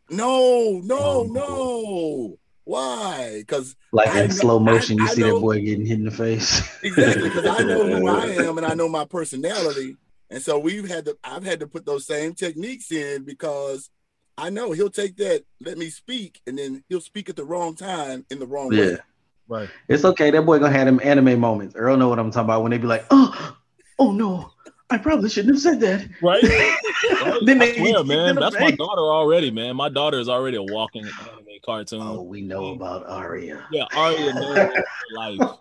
[0.09, 1.27] no, no, Oh.
[1.29, 2.39] no.
[2.63, 3.37] Why?
[3.39, 5.99] Because like in know- slow motion, you I- I see know- that boy getting hit
[5.99, 6.61] in the face.
[6.83, 9.97] exactly because I know who I am and I know my personality.
[10.29, 13.89] And so we've had to I've had to put those same techniques in because
[14.37, 17.75] I know he'll take that, let me speak, and then he'll speak at the wrong
[17.75, 18.81] time in the wrong Yeah.
[18.85, 18.97] way.
[19.47, 19.69] Right.
[19.89, 20.31] It's okay.
[20.31, 21.75] That boy gonna have them anime moments.
[21.75, 23.57] Earl know what I'm talking about when they be like, oh,
[23.99, 24.51] oh no,
[24.91, 26.07] I probably shouldn't have said that.
[26.21, 26.41] Right.
[27.45, 28.35] then I they swear, get man.
[28.35, 29.75] That's my daughter already, man.
[29.77, 32.01] My daughter is already a walking anime cartoon.
[32.01, 33.65] Oh, we know about Arya.
[33.71, 34.83] Yeah, Arya knows her
[35.15, 35.39] life.
[35.39, 35.59] Know,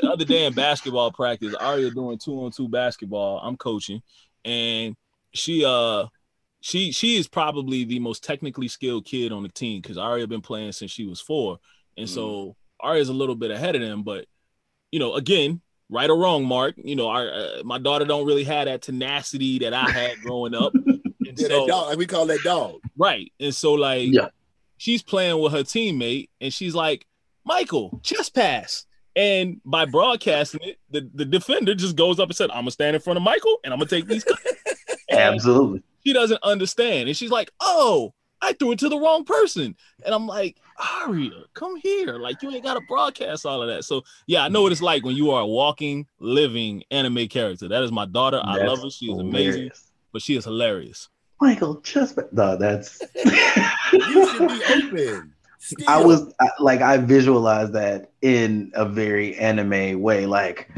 [0.00, 3.40] the other day in basketball practice, Arya doing two on two basketball.
[3.40, 4.02] I'm coaching,
[4.44, 4.96] and
[5.32, 6.06] she uh
[6.60, 10.40] she she is probably the most technically skilled kid on the team because Arya been
[10.40, 11.58] playing since she was four,
[11.98, 14.04] and so Arya's a little bit ahead of them.
[14.04, 14.26] But
[14.92, 15.60] you know, again,
[15.90, 19.58] right or wrong, Mark, you know, our uh, my daughter don't really have that tenacity
[19.60, 20.74] that I had growing up.
[20.74, 22.80] And Yeah, so- that dog, like we call that dog.
[22.96, 23.32] Right.
[23.40, 24.28] And so like Yeah.
[24.76, 27.06] she's playing with her teammate and she's like,
[27.44, 28.86] Michael, chest pass.
[29.16, 32.96] And by broadcasting it, the, the defender just goes up and said, I'm gonna stand
[32.96, 34.24] in front of Michael and I'm gonna take these.
[35.08, 35.82] and Absolutely.
[36.04, 37.08] she doesn't understand.
[37.08, 38.12] And she's like, Oh,
[38.42, 39.76] I threw it to the wrong person.
[40.04, 40.56] And I'm like,
[41.02, 42.14] Arya, come here.
[42.18, 43.84] Like you ain't gotta broadcast all of that.
[43.84, 47.68] So yeah, I know what it's like when you are a walking, living anime character.
[47.68, 48.40] That is my daughter.
[48.42, 48.90] I love her.
[48.90, 49.90] She is amazing, hilarious.
[50.12, 51.08] but she is hilarious.
[51.40, 53.02] Michael, just no, that's.
[53.92, 55.32] You should be open.
[55.58, 55.88] Still.
[55.88, 60.68] I was I, like, I visualized that in a very anime way, like,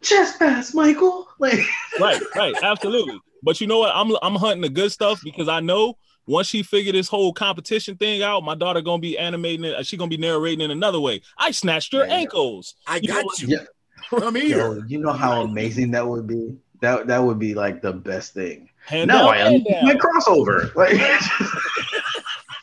[0.00, 1.26] chest pass, Michael.
[1.38, 1.60] Like,
[2.00, 3.20] right, right, absolutely.
[3.42, 3.92] But you know what?
[3.94, 7.96] I'm I'm hunting the good stuff because I know once she figured this whole competition
[7.96, 9.86] thing out, my daughter gonna be animating it.
[9.86, 11.22] She gonna be narrating in another way.
[11.38, 12.74] I snatched her There ankles.
[12.86, 13.48] I You got you.
[13.48, 13.64] Yeah.
[14.20, 14.84] Come Yo, here.
[14.86, 16.56] you know how amazing that would be.
[16.80, 18.68] That that would be like the best thing.
[18.84, 20.72] Hand now down, I am man my crossover.
[20.76, 20.96] Like,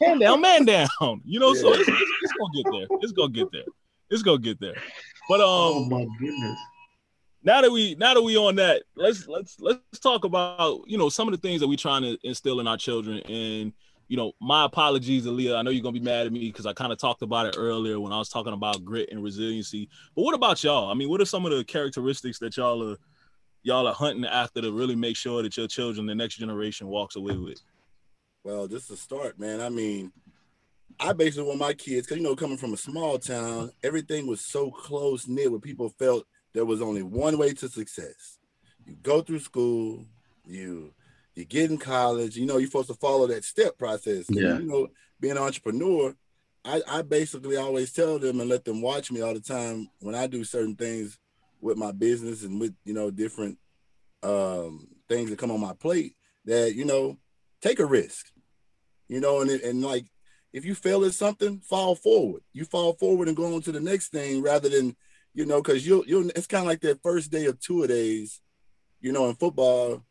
[0.01, 0.87] hand down, man down.
[1.25, 1.79] You know, so Yeah.
[1.79, 2.97] it's, it's, it's gonna get there.
[3.01, 3.63] It's gonna get there.
[4.09, 4.75] It's gonna get there.
[5.27, 6.59] But oh um, my goodness.
[7.43, 11.09] Now that we now that we on that, let's let's let's talk about you know
[11.09, 13.19] some of the things that we trying to instill in our children.
[13.19, 13.73] And
[14.07, 15.57] you know, my apologies, Aaliyah.
[15.57, 17.55] I know you're gonna be mad at me because I kind of talked about it
[17.57, 19.89] earlier when I was talking about grit and resiliency.
[20.15, 20.89] But what about y'all?
[20.89, 22.97] I mean, what are some of the characteristics that y'all are
[23.63, 27.15] y'all are hunting after to really make sure that your children, the next generation, walks
[27.15, 27.61] away with?
[28.43, 29.61] Well, just to start, man.
[29.61, 30.11] I mean,
[30.99, 34.41] I basically want my kids, because you know, coming from a small town, everything was
[34.41, 38.37] so close knit where people felt there was only one way to success.
[38.85, 40.05] You go through school,
[40.45, 40.93] you
[41.35, 44.25] you get in college, you know, you're supposed to follow that step process.
[44.29, 44.59] Yeah.
[44.59, 44.87] You know,
[45.19, 46.15] being an entrepreneur,
[46.63, 50.15] I, I basically always tell them and let them watch me all the time when
[50.15, 51.17] I do certain things
[51.59, 53.57] with my business and with you know different
[54.21, 57.17] um things that come on my plate that you know
[57.61, 58.27] take a risk
[59.07, 60.05] you know and and like
[60.51, 63.79] if you fail at something fall forward you fall forward and go on to the
[63.79, 64.95] next thing rather than
[65.33, 68.41] you know because you'll you'll it's kind of like that first day of two days
[69.01, 70.03] you know in football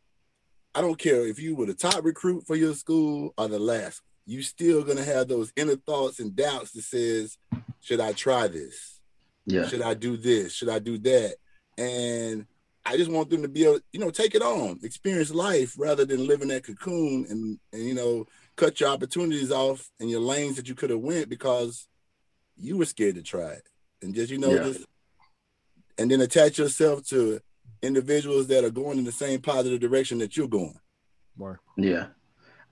[0.75, 4.01] i don't care if you were the top recruit for your school or the last
[4.25, 7.37] you still gonna have those inner thoughts and doubts that says
[7.81, 8.99] should i try this
[9.45, 9.67] Yeah.
[9.67, 10.53] should I do this?
[10.53, 11.35] Should I do that?
[11.77, 12.45] And
[12.85, 16.05] I just want them to be able, you know, take it on, experience life rather
[16.05, 20.55] than living that cocoon and and you know, cut your opportunities off and your lanes
[20.55, 21.87] that you could have went because
[22.55, 23.67] you were scared to try it.
[24.01, 24.63] And just you know, Yeah.
[24.63, 24.85] just
[25.97, 27.39] and then attach yourself to
[27.81, 30.79] individuals that are going in the same positive direction that you're going.
[31.77, 32.07] Yeah,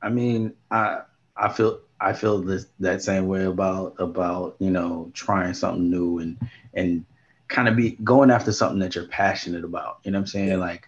[0.02, 1.02] I mean, I
[1.36, 6.20] I feel I feel this that same way about about you know trying something new
[6.20, 6.38] and
[6.74, 7.06] and
[7.48, 10.00] kind of be going after something that you're passionate about.
[10.04, 10.48] You know what I'm saying?
[10.50, 10.56] Yeah.
[10.56, 10.88] Like,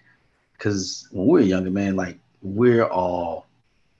[0.53, 3.47] because when we were younger, man, like we're all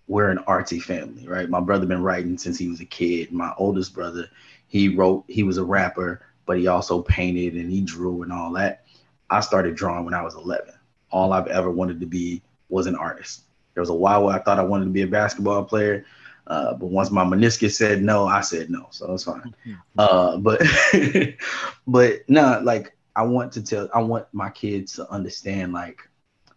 [0.08, 1.50] we're an artsy family, right?
[1.50, 3.32] My brother been writing since he was a kid.
[3.32, 4.30] My oldest brother,
[4.68, 5.26] he wrote.
[5.28, 8.86] He was a rapper, but he also painted and he drew and all that.
[9.30, 10.74] I started drawing when I was 11.
[11.12, 13.44] All I've ever wanted to be was an artist.
[13.74, 16.06] There was a while where I thought I wanted to be a basketball player,
[16.48, 19.56] uh, but once my meniscus said no, I said no, so it's fine.
[19.98, 20.60] Uh, but
[21.88, 26.00] but no, like I want to tell, I want my kids to understand, like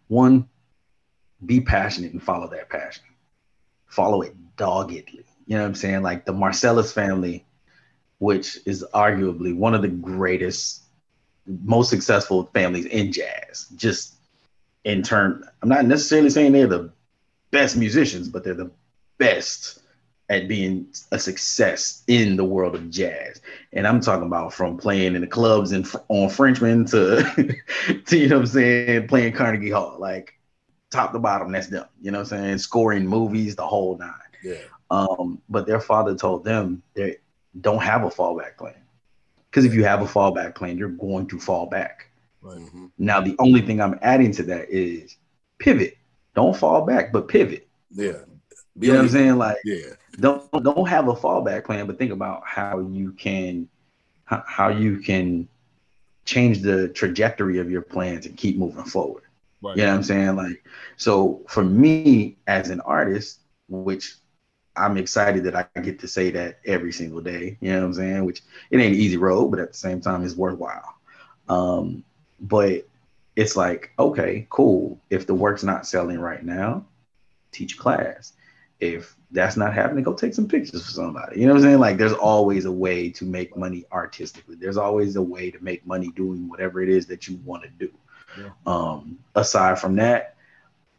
[0.07, 0.49] one,
[1.45, 3.03] be passionate and follow that passion,
[3.85, 5.25] follow it doggedly.
[5.45, 6.01] You know what I'm saying?
[6.01, 7.45] Like the Marsalis family,
[8.19, 10.83] which is arguably one of the greatest,
[11.45, 14.15] most successful families in jazz, just
[14.83, 15.43] in term.
[15.61, 16.91] I'm not necessarily saying they're the
[17.51, 18.71] best musicians, but they're the
[19.17, 19.79] best
[20.29, 23.41] at being a success in the world of jazz.
[23.71, 27.55] And I'm talking about from playing in the clubs and on Frenchmen to,
[28.05, 30.37] to you know what I'm saying, playing Carnegie Hall, like
[30.91, 31.85] top to bottom, that's them.
[32.01, 32.57] You know what I'm saying?
[32.57, 34.11] Scoring movies, the whole nine.
[34.43, 34.55] Yeah.
[34.89, 37.17] Um, but their father told them they
[37.61, 38.75] don't have a fallback plan.
[39.49, 42.09] Because if you have a fallback plan, you're going to fall back.
[42.43, 42.91] Mhm.
[42.97, 45.17] Now, the only thing I'm adding to that is
[45.57, 45.97] pivot.
[46.35, 47.67] Don't fall back, but pivot.
[47.91, 48.13] Yeah.
[48.77, 49.37] Be You know what I'm saying?
[49.37, 49.93] Like, Yeah.
[50.19, 53.67] don't don't have a fallback plan, but think about how you can
[54.25, 55.47] how, how you can
[56.25, 59.23] change the trajectory of your plans and keep moving forward.
[59.61, 59.77] Right.
[59.77, 60.35] You know what I'm saying?
[60.35, 60.63] Like,
[60.97, 63.39] so for me as an artist,
[63.69, 64.15] which
[64.77, 67.93] I'm excited that I get to say that every single day, you know what I'm
[67.93, 68.25] saying?
[68.25, 70.95] Which it ain't an easy road, but at the same time, it's worthwhile.
[71.49, 72.03] Um,
[72.39, 72.87] but
[73.35, 74.99] it's like, okay, cool.
[75.09, 76.85] If the work's not selling right now,
[77.51, 78.33] teach a class.
[78.79, 81.39] If that's not happening, go take some pictures for somebody.
[81.39, 81.79] You know what I'm saying?
[81.79, 84.55] Like, there's always a way to make money artistically.
[84.55, 87.69] There's always a way to make money doing whatever it is that you want to
[87.69, 87.91] do.
[88.39, 88.49] Yeah.
[88.65, 90.35] Um, aside from that,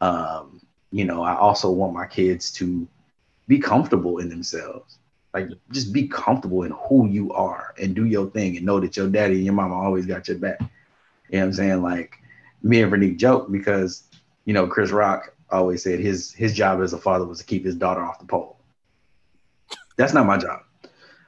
[0.01, 0.61] um,
[0.91, 2.87] you know, I also want my kids to
[3.49, 4.99] be comfortable in themselves.
[5.33, 8.95] Like, just be comfortable in who you are and do your thing and know that
[8.95, 10.61] your daddy and your mama always got your back.
[10.61, 11.81] You know what I'm saying?
[11.81, 12.15] Like,
[12.61, 14.03] me and Vernique joke because,
[14.45, 17.65] you know, Chris Rock always said his his job as a father was to keep
[17.65, 18.59] his daughter off the pole.
[19.97, 20.61] That's not my job.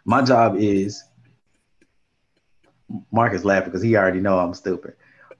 [0.06, 1.04] My job is
[3.12, 4.94] Mark is laughing because he already know I'm stupid.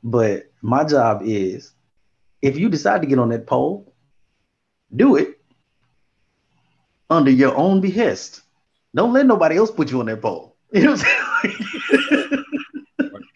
[0.04, 1.74] But my job is
[2.42, 3.94] if you decide to get on that pole,
[4.96, 5.31] do it
[7.12, 8.42] under your own behest.
[8.96, 10.56] Don't let nobody else put you on that pole.
[10.74, 10.96] You know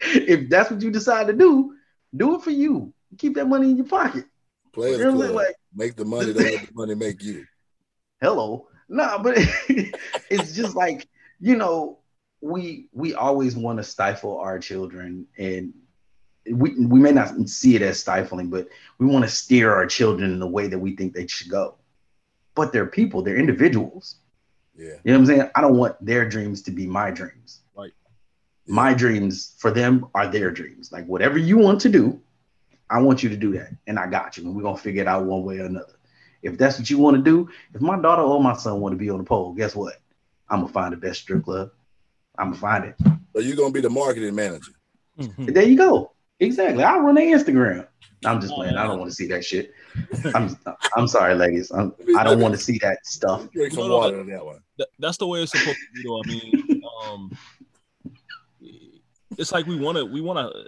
[0.00, 1.74] if that's what you decide to do,
[2.16, 2.94] do it for you.
[3.18, 4.24] Keep that money in your pocket.
[4.72, 5.26] Players You know what I'm Club.
[5.28, 5.36] saying?
[5.36, 7.44] Like, make the money, don't let the money make you.
[8.20, 9.36] hello nah but
[10.30, 11.06] it's just like
[11.40, 11.98] you know
[12.40, 15.74] we we always want to stifle our children and
[16.50, 18.68] we we may not see it as stifling, but
[18.98, 21.74] we want to steer our children in the way that we think they should go.
[22.56, 24.16] But they're people, they're individuals.
[24.76, 24.94] Yeah.
[25.04, 25.50] You know what I'm saying?
[25.54, 27.60] I don't want their dreams to be my dreams.
[27.76, 27.92] Right.
[28.66, 30.90] My dreams for them are their dreams.
[30.90, 32.20] Like whatever you want to do,
[32.90, 33.70] I want you to do that.
[33.86, 34.44] And I got you.
[34.44, 35.94] And we're gonna figure it out one way or another.
[36.42, 38.96] If that's what you want to do, if my daughter or my son want to
[38.96, 40.00] be on the pole, guess what?
[40.48, 41.70] I'm gonna find the best strip club.
[42.38, 42.94] I'm gonna find it.
[43.34, 44.72] So you're gonna be the marketing manager.
[45.18, 45.52] Mhm.
[45.52, 46.12] There you go.
[46.40, 46.82] Exactly.
[46.84, 47.86] I run their Instagram.
[48.24, 48.76] I'm just playing.
[48.76, 49.72] I don't want to see that shit.
[50.34, 50.56] I'm
[50.96, 51.70] I'm sorry, ladies.
[51.70, 53.50] I'm, I don't want to see that stuff.
[53.52, 54.60] Drink some No, no, water on that one.
[54.98, 56.02] That's the way it's supposed to be.
[56.04, 56.22] Though.
[56.22, 57.38] I mean, um,
[59.38, 60.04] it's like we want to.
[60.04, 60.66] We want to.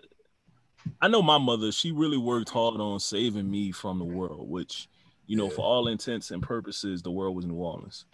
[1.00, 1.72] I know my mother.
[1.72, 4.88] She really worked hard on saving me from the world, which,
[5.26, 5.54] you know, Yeah.
[5.56, 8.04] for all intents and purposes, the world was New Orleans.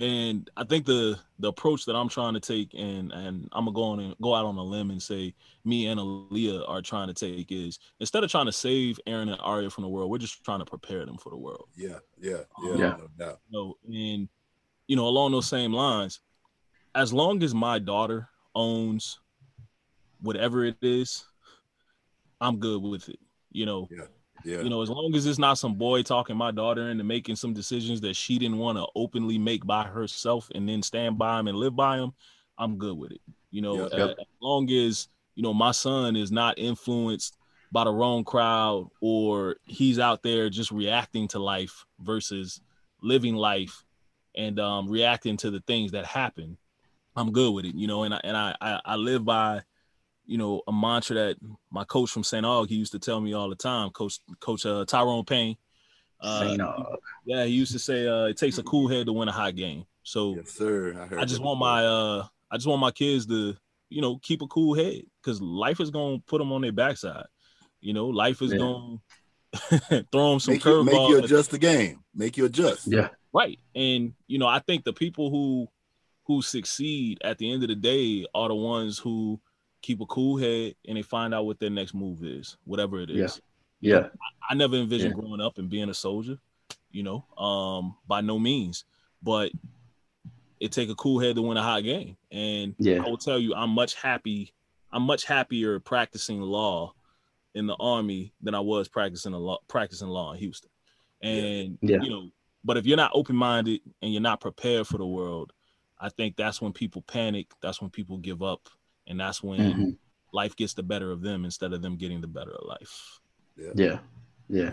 [0.00, 3.74] And I think the the approach that I'm trying to take, and and I'm gonna
[3.74, 5.34] go on and go out on a limb and say,
[5.64, 9.40] me and Aaliyah are trying to take is instead of trying to save Aaron and
[9.42, 11.68] Arya from the world, we're just trying to prepare them for the world.
[11.76, 12.70] Yeah, yeah, yeah.
[12.72, 12.96] Um, yeah.
[12.98, 13.40] No doubt.
[13.50, 14.28] No, and
[14.88, 16.20] you know, along those same lines,
[16.94, 19.20] as long as my daughter owns
[20.22, 21.24] whatever it is,
[22.40, 23.18] I'm good with it.
[23.52, 24.04] You know, Yeah.
[24.62, 27.52] You know, as long as it's not some boy talking my daughter into making some
[27.54, 31.48] decisions that she didn't want to openly make by herself and then stand by him
[31.48, 32.12] and live by him,
[32.58, 33.20] I'm good with it.
[33.50, 34.04] You know, Yeah.
[34.04, 37.36] a- as long as you know my son is not influenced
[37.72, 42.60] by the wrong crowd or he's out there just reacting to life versus
[43.00, 43.84] living life
[44.34, 46.58] and um, reacting to the things that happen,
[47.16, 47.74] I'm good with it.
[47.74, 49.62] You know, and I and I I, I live by
[50.26, 51.36] you know, a mantra that
[51.70, 52.44] my coach from St.
[52.46, 55.56] Aug, he used to tell me all the time, Coach Coach uh, Tyrone Payne.
[56.20, 56.96] Uh, Saint Aug.
[57.24, 59.56] yeah, he used to say uh, it takes a cool head to win a hot
[59.56, 59.84] game.
[60.02, 60.94] So Yes, sir.
[61.00, 61.18] I heard.
[61.18, 61.68] I just want before.
[61.72, 63.56] my uh, I just want my kids to,
[63.88, 67.24] you know, keep a cool head because life is gonna put them on their backside.
[67.80, 68.58] You know, life is Yeah.
[68.58, 68.98] gonna
[70.12, 72.04] throw them some make you, make you adjust the game.
[72.14, 72.86] Make you adjust.
[72.86, 73.08] Yeah.
[73.32, 73.58] Right.
[73.74, 75.68] And you know, I think the people who
[76.24, 79.40] who succeed at the end of the day are the ones who
[79.82, 83.10] keep a cool head and they find out what their next move is, whatever it
[83.10, 83.40] is.
[83.80, 83.92] Yeah.
[83.92, 84.08] Yeah.
[84.48, 85.20] I never envisioned Yeah.
[85.22, 86.38] growing up and being a soldier,
[86.90, 88.84] you know, um, by no means.
[89.22, 89.52] But
[90.60, 92.16] it take a cool head to win a hot game.
[92.30, 93.02] And Yeah.
[93.04, 94.52] I will tell you, I'm much happy,
[94.92, 96.94] I'm much happier practicing law
[97.54, 100.70] in the army than I was practicing a law practicing law in Houston.
[101.22, 102.02] And Yeah.
[102.02, 102.30] you know,
[102.64, 105.52] but if you're not open-minded and you're not prepared for the world,
[105.98, 108.68] I think that's when people panic, that's when people give up,
[109.10, 109.96] and that's when Mhm.
[110.32, 113.20] life gets the better of them instead of them getting the better of life.
[113.74, 113.98] Yeah.
[114.48, 114.72] Yeah.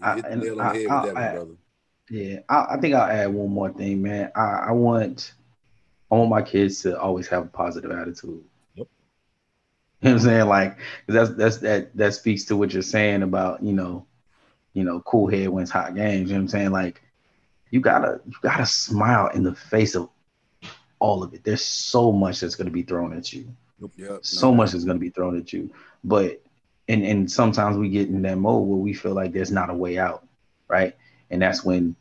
[0.00, 1.46] You hit the I- and nail on the I- head I- one, I-
[2.08, 4.30] Yeah, I, I think I'll add one more thing, man.
[4.34, 5.34] I, I want
[6.10, 8.44] I want my kids to always have a positive attitude.
[8.76, 8.86] Yep.
[10.02, 10.46] You know what I'm saying?
[10.48, 14.06] Like 'cause that's that's that that speaks to what you're saying about, you know,
[14.72, 16.30] you know, cool head wins hot games.
[16.30, 16.70] You know what I'm saying?
[16.70, 17.02] Like
[17.70, 20.08] you gotta you gotta smile in the face of
[21.00, 21.42] all of it.
[21.42, 23.48] There's so much that's gonna be thrown at you
[23.96, 24.20] Yep.
[24.22, 25.70] so no much is going to be thrown at you.
[26.04, 26.42] But
[26.88, 29.74] and and sometimes we get in that mode where we feel like there's not a
[29.74, 30.26] way out
[30.68, 30.94] right?
[31.30, 31.96] And that's when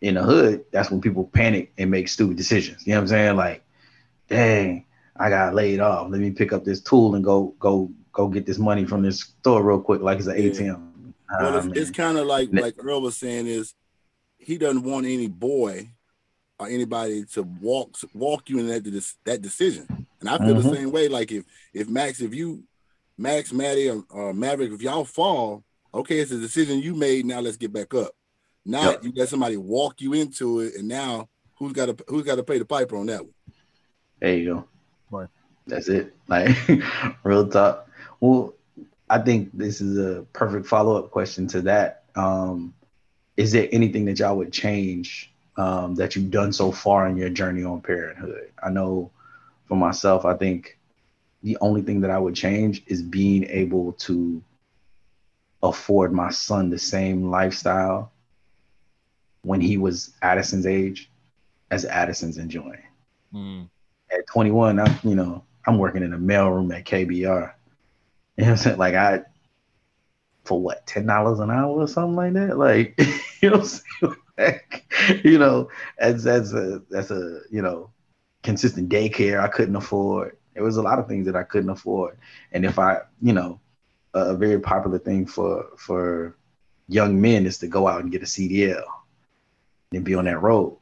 [0.00, 2.86] in the hood that's when people panic and make stupid decisions.
[2.86, 3.36] You know what i'm saying?
[3.36, 3.64] Like
[4.28, 4.84] dang
[5.16, 6.10] i got laid off.
[6.10, 9.20] Let me pick up this tool and go go go get this money from this
[9.20, 10.50] store real quick like it's an Yeah.
[10.50, 13.74] atm Well, it's, it's kind of like Ne- like Earl was saying is
[14.38, 15.90] he doesn't want any boy
[16.58, 19.99] or anybody to walk walk you in that that decision.
[20.20, 20.62] And I feel Mhm.
[20.70, 21.08] the same way.
[21.08, 22.64] Like if if Max, if you
[23.18, 27.26] Max, Maddie, or, or Maverick, if y'all fall, okay, it's a decision you made.
[27.26, 28.12] Now let's get back up.
[28.64, 29.04] Now Yep.
[29.04, 32.42] you let somebody walk you into it, and now who's got to who's got to
[32.42, 33.34] pay the piper on that one?
[34.20, 34.64] There you go.
[35.10, 35.28] Right.
[35.66, 36.14] That's it.
[36.28, 36.56] Like
[37.24, 37.88] real talk.
[38.20, 38.54] Well,
[39.08, 42.04] I think this is a perfect follow-up question to that.
[42.14, 42.72] Um,
[43.36, 47.30] is there anything that y'all would change um, that you've done so far in your
[47.30, 48.50] journey on parenthood?
[48.62, 49.10] I know
[49.70, 50.76] for myself, I think
[51.44, 54.42] the only thing that I would change is being able to
[55.62, 58.10] afford my son the same lifestyle
[59.42, 61.08] when he was Addison's age
[61.70, 62.82] as Addison's enjoying
[63.32, 63.68] Mm.
[64.10, 67.52] at 21, I'm you know I'm working in a mailroom at KBR.
[68.36, 68.78] You know what I'm saying?
[68.78, 69.22] Like I
[70.42, 72.58] for what ten dollars an hour or something like that.
[72.58, 72.98] Like
[73.40, 74.16] you know, what I'm saying?
[74.36, 75.68] Like, you know,
[75.98, 77.92] as that's a that's a you know
[78.42, 80.36] consistent daycare I couldn't afford.
[80.54, 82.18] It was a lot of things that I couldn't afford,
[82.52, 83.60] and if I you know
[84.14, 86.36] a, a very popular thing for for
[86.88, 88.82] young men is to go out and get a CDL
[89.92, 90.76] and be on that road.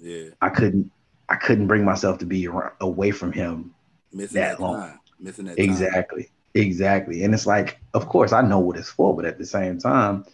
[0.00, 0.90] Yeah, I couldn't
[1.28, 2.48] I couldn't bring myself to be
[2.80, 3.74] away from him
[4.12, 4.98] missing That that, long.
[5.18, 5.64] missing that time.
[5.64, 7.24] exactly Exactly.
[7.24, 10.24] And it's like, of course, I know what it's for, but at the same time,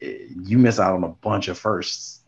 [0.00, 2.19] eh, you miss out on a bunch of firsts.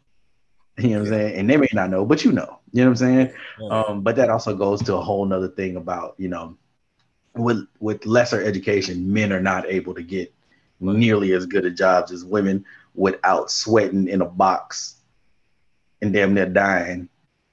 [0.79, 1.35] You know what I'm saying?
[1.39, 2.59] And they may not know, but you know.
[2.73, 3.33] You know what I'm saying?
[3.71, 6.57] Um, but that also goes to a whole nother thing about, you know,
[7.35, 10.33] with with lesser education, men are not able to get
[10.81, 12.65] nearly as good a jobs as women
[12.95, 14.97] without sweating in a box
[16.01, 17.09] and damn near dying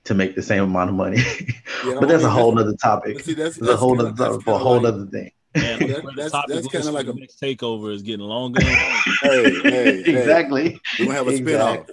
[0.06, 1.20] to make the same amount of money.
[1.86, 3.22] Yeah, but that's a whole other topic.
[3.22, 5.32] See, that's, that's, a whole other topic for a whole like, other thing.
[5.56, 5.80] Man,
[6.14, 8.62] that's that's, that's kind of like a next takeover is getting longer.
[8.62, 10.72] hey, hey, exactly.
[10.72, 11.88] Hey, we gonna have a spinoff.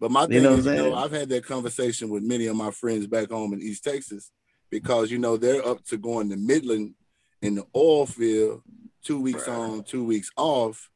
[0.00, 0.08] Exactly.
[0.08, 2.56] But my thing you know is, you know, I've had that conversation with many of
[2.56, 4.30] my friends back home in East Texas
[4.70, 6.94] because you know they're up to going to Midland
[7.42, 8.62] in the oil field,
[9.02, 9.56] two weeks right.
[9.56, 10.90] on, two weeks off,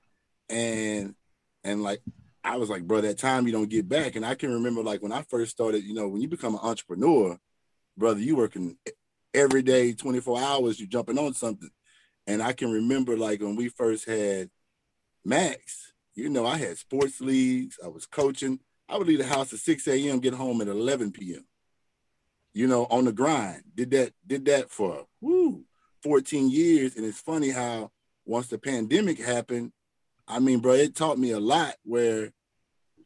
[0.49, 1.15] and
[1.65, 2.03] and like
[2.45, 4.17] I was like, bro, that time you don't get back.
[4.17, 6.61] And I can remember like when I first started, you know, when you become an
[6.63, 7.39] entrepreneur,
[7.97, 8.77] brother, you working
[9.33, 11.71] every day, 24 hours, you jumping on something.
[12.27, 14.51] And I can remember like when we first had
[15.25, 18.61] Max, you know, I had sports leagues, I was coaching.
[18.93, 21.47] I would leave the house at 6 a.m., get home at 11 p.m.
[22.53, 23.63] You know, on the grind.
[23.75, 25.65] Did that, did that for woo,
[26.03, 26.97] 14 years.
[26.97, 27.91] And it's funny how
[28.27, 29.73] once the pandemic happened,
[30.29, 32.33] I mean, bro, it taught me a lot where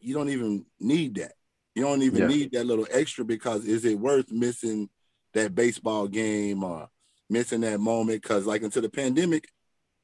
[0.01, 1.34] you don't even need that.
[1.76, 2.26] You don't even yeah.
[2.26, 4.89] need that little extra because is it worth missing
[5.34, 6.89] that baseball game or
[7.30, 8.22] missing that moment?
[8.22, 9.49] Because like until the pandemic,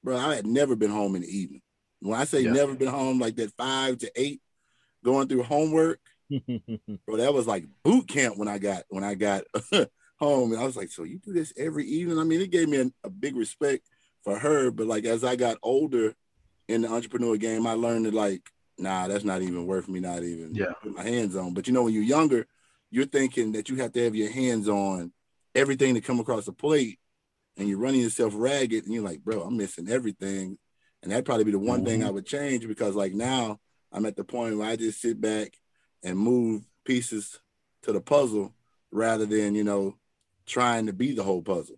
[0.05, 1.63] bro, I had never been home in the evening.
[2.01, 2.53] When I say yeah.
[2.53, 4.41] never been home, like that five to eight,
[5.05, 6.01] going through homework,
[6.31, 9.45] bro, that was like boot camp when I got when I got
[10.19, 10.53] home.
[10.53, 12.19] And I was like, so you do this every evening?
[12.19, 13.89] I mean, it gave me a, a big respect
[14.23, 14.71] for her.
[14.71, 16.15] But like as I got older
[16.69, 18.43] in the entrepreneur game, I learned that like,
[18.79, 20.73] nah, that's not even worth me not even yeah.
[20.81, 21.55] putting my hands on.
[21.55, 22.47] But you know, when you're younger,
[22.91, 25.13] you're thinking that you have to have your hands on
[25.55, 26.99] everything to come across the plate
[27.57, 30.59] and you're running yourself ragged and you're like, bro, I'm missing everything.
[31.03, 31.87] And that'd probably be the one mm-hmm.
[31.87, 33.59] thing I would change because like now
[33.93, 35.53] I'm at the point where I just sit back
[36.03, 37.41] and move pieces
[37.83, 38.55] to the puzzle
[38.91, 39.97] rather than, you know,
[40.47, 41.77] trying to be the whole puzzle.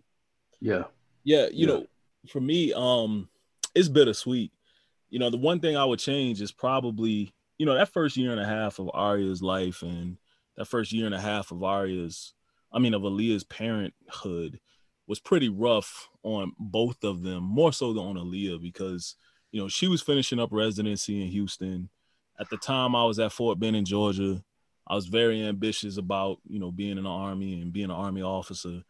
[0.59, 0.83] Yeah.
[1.23, 1.47] Yeah.
[1.51, 1.73] You yeah.
[1.73, 1.85] know,
[2.29, 3.29] for me, um,
[3.73, 4.51] it's bittersweet
[5.15, 8.31] you know, the one thing I would change is probably, you know, that first year
[8.31, 10.17] and a half of Arya's life and
[10.57, 12.33] that first year and a half of Arya's,
[12.69, 14.59] I mean, of Aaliyah's parenthood
[15.07, 19.15] was pretty rough on both of them, more so than on Aaliyah because,
[19.53, 21.89] you know, she was finishing up residency in Houston.
[22.39, 24.43] At the time I was at Fort Benning, Georgia.
[24.87, 28.21] I was very ambitious about, you know, being in the army and being an army
[28.21, 28.83] officer.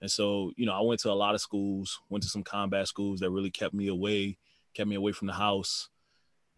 [0.00, 2.88] And so, you know, I went to a lot of schools, went to some combat
[2.88, 4.38] schools that really kept me away
[4.74, 5.88] kept me away from the house.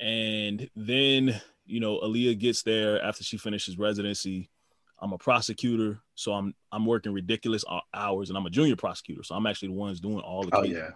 [0.00, 4.50] And then, you know, Aaliyah gets there after she finishes residency.
[5.00, 9.34] I'm a prosecutor, so I'm I'm working ridiculous hours, and I'm a junior prosecutor, so
[9.34, 10.56] I'm actually the ones doing all the.
[10.56, 10.90] Oh yeah.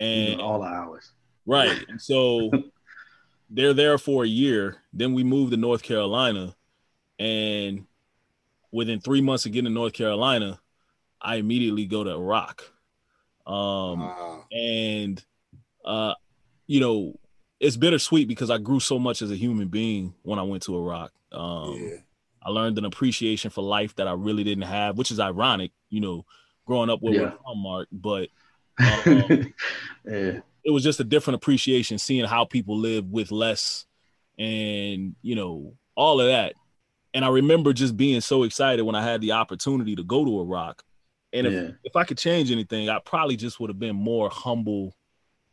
[0.00, 1.12] And all the hours.
[1.44, 2.50] Right, and so
[3.48, 4.78] they're there for a year.
[4.92, 6.54] Then we move to North Carolina,
[7.18, 7.86] and
[8.72, 10.60] within three months of getting to North Carolina,
[11.20, 12.64] I immediately go to Iraq.
[13.46, 14.44] Um, wow.
[14.50, 15.24] and
[15.84, 16.14] uh,
[16.66, 17.18] you know,
[17.60, 20.76] it's bittersweet because I grew so much as a human being when I went to
[20.76, 21.12] Iraq.
[21.32, 21.96] Um, yeah.
[22.42, 26.00] I learned an appreciation for life that I really didn't have, which is ironic, you
[26.00, 26.24] know,
[26.66, 27.20] growing up where yeah.
[27.22, 27.88] we're from, Mark.
[27.90, 28.28] But
[28.78, 29.54] um,
[30.04, 30.40] yeah.
[30.66, 33.86] It was just a different appreciation seeing how people live with less
[34.36, 36.54] and, you know, all of that.
[37.14, 40.40] And I remember just being so excited when I had the opportunity to go to
[40.40, 40.82] Iraq.
[41.32, 41.68] And if, yeah.
[41.84, 44.96] if I could change anything, I probably just would have been more humble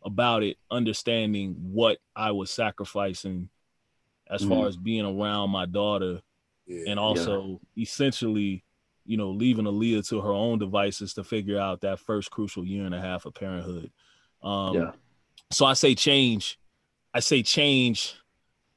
[0.04, 3.50] about it, understanding what I was sacrificing
[4.28, 4.50] as mm.
[4.50, 6.22] far as being around my daughter
[6.66, 7.84] yeah, and also yeah.
[7.84, 8.64] essentially,
[9.06, 12.86] you know, leaving Aaliyah to her own devices to figure out that first crucial year
[12.86, 13.92] and a half of parenthood.
[14.42, 14.92] Um, yeah.
[15.54, 16.60] So I say change.
[17.14, 18.16] I say change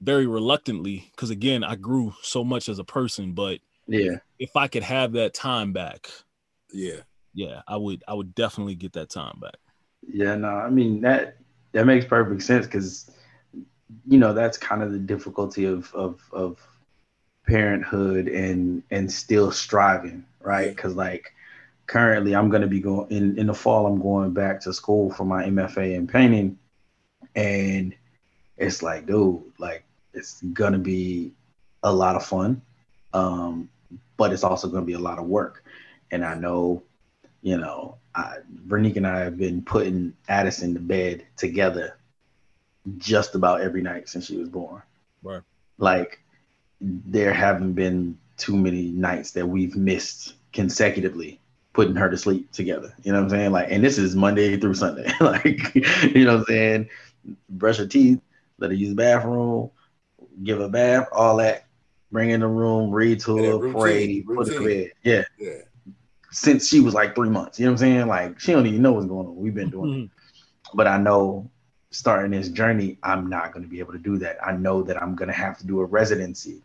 [0.01, 3.33] very reluctantly because again, I grew so much as a person.
[3.33, 6.09] But yeah, if I could have that time back,
[6.73, 7.01] yeah,
[7.35, 8.05] yeah, I would.
[8.07, 9.57] I would definitely get that time back.
[10.07, 11.37] Yeah, no, I mean that
[11.73, 13.11] that makes perfect sense because
[14.07, 16.59] you know that's kind of the difficulty of of of
[17.47, 20.75] parenthood and and still striving, right?
[20.75, 21.33] Because like
[21.87, 23.87] currently I'm going to be going in in the fall.
[23.87, 26.59] I'm going back to school for my MFA in painting,
[27.37, 27.95] and
[28.57, 29.85] it's like, dude, like
[30.15, 31.33] it's gonna be
[31.83, 32.63] a lot of fun,
[33.13, 33.69] um,
[34.17, 35.63] but it's also gonna be a lot of work.
[36.11, 36.83] And I know,
[37.43, 41.99] you know, I, Vernique and I have been putting Addison to bed together
[42.97, 44.83] just about every night since she was born.
[45.23, 45.43] Right.
[45.79, 46.21] Like
[46.81, 51.41] there haven't been too many nights that we've missed consecutively
[51.77, 52.95] putting her to sleep together.
[53.03, 53.53] You know what I'm saying?
[53.53, 55.13] Like, and this is Monday through Sunday.
[55.21, 56.89] like, you know what I'm saying?
[57.49, 58.21] Brush her teeth,
[58.59, 59.71] let her use the bathroom,
[60.43, 61.67] give her a bath, all that.
[62.13, 64.93] Bring in the room, read to her, routine, pray, put her to bed.
[65.03, 65.25] Yeah.
[65.39, 65.63] Yeah.
[66.31, 67.59] Since she was like three months.
[67.59, 68.07] You know what I'm saying?
[68.07, 69.37] Like she don't even know what's going on.
[69.37, 70.11] We've been doing it.
[70.75, 71.51] But I know
[71.91, 74.37] starting this journey, I'm not going to be able to do that.
[74.45, 76.63] I know that I'm going to have to do a residency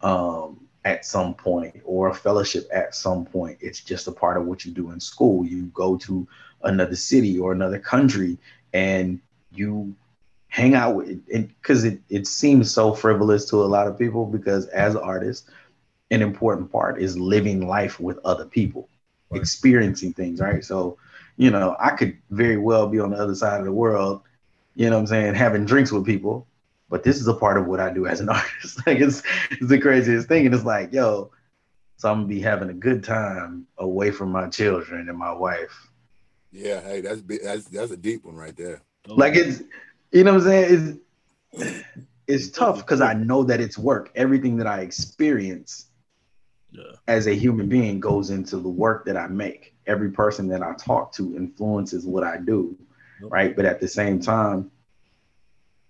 [0.00, 3.58] um, at some point or a fellowship at some point.
[3.60, 5.44] It's just a part of what you do in school.
[5.44, 6.26] You go to
[6.62, 8.38] another city or another country
[8.72, 9.20] and
[9.52, 9.94] you
[10.50, 14.26] hang out with it because it, it seems so frivolous to a lot of people
[14.26, 15.50] because as artists,
[16.10, 18.88] an important part is living life with other people,
[19.30, 19.40] Right.
[19.40, 20.64] experiencing things, right?
[20.64, 20.98] So,
[21.38, 24.22] you know, I could very well be on the other side of the world,
[24.76, 26.46] you know what I'm saying, having drinks with people,
[26.90, 28.86] but this is a part of what I do as an artist.
[28.86, 29.22] like it's
[29.52, 30.46] it's the craziest thing.
[30.46, 31.32] And it's like, yo,
[31.98, 35.90] so I'm gonna be having a good time away from my children and my wife.
[36.52, 36.80] Yeah.
[36.80, 38.82] Hey, that's that's that's a deep one right there.
[39.08, 39.62] Oh, like it's
[40.12, 41.00] you know what I'm saying?
[41.52, 41.84] It's
[42.26, 44.10] it's tough because I know that it's work.
[44.14, 45.86] Everything that I experience
[46.70, 46.92] yeah.
[47.08, 49.74] as a human being goes into the work that I make.
[49.86, 52.76] Every person that I talk to influences what I do,
[53.20, 53.56] right?
[53.56, 54.70] But at the same time,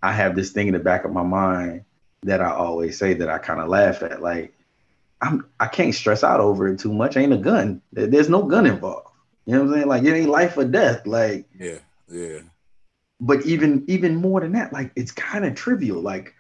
[0.03, 1.85] I have this thing in the back of my mind
[2.23, 4.23] that I always say that I kind of laugh at.
[4.23, 4.55] Like,
[5.21, 7.19] I'm I can't stress out over it too much.
[7.19, 7.83] Ain't a gun.
[7.93, 9.09] There's no gun involved.
[9.45, 9.89] You know what I'm saying?
[9.89, 11.07] Like it ain't life or death.
[11.07, 11.79] Like, Yeah.
[12.09, 12.41] Yeah.
[13.21, 16.01] But even even more than that, like it's kind of trivial.
[16.01, 16.35] Like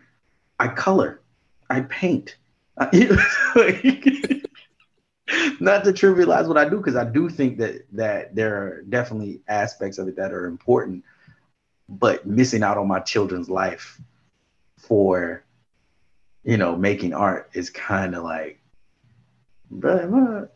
[0.59, 1.20] I color,
[1.68, 2.37] I paint.
[2.78, 2.89] I-
[5.61, 9.41] not to trivialize what I do, because I do think that that there are definitely
[9.49, 11.05] aspects of it that are important,
[11.89, 14.01] but missing out on my children's life
[14.78, 15.45] for
[16.45, 18.59] you know making art is kind of like,
[19.72, 20.49] bruh,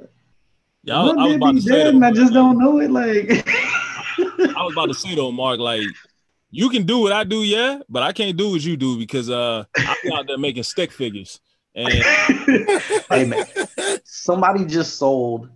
[0.85, 2.91] Yeah, I, was- I was about to say and I just like, don't know it.
[2.91, 3.47] Like,
[4.57, 5.83] I was about to say though, Mark, like
[6.55, 9.28] you can do what I do, yeah, but I can't do what you do because
[9.28, 11.40] uh I'm out there making stick figures.
[11.74, 11.88] And
[13.11, 13.44] hey man,
[14.05, 15.48] somebody just sold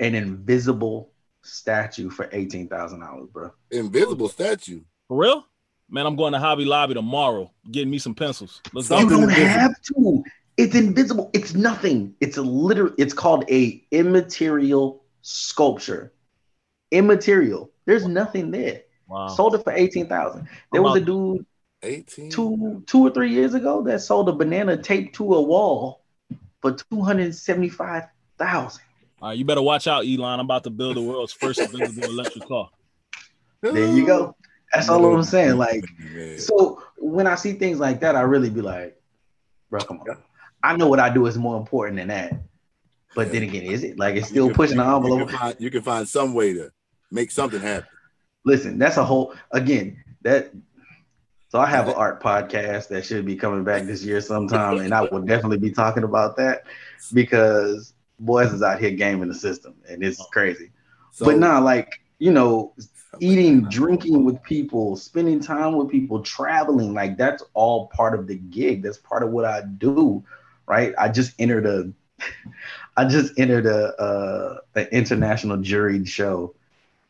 [0.00, 3.50] an invisible statue for eighteen thousand dollars, bro.
[3.70, 4.80] Invisible statue.
[5.06, 5.44] for real,
[5.90, 8.62] man, I'm going to Hobby Lobby tomorrow, getting me some pencils.
[8.72, 8.96] Let's go.
[8.98, 9.60] You Something don't invisible.
[9.60, 10.24] have to.
[10.56, 11.30] It's invisible.
[11.34, 12.14] It's nothing.
[12.20, 12.94] It's a literal.
[12.96, 16.12] It's called a immaterial sculpture.
[16.90, 17.70] Immaterial.
[17.84, 18.82] There's nothing there.
[19.08, 19.28] Wow.
[19.28, 20.48] Sold it for eighteen thousand.
[20.72, 21.46] There was a dude
[21.82, 22.30] 18.
[22.30, 26.02] two two or three years ago that sold a banana taped to a wall
[26.60, 28.04] for two hundred seventy five
[28.38, 28.82] thousand.
[29.20, 30.38] All right, you better watch out, Elon.
[30.38, 32.70] I'm about to build the world's first invisible electric car.
[33.62, 34.36] There you go.
[34.72, 35.56] That's all I'm saying.
[35.56, 35.84] Like,
[36.38, 39.00] so when I see things like that, I really be like,
[39.70, 40.18] bro, come on.
[40.62, 42.34] I know what I do is more important than that.
[43.14, 45.20] But then again, is it like it's still can- pushing the envelope?
[45.20, 46.70] You can, find, you can find some way to
[47.10, 47.88] make something happen.
[48.48, 50.50] Listen, that's a whole again that.
[51.50, 54.92] So I have an art podcast that should be coming back this year sometime, and
[54.92, 56.64] I will definitely be talking about that
[57.14, 60.70] because boys is out here gaming the system, and it's crazy.
[61.12, 62.74] So, but nah, like you know,
[63.20, 68.36] eating, drinking with people, spending time with people, traveling, like that's all part of the
[68.36, 68.82] gig.
[68.82, 70.24] That's part of what I do,
[70.66, 70.94] right?
[70.98, 71.92] I just entered a,
[72.96, 76.54] I just entered a, uh, an international juried show,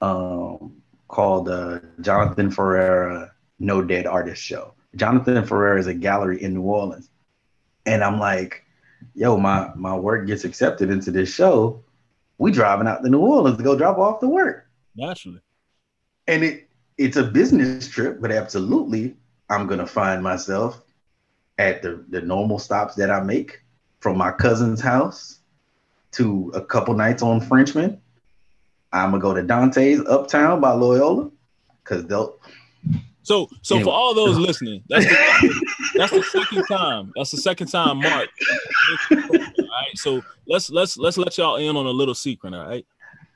[0.01, 4.75] um, called uh, Jonathan Ferrara No Dead Artist Show.
[4.97, 7.11] Jonathan Ferrara is a gallery in New Orleans,
[7.87, 8.65] and I'm like,
[9.15, 11.83] yo, my my work gets accepted into this show.
[12.39, 15.41] We driving out to New Orleans to go drop off the work Naturally.
[16.27, 19.17] and it it's a business trip, but absolutely,
[19.51, 20.83] I'm gonna find myself
[21.59, 23.63] at the the normal stops that I make
[24.01, 25.41] from my cousin's house
[26.13, 28.01] to a couple nights on Frenchmen.
[28.93, 31.30] I'm gonna go to Dante's Uptown by Loyola
[31.82, 32.39] because they'll.
[33.22, 33.91] So, so Anyway.
[33.91, 35.64] for all those listening, that's the,
[35.97, 37.12] that's the second time.
[37.14, 38.28] That's the second time, Mark.
[39.11, 39.97] All right.
[39.97, 42.55] So let's let's let's let y'all in on a little secret.
[42.55, 42.86] All right.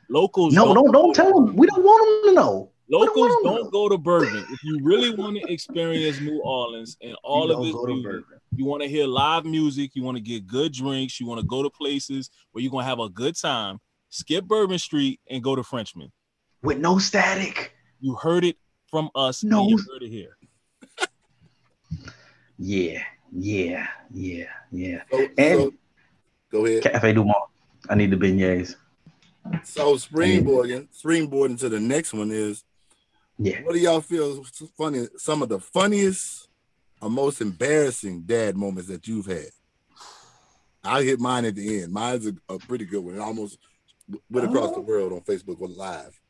[0.09, 0.55] Locals.
[0.55, 1.55] No, don't don't tell them.
[1.57, 2.69] We don't want them to know.
[2.91, 3.71] Locals don't don't know.
[3.71, 4.45] go to Bourbon.
[4.51, 7.67] If you really want to experience New Orleans and all You of don't
[7.99, 8.25] its beauty,
[8.57, 11.47] you want to hear live music, you want to get good drinks, you want to
[11.47, 13.79] go to places where you're gonna have a good time.
[14.13, 16.13] Skip Bourbon Street and go to Frenchmen.
[16.63, 17.73] with no static.
[18.01, 18.57] You heard it
[18.89, 19.43] from us.
[19.43, 19.67] No.
[19.69, 20.37] you heard it here.
[22.59, 23.03] Yeah,
[23.33, 25.03] yeah, yeah, yeah.
[25.11, 25.75] so, And- so-
[26.51, 26.83] go ahead.
[26.85, 27.35] Cafe Du Monde.
[27.89, 28.77] I need the beignets.
[29.65, 32.63] So springboarding, springboarding to the next one is
[33.39, 33.63] Yeah.
[33.63, 35.09] what do y'all feel is funny?
[35.17, 36.47] Some of the funniest
[37.01, 39.49] or most embarrassing dad moments that you've had.
[40.85, 41.93] I'll hit mine at the end.
[41.93, 43.15] Mine's a, a pretty good one.
[43.17, 43.59] It almost
[44.31, 44.75] went across Oh.
[44.75, 46.21] the world on Facebook Live.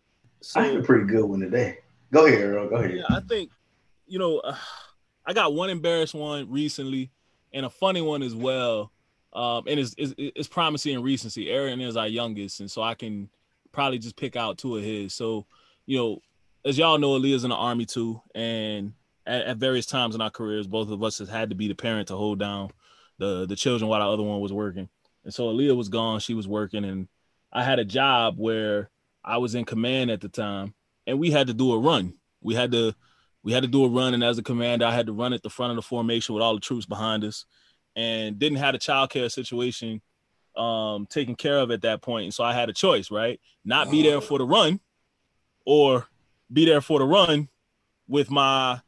[0.41, 1.79] So I had a pretty good one today.
[2.13, 2.69] Go ahead, Earl.
[2.69, 2.97] Go ahead.
[2.97, 3.51] Yeah, I think,
[4.07, 4.57] you know, uh,
[5.25, 7.11] I got one embarrassed one recently
[7.53, 8.91] and a funny one as well.
[9.33, 11.49] Um, and it's, it's, it's primacy and recency.
[11.51, 13.31] Aaron is our youngest, and so I can
[13.73, 15.15] probably just pick out two of his.
[15.15, 15.47] So,
[15.87, 16.21] you know,
[16.67, 18.93] as y'all know, Aaliyah's in the army too, and
[19.27, 21.75] at, at various times in our careers, both of us has had to be the
[21.75, 22.71] parent to hold down
[23.19, 24.89] the the children while the other one was working.
[25.25, 27.09] And so Aaliyah was gone, she was working, and
[27.53, 28.91] I had a job where
[29.25, 30.75] I was in command at the time,
[31.07, 32.15] and we had to do a run.
[32.41, 32.95] We had to
[33.43, 35.43] we had to do a run, and as a commander, I had to run at
[35.43, 37.45] the front of the formation with all the troops behind us,
[37.97, 40.01] and didn't have a child care situation
[40.55, 42.25] um taken care of at that point.
[42.25, 43.41] And so I had a choice, right?
[43.65, 44.81] Not be there for the run,
[45.65, 46.07] or
[46.53, 47.49] be there for the run
[48.07, 48.81] with my,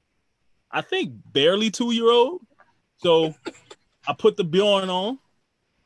[0.70, 2.42] I think barely two year old.
[2.96, 3.34] So
[4.06, 5.18] I put the Bjorn on.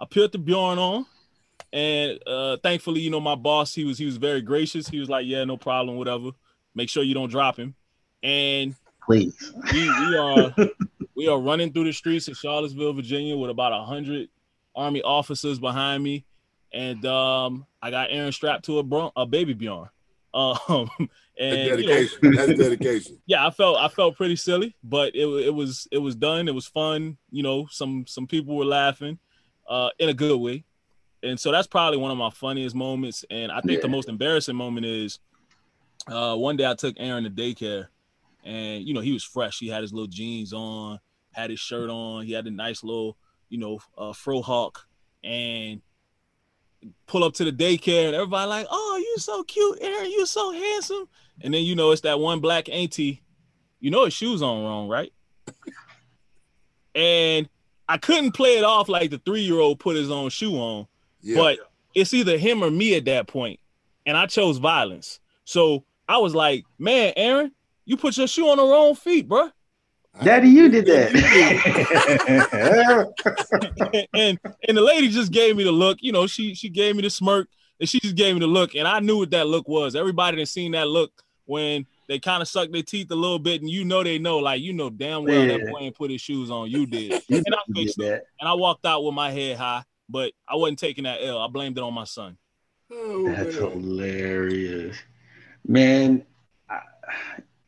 [0.00, 1.06] I put the Bjorn on.
[1.72, 4.88] And uh thankfully, you know, my boss, he was he was very gracious.
[4.88, 6.30] He was like, Yeah, no problem, whatever.
[6.74, 7.74] Make sure you don't drop him.
[8.22, 9.52] And Please.
[9.72, 10.54] we, we are
[11.16, 14.28] we are running through the streets of Charlottesville, Virginia, with about a hundred
[14.76, 16.24] army officers behind me,
[16.72, 19.88] and um, I got Aaron strapped to a bron- a baby Bjorn.
[20.32, 20.90] Um, That's
[21.40, 22.34] and you know, dedication.
[22.34, 23.18] That's dedication.
[23.26, 26.48] yeah, I felt I felt pretty silly, but it it was it was done.
[26.48, 27.18] It was fun.
[27.30, 29.18] You know, some some people were laughing,
[29.68, 30.64] uh, in a good way,
[31.22, 33.24] and so that's probably one of my funniest moments.
[33.30, 35.18] And I think the most embarrassing moment is,
[36.06, 37.88] uh, one day I took Aaron to daycare,
[38.44, 39.58] and you know he was fresh.
[39.58, 40.98] He had his little jeans on,
[41.32, 42.24] had his shirt on.
[42.24, 43.16] He had a nice little,
[43.48, 44.86] you know, uh, fro hawk,
[45.24, 45.82] and
[47.06, 50.10] pull up to the daycare, and everybody like, "Oh, you so cute, Aaron.
[50.10, 51.08] You so handsome."
[51.40, 53.22] And then you know it's that one black auntie.
[53.80, 55.12] You know his shoes on wrong, right?
[56.94, 57.48] and
[57.88, 60.86] I couldn't play it off like the three year old put his own shoe on,
[61.28, 61.36] Yeah.
[61.36, 61.58] but
[61.94, 63.60] it's either him or me at that point,
[64.06, 65.20] and I chose violence.
[65.44, 67.52] So I was like, "Man, Aaron,
[67.84, 69.50] you put your shoe on the wrong feet, bro."
[70.24, 71.12] Daddy, you did that.
[74.14, 75.98] and and the lady just gave me the look.
[76.00, 77.48] You know, she she gave me the smirk,
[77.80, 79.94] and she just gave me the look, and I knew what that look was.
[79.94, 81.12] Everybody had seen that look
[81.46, 84.38] when they kind of suck their teeth a little bit, and you know they know,
[84.38, 85.70] like you know damn well that Yeah.
[85.70, 86.70] boy ain't put his shoes on.
[86.70, 88.02] You did, you and I did fixed it.
[88.02, 88.24] that.
[88.40, 91.38] And I walked out with my head high, but I wasn't taking that L.
[91.38, 92.36] I blamed it on my son.
[92.90, 93.70] Oh, That's man.
[93.70, 94.96] hilarious,
[95.66, 96.24] man.
[96.68, 96.80] I,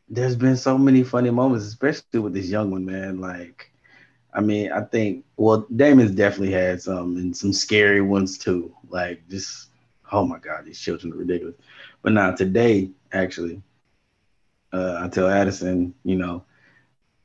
[0.09, 3.21] there's been so many funny moments, especially with this young one, man.
[3.21, 3.71] Like,
[4.33, 8.75] I mean, I think well, Damon's definitely had some and some scary ones too.
[8.89, 9.69] Like, just
[10.11, 11.57] oh my god, these children are ridiculous.
[12.03, 13.63] But now today, actually,
[14.73, 16.45] uh, I tell Addison, you know,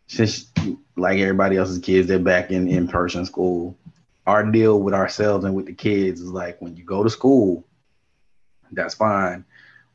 [0.07, 0.51] since
[0.97, 3.77] like everybody else's kids, they're back in in person school.
[4.25, 7.65] Our deal with ourselves and with the kids is like when you go to school,
[8.71, 9.45] that's fine.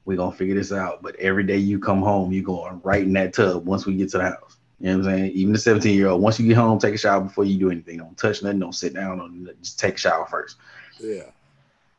[0.04, 1.02] We're gonna figure this out.
[1.02, 4.10] But every day you come home, you're going right in that tub once we get
[4.10, 4.56] to the house.
[4.80, 5.32] You know what I'm saying?
[5.32, 7.70] Even the 17 year old, once you get home, take a shower before you do
[7.70, 7.98] anything.
[7.98, 10.56] Don't touch nothing, don't sit down, don't, just take a shower first.
[10.98, 11.24] Yeah.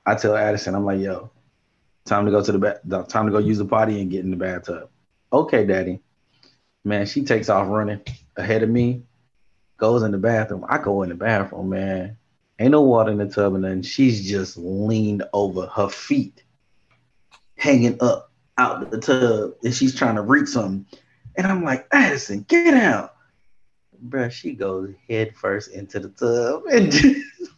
[0.05, 1.29] I tell Addison, I'm like, yo,
[2.05, 4.31] time to go to the bath, time to go use the potty and get in
[4.31, 4.89] the bathtub.
[5.31, 6.01] Okay, daddy.
[6.83, 8.01] Man, she takes off running
[8.35, 9.03] ahead of me,
[9.77, 10.65] goes in the bathroom.
[10.67, 12.17] I go in the bathroom, man.
[12.61, 13.81] Ain't no water in the tub and nothing.
[13.81, 16.43] She's just leaned over her feet,
[17.57, 20.85] hanging up out the tub, and she's trying to reach something.
[21.35, 23.15] And I'm like, Addison, get out.
[24.07, 27.51] Bruh, she goes head first into the tub and just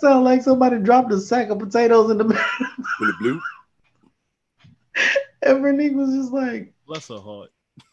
[0.00, 2.86] sound like somebody dropped a sack of potatoes in the bathroom.
[3.00, 3.40] In the blue.
[5.44, 7.50] And Vernique was just like, Bless her heart.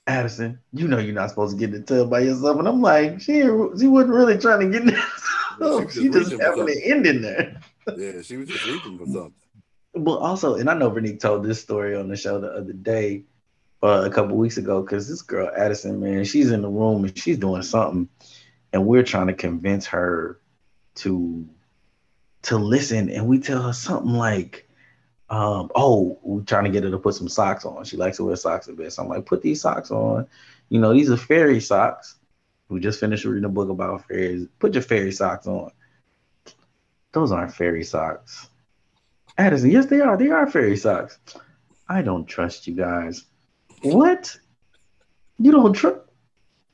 [0.09, 2.57] Addison, you know you're not supposed to get in the tub by yourself.
[2.57, 5.03] And I'm like, she she wasn't really trying to get in there.
[5.61, 6.81] Yeah, she she just having something.
[6.83, 7.59] end in there.
[7.97, 9.33] Yeah, she was just reaching for something.
[9.93, 13.23] But also, and I know Vernique told this story on the show the other day,
[13.83, 17.17] uh, a couple weeks ago, because this girl Addison, man, she's in the room and
[17.17, 18.07] she's doing something,
[18.71, 20.39] and we're trying to convince her
[20.95, 21.47] to
[22.43, 24.68] to listen, and we tell her something like,
[25.29, 27.83] um, "Oh, we're trying to get her to put some socks on.
[27.85, 30.27] She likes to wear socks a bit, so I'm like, put these socks on.
[30.69, 32.15] You know, these are fairy socks.
[32.69, 34.47] We just finished reading a book about fairies.
[34.59, 35.71] Put your fairy socks on.
[37.11, 38.49] Those aren't fairy socks."
[39.37, 40.17] Addison, yes, they are.
[40.17, 41.17] They are fairy socks.
[41.87, 43.23] I don't trust you guys.
[43.81, 44.37] What?
[45.37, 46.01] You don't trust?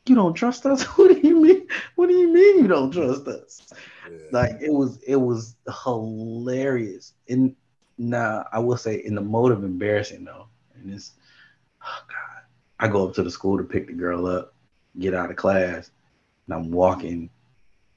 [0.07, 0.83] You don't trust us?
[0.97, 1.67] What do you mean?
[1.95, 3.61] What do you mean you don't trust us?
[4.09, 4.17] Yeah.
[4.31, 7.13] Like it was, it was hilarious.
[7.29, 7.55] And
[7.97, 11.13] now I will say, in the mode of embarrassing though, and it's,
[11.83, 12.43] oh god,
[12.79, 14.53] I go up to the school to pick the girl up,
[14.99, 15.91] get out of class,
[16.47, 17.29] and I'm walking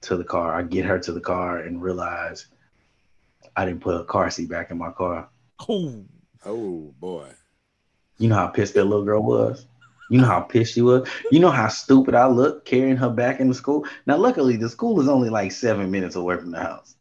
[0.03, 0.55] to the car.
[0.55, 2.47] I get her to the car and realize
[3.57, 5.29] I didn't put a car seat back in my car.
[5.69, 6.05] Oh,
[6.45, 7.29] Oh boy.
[8.19, 9.67] You know how pissed that little girl was.
[10.11, 11.09] You know how pissed she was.
[11.31, 13.85] You know how stupid I looked carrying her back into school.
[14.07, 16.98] Now, luckily, the school is only like seven minutes away from the house, sure.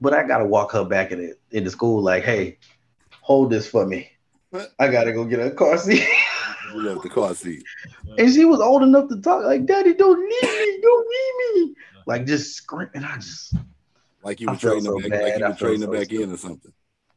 [0.00, 2.02] But I gotta walk her back in it into school.
[2.02, 2.58] Like, hey,
[3.20, 4.10] hold this for me.
[4.78, 6.06] I gotta go get a car seat.
[6.74, 7.62] You love the car seat.
[8.18, 9.44] and she was old enough to talk.
[9.44, 11.74] Like, Daddy, don't leave me, don't leave me.
[12.06, 13.04] Like, just screaming.
[13.04, 13.54] I just,
[14.24, 15.38] Like you I were felt trading so them back, like bad.
[15.38, 16.72] you I were felt trading so back in or something.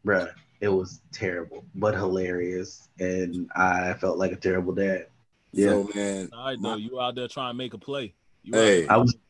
[0.05, 0.31] bruh,
[0.61, 5.07] it was terrible, but hilarious, and I felt like a terrible dad.
[5.51, 5.69] Yeah.
[5.69, 6.75] So man, All right, though.
[6.75, 8.13] You out there trying to make a play.
[8.43, 8.87] You Hey.
[8.87, 9.21] I was- play.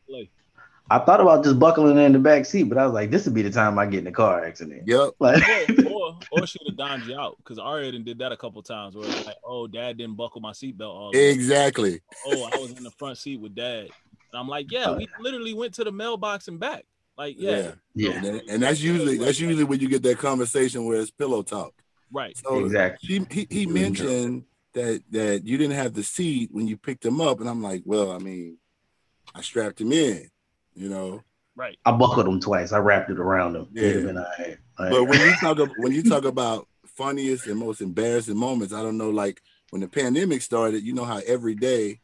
[0.90, 3.34] I thought about just buckling in the back seat, but I was like, this would
[3.34, 4.82] be the time I get in a car accident.
[4.86, 5.10] yep.
[5.20, 5.42] Like,
[5.86, 8.36] or or, or she would have dined you out because Arya done did that a
[8.36, 11.10] couple times where it's like, oh, dad didn't buckle my seatbelt all.
[11.14, 12.00] Exactly.
[12.26, 13.88] Oh, I was in the front seat with dad.
[14.32, 16.84] And I'm like, yeah, we literally went to the mailbox and back.
[17.16, 17.72] Like, yeah, Yeah.
[17.94, 21.10] yeah, And, then- and that's usually that's usually when you get that conversation where it's
[21.10, 21.72] pillow talk.
[22.12, 22.36] right.
[22.38, 23.08] So exactly.
[23.08, 23.74] she, he, he mm-hmm.
[23.74, 27.62] mentioned that that you didn't have the seat when you picked him up, and I'm
[27.62, 28.56] like, well, I mean,
[29.34, 30.28] I strapped him in,
[30.74, 31.22] you know.
[31.56, 31.76] Right.
[31.84, 32.72] I buckled him twice.
[32.72, 33.68] I wrapped it around him.
[33.72, 33.82] Yeah.
[33.82, 34.56] It'd have been all right.
[34.78, 38.72] Like, But when you talk ab- when you talk about funniest and most embarrassing moments,
[38.72, 42.00] I don't know, like when the pandemic started, you know how every day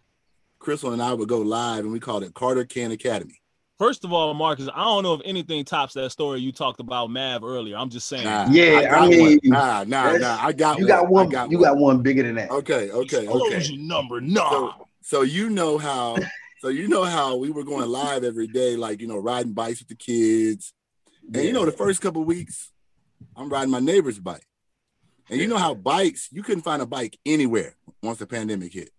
[0.58, 3.40] Crystal and I would go live and we called it Carter Can Academy.
[3.78, 7.10] First of all, Marcus, I don't know if anything tops that story you talked about
[7.10, 7.76] Mav earlier.
[7.76, 8.24] I'm just saying.
[8.24, 9.38] Nah, Yeah, got I mean, one.
[9.44, 10.38] nah, nah, nah.
[10.40, 10.88] I got you one.
[10.88, 11.28] got one.
[11.28, 11.64] Got you one.
[11.64, 12.50] got one bigger than that.
[12.50, 13.56] Okay, okay, okay.
[13.56, 14.32] Explosion number nine.
[14.50, 16.16] So, so you know how,
[16.66, 19.78] so you know how we were going live every day, like you know, riding bikes
[19.78, 20.74] with the kids,
[21.32, 22.72] and you know, the first couple weeks,
[23.36, 24.48] I'm riding my neighbor's bike,
[25.30, 28.90] and you know how bikes, you couldn't find a bike anywhere once the pandemic hit.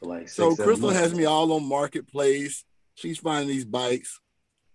[0.00, 1.00] Like So six, seven Crystal months.
[1.00, 2.64] has me all on marketplace.
[2.94, 4.20] She's finding these bikes.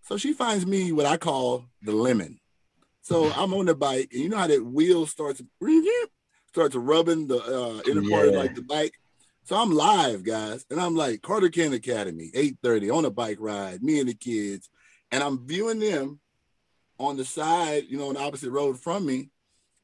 [0.01, 2.41] So she finds me what I call the lemon.
[3.03, 5.41] So I'm on the bike, and you know how that wheel starts
[6.47, 8.95] starts rubbing the uh, inner part of like the bike.
[9.45, 13.83] So I'm live, guys, and I'm like Carter Kent Academy, 8:30 on a bike ride,
[13.83, 14.69] me and the kids,
[15.11, 16.21] and I'm viewing them
[16.97, 19.31] on the side, you know, on the opposite road from me.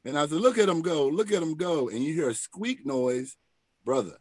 [0.05, 1.89] And I said, look at them go, look at them go.
[1.89, 3.35] And you hear a squeak noise,
[3.83, 4.17] brother.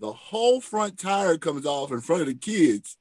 [0.00, 2.96] The whole front tire comes off in front of the kids.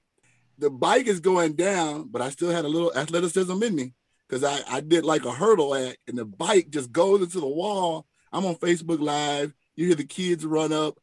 [0.59, 3.93] The bike is going down, but I still had a little athleticism in me
[4.27, 7.47] because I, I did like a hurdle act, and the bike just goes into the
[7.47, 8.05] wall.
[8.31, 9.55] I'm on Facebook Live.
[9.75, 10.99] You hear the kids run up.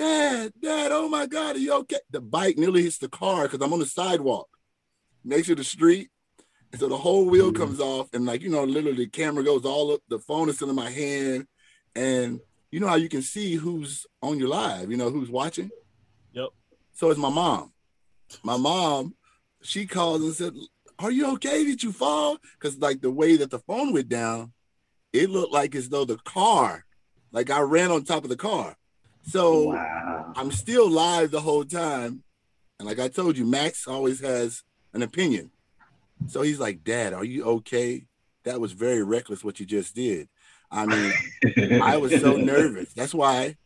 [0.00, 1.98] Dad, Dad, oh my God, are you okay?
[2.08, 4.48] The bike nearly hits the car because I'm on the sidewalk
[5.22, 6.08] next to the street.
[6.72, 7.56] And so the whole wheel Mhm.
[7.56, 10.56] comes off, and like, you know, literally the camera goes all up, the phone is
[10.56, 11.46] still in my hand.
[11.94, 12.40] And
[12.70, 15.70] you know how you can see who's on your live, you know, who's watching?
[16.32, 16.48] Yep.
[16.94, 17.74] So it's my mom.
[18.42, 19.16] My mom,
[19.60, 20.54] she called and said,
[20.98, 21.62] Are you okay?
[21.62, 22.38] Did you fall?
[22.54, 24.54] Because like the way that the phone went down,
[25.12, 26.86] it looked like as though the car,
[27.32, 28.78] like I ran on top of the car.
[29.22, 30.32] So Wow.
[30.36, 32.22] I'm still live the whole time.
[32.78, 34.62] And like I told you, Max always has
[34.94, 35.50] an opinion.
[36.26, 38.06] So he's like, Dad, are you okay?
[38.44, 40.28] That was very reckless what you just did.
[40.70, 41.12] I mean,
[41.82, 42.92] I was so nervous.
[42.94, 43.56] That's why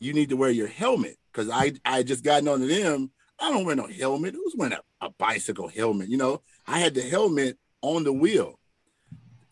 [0.00, 1.16] you need to wear your helmet.
[1.32, 3.10] Cause I I just gotten onto them.
[3.40, 4.34] I don't wear no helmet.
[4.34, 6.08] Who's wearing a, a bicycle helmet?
[6.08, 8.58] You know, I had the helmet on the wheel.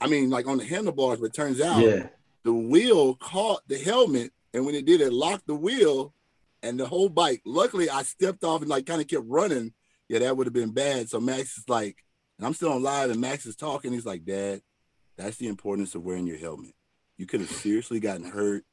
[0.01, 2.09] I mean, like on the handlebars, but turns out Yeah.
[2.45, 6.15] the wheel caught the helmet, and when it did, it locked the wheel
[6.63, 7.43] and the whole bike.
[7.45, 9.73] Luckily, I stepped off and like kind of kept running.
[10.09, 11.09] Yeah, that would have been bad.
[11.09, 12.05] So Max is like,
[12.39, 13.93] and I'm still on live, and Max is talking.
[13.93, 14.61] He's like, Dad,
[15.17, 16.75] that's the importance of wearing your helmet.
[17.17, 18.65] You could have seriously gotten hurt,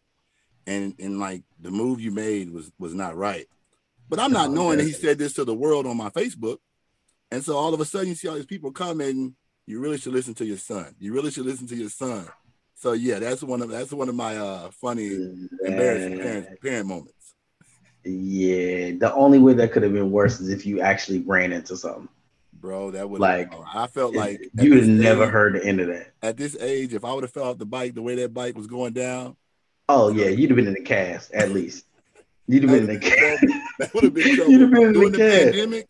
[0.68, 3.48] and and like the move you made was was not right.
[4.08, 6.58] But I'm not Oh, knowing that he said this to the world on my Facebook,
[7.32, 9.36] and so all of a sudden you see all these people commenting.
[9.68, 10.96] You really should listen to your son.
[10.98, 12.28] You really should listen to your son.
[12.80, 15.08] So yeah, that's one of that's one of my uh funny
[15.66, 17.36] embarrassing parent parent moments.
[18.06, 18.92] Yeah.
[18.98, 22.08] The only way that could have been worse is if you actually ran into something.
[22.54, 25.88] Bro, that would Like, I felt like You'd have never age- heard the end of
[25.88, 26.12] that.
[26.22, 28.56] at this age, if I would have fell off the bike the way that bike
[28.58, 29.36] was going down,
[29.88, 31.86] Oh yeah, you'd have been in the cast at least.
[32.48, 33.46] You'd have been in the cast.
[33.80, 34.52] that would have been trouble.
[34.52, 35.44] You'd have been in During the the cast.
[35.46, 35.90] pandemic,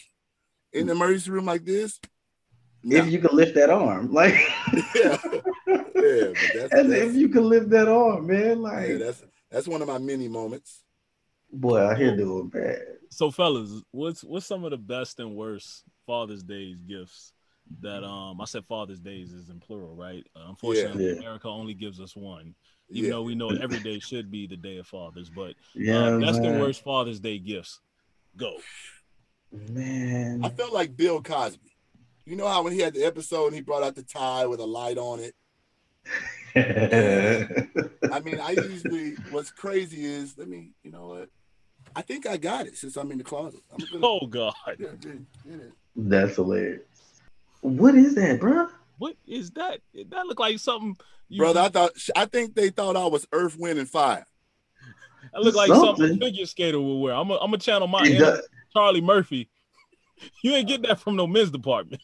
[0.74, 2.00] in the emergency room like this.
[2.84, 3.00] Nah.
[3.00, 4.36] If you could lift that arm, like
[4.96, 5.18] yeah,
[6.04, 8.48] yeah, but that's, as that's, if you could lift that arm, man.
[8.48, 10.84] yeah, Like, that's that's one of my many moments.
[11.52, 12.82] boy, I hear doing bad.
[13.10, 17.34] So, fellas, what's what's some of the best and worst Father's Days gifts
[17.82, 20.26] that um I said Father's Days is in plural, right?
[20.36, 21.14] Uh, unfortunately, Yeah.
[21.20, 22.56] America only gives us one.
[22.90, 23.16] Even Yeah.
[23.18, 26.40] though we know every day should be the day of fathers, but Yeah, uh, best
[26.40, 27.80] and worst Father's Day gifts.
[28.38, 28.58] Go.
[29.52, 31.72] Man, I felt like Bill Cosby.
[32.26, 34.60] You know how when he had the episode and he brought out the tie with
[34.60, 35.34] a light on it.
[36.56, 41.30] I mean, I usually what's crazy is let me, you know what?
[41.96, 43.62] I think I got it since I'm in the closet.
[43.72, 45.12] I'm gonna, Oh God, yeah, yeah,
[45.46, 45.56] yeah.
[45.96, 46.82] That's hilarious.
[47.62, 48.68] What is that, bro?
[48.98, 49.80] what is that?
[50.10, 50.96] That look like something.
[51.30, 51.62] You, brother.
[51.62, 54.26] I thought I think they thought I was Earth, Wind, and Fire.
[55.34, 56.18] that look like something, something.
[56.18, 57.14] a figure skater would wear.
[57.14, 59.50] I'm a, I'm a channel my inner does- Charlie Murphy.
[60.44, 62.02] You ain't get that from no men's department.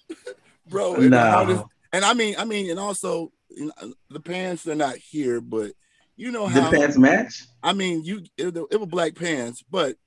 [0.69, 0.95] bro.
[0.95, 1.19] And, No.
[1.19, 5.41] how and I mean, I mean, and also you know, the pants they're not here,
[5.41, 5.71] but
[6.15, 7.43] you know how The pants match?
[7.63, 9.97] I mean, you it, it were black pants, but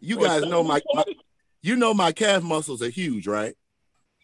[0.00, 1.04] you Or guys know my, my,
[1.62, 3.54] you know my calf muscles are huge, right?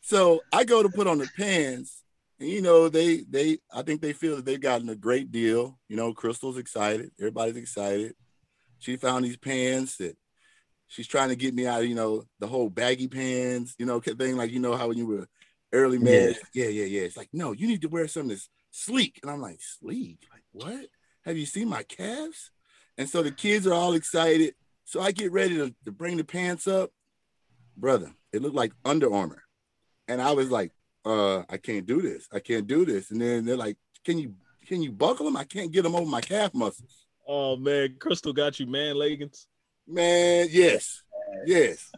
[0.02, 2.02] So I go to put on the pants,
[2.38, 5.78] and you know they they I think they feel that they've gotten a great deal.
[5.88, 8.14] You know, Crystal's excited, everybody's excited.
[8.78, 10.16] She found these pants that
[10.88, 13.98] she's trying to get me out of, you know, the whole baggy pants, you know,
[14.00, 15.26] thing like you know how when you were
[15.72, 17.02] early marriage, yeah, yeah, yeah.
[17.02, 19.20] It's like, no, you need to wear something that's sleek.
[19.22, 20.18] And I'm like, sleek?
[20.32, 20.86] Like, what?
[21.24, 22.50] Have you seen my calves?
[22.98, 24.54] And so the kids are all excited.
[24.84, 26.90] So I get ready to, to bring the pants up.
[27.76, 29.42] Brother, it looked like Under Armour.
[30.08, 30.72] And I was like,
[31.04, 32.28] uh, I can't do this.
[32.32, 33.10] I can't do this.
[33.10, 34.34] And then they're like, Can you
[34.66, 35.36] can you buckle them?
[35.36, 37.06] I can't get them over my calf muscles.
[37.26, 39.46] Oh man, Crystal got you man leggings.
[39.86, 41.02] Man, yes.
[41.46, 41.90] Yes.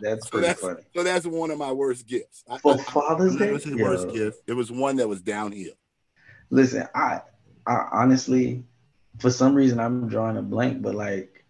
[0.00, 0.82] That's So pretty that's funny.
[0.96, 2.42] so that's one of my worst gifts.
[2.48, 3.52] I, For I- Father's it Day?
[3.52, 4.38] was his worst gift.
[4.46, 5.74] It was one that was downhill.
[6.52, 7.22] Listen, I,
[7.66, 8.62] I honestly,
[9.18, 11.46] for some reason, I'm drawing a blank, but like,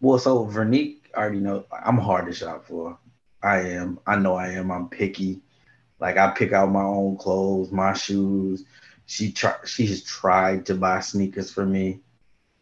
[0.00, 2.96] well, so Vernique already know I'm hard to shop for.
[3.42, 3.98] I am.
[4.06, 4.70] I know I am.
[4.70, 5.40] I'm picky.
[5.98, 8.64] Like I pick out my own clothes, my shoes.
[9.06, 9.56] She try.
[9.66, 11.98] She has tried to buy sneakers for me,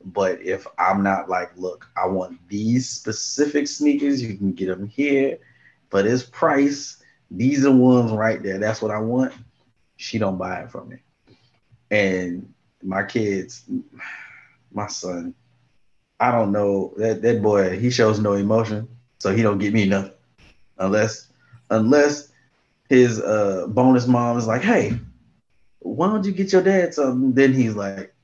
[0.03, 4.23] but if I'm not like, look, I want these specific sneakers.
[4.23, 5.41] You can get them here
[5.91, 7.03] for this price.
[7.31, 8.57] These are ones right there.
[8.59, 9.35] That's what I want.
[9.97, 10.97] She don't buy it from me
[11.91, 12.53] and
[12.83, 13.65] my kids,
[14.73, 15.35] my son,
[16.21, 17.79] I don't know that that boy.
[17.79, 18.89] He shows no emotion,
[19.19, 20.13] so he don't get me nothing
[20.79, 21.29] unless
[21.71, 22.33] unless
[22.89, 24.93] his uh bonus mom is like, "Hey,
[25.81, 28.15] why don't you get your dad something?" Then he's like,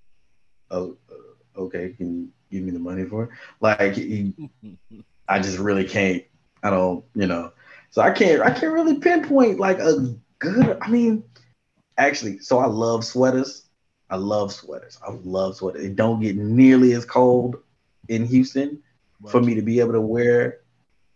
[0.70, 3.30] "Oh, uh, okay, can you give me the money for it?"
[3.60, 4.34] Like, he,
[5.28, 6.22] I just really can't.
[6.62, 7.52] I don't, you know.
[7.90, 8.42] So I can't.
[8.42, 10.78] I can't really pinpoint like a good.
[10.80, 11.24] I mean,
[11.96, 13.66] actually, so I love sweaters.
[14.10, 14.98] I love sweaters.
[15.06, 15.84] I love sweaters.
[15.84, 17.56] It don't get nearly as cold
[18.08, 18.82] in Houston
[19.28, 20.60] for me to be able to wear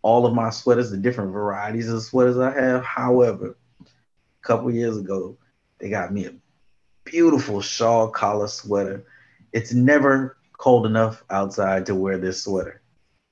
[0.03, 2.85] all of my sweaters, the different varieties of sweaters I have.
[2.85, 5.37] However, a couple years ago,
[5.79, 6.35] they got me a
[7.05, 9.05] beautiful shawl collar sweater.
[9.53, 12.81] It's never cold enough outside to wear this sweater.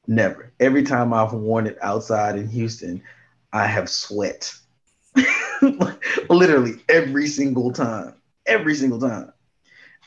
[0.06, 0.52] Never.
[0.60, 3.02] Every time I've worn it outside in Houston,
[3.52, 4.54] I have sweat.
[6.30, 8.14] Literally every single time.
[8.46, 9.32] Every single time.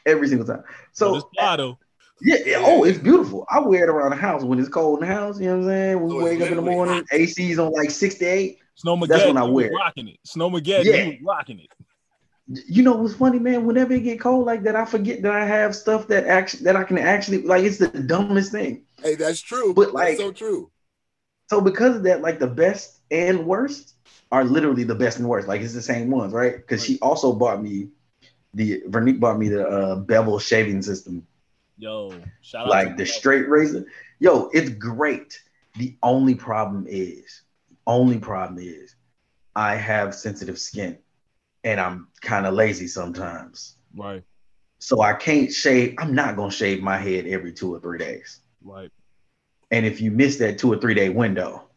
[0.05, 0.63] Every single time.
[0.93, 1.75] So So this
[2.21, 3.45] yeah, yeah, oh, it's beautiful.
[3.49, 5.39] I wear it around the house when it's cold in the house.
[5.39, 5.99] You know what I'm saying?
[6.01, 7.05] When So we it's wake up in the morning, hot.
[7.13, 8.59] AC's on like 68.
[8.83, 9.75] Snowmageddon, That's when I you was wear it.
[9.75, 10.19] rocking it.
[10.27, 10.95] Snowmageddon, Yeah.
[11.03, 11.69] you was rocking it.
[12.67, 13.65] You know what's funny, man?
[13.65, 16.75] Whenever it get cold like that, I forget that I have stuff that actually that
[16.75, 17.63] I can actually like.
[17.63, 18.85] It's the dumbest thing.
[19.01, 19.73] Hey, that's true.
[19.73, 20.71] But, like- that's so true.
[21.49, 23.93] So because of that, like the best and worst
[24.31, 25.47] are literally the best and worst.
[25.47, 26.55] Like it's the same ones, right?
[26.57, 27.89] Because she also bought me
[28.53, 31.25] the Vernique bought me the uh, bevel shaving system.
[31.77, 33.85] Yo, shout out like the straight razor.
[34.19, 35.41] Yo, it's great.
[35.77, 37.43] The only problem is,
[37.87, 38.95] only problem is,
[39.55, 40.97] I have sensitive skin,
[41.63, 43.75] and I'm kind of lazy sometimes.
[43.95, 44.23] Right,
[44.79, 45.95] So I can't shave.
[45.99, 48.41] I'm not gonna shave my head every two or three days.
[48.63, 48.89] right.
[49.71, 51.68] And if you miss that two or three day window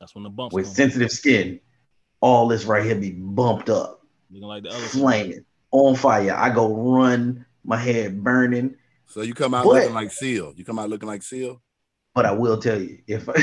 [0.00, 0.74] That's when the bumps with come.
[0.74, 1.60] sensitive skin,
[2.20, 6.34] all this right here be bumped up, Looking like the other flaming, on fire.
[6.34, 8.74] I go run, my head burning.
[9.06, 10.52] So you come out But- looking like Seal.
[10.56, 11.60] You come out looking like Seal.
[12.14, 13.34] But I will tell you, if I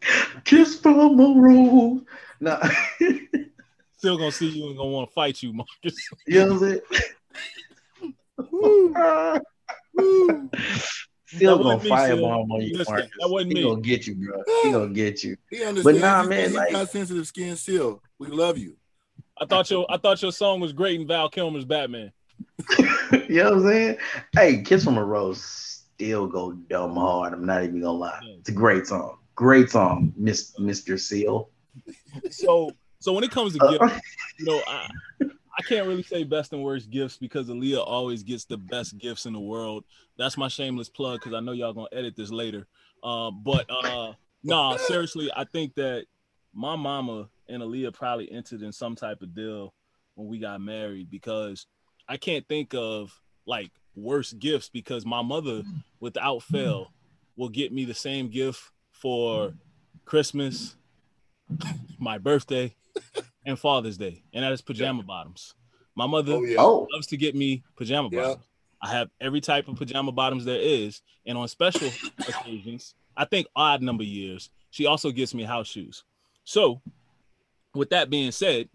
[0.44, 2.02] kiss from a rose.
[2.40, 2.60] No,
[3.96, 5.96] Still gonna see you and gonna want to fight you, Marcus.
[6.26, 6.82] you know what
[8.38, 9.40] I'm
[10.28, 10.50] saying?
[11.26, 11.96] Still gonna wasn't me, Sil.
[12.18, 13.10] firebomb on you, Listen, Marcus.
[13.20, 13.62] that wasn't He me.
[13.70, 14.42] gonna get you, bro.
[14.62, 15.36] He gonna get you.
[15.50, 16.00] He understands.
[16.00, 17.56] nah, He- man, he like- got sensitive skin.
[17.56, 18.02] Seal.
[18.18, 18.76] We love you.
[19.40, 22.12] I thought your I thought your song was great in Val Kilmer's Batman.
[22.78, 22.86] you
[23.42, 23.96] know what I'm saying?
[24.32, 25.42] Hey, Kiss from a Rose
[25.94, 27.32] still go dumb hard.
[27.32, 28.20] I'm not even gonna lie.
[28.38, 29.18] It's a great song.
[29.34, 31.00] Great song, Miss Mr.
[31.00, 31.50] Seal.
[32.30, 32.70] So
[33.00, 34.00] so when it comes to Uh, gifts,
[34.38, 34.88] you know, I
[35.56, 39.26] I can't really say best and worst gifts because Aaliyah always gets the best gifts
[39.26, 39.84] in the world.
[40.18, 42.66] That's my shameless plug because I know y'all gonna edit this later.
[43.02, 44.12] Uh, but uh,
[44.42, 46.06] nah, seriously, I think that
[46.52, 49.74] my mama and Aaliyah probably entered in some type of deal
[50.14, 51.66] when we got married because
[52.08, 53.12] I can't think of
[53.46, 55.62] like worse gifts because my mother,
[56.00, 56.92] without fail,
[57.36, 58.60] will get me the same gift
[58.90, 59.54] for
[60.04, 60.76] Christmas,
[61.98, 62.74] my birthday,
[63.46, 65.54] and Father's Day, and that is pajama bottoms.
[65.96, 66.56] My mother Oh yeah.
[66.58, 68.20] Oh, loves to get me pajama Yeah.
[68.22, 68.44] bottoms.
[68.82, 71.88] I have every type of pajama bottoms there is, and on special
[72.28, 76.04] occasions, I think odd number years, she also gets me house shoes.
[76.44, 76.82] So,
[77.74, 78.68] with that being said,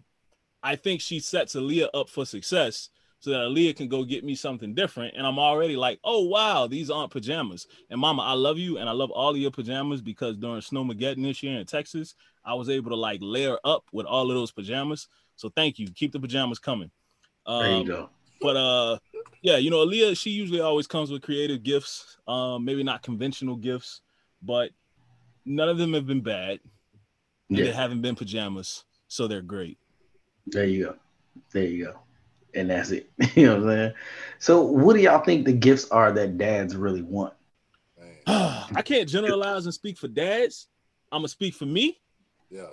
[0.62, 2.90] I think she sets Aaliyah up for success
[3.20, 5.14] so that Aaliyah can go get me something different.
[5.16, 7.66] And I'm already like, oh wow, these aren't pajamas.
[7.90, 11.22] And mama, I love you and I love all of your pajamas because during Snowmageddon
[11.22, 12.14] this year in Texas,
[12.44, 15.06] I was able to like layer up with all of those pajamas.
[15.36, 15.86] So thank you.
[15.94, 16.90] Keep the pajamas coming.
[17.46, 18.10] there you Um, go.
[18.40, 18.98] but uh
[19.42, 23.56] yeah you know Aaliyah she usually always comes with creative gifts um maybe not conventional
[23.56, 24.02] gifts
[24.42, 24.70] but
[25.46, 26.60] none of them have been bad
[27.48, 29.78] and they Yeah, haven't been pajamas so they're great
[30.46, 30.94] there you go.
[31.52, 31.98] There you go.
[32.54, 33.10] And that's it.
[33.34, 33.92] you know what I'm saying?
[34.38, 37.34] So, what do y'all think the gifts are that dads really want?
[38.26, 40.68] I can't generalize and speak for dads
[41.10, 42.00] i'm gonna speak for me
[42.50, 42.68] Yeah.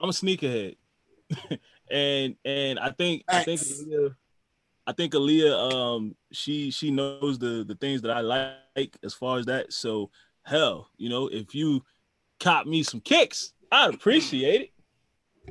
[0.00, 0.76] i'm a sneakerhead
[1.90, 4.16] and and i think i think Aaliyah,
[4.86, 9.38] i think Aaliyah, um she she knows the the things that i like as far
[9.38, 10.10] as that so
[10.42, 11.84] hell you know if you
[12.40, 14.70] cop me some kicks i'd appreciate it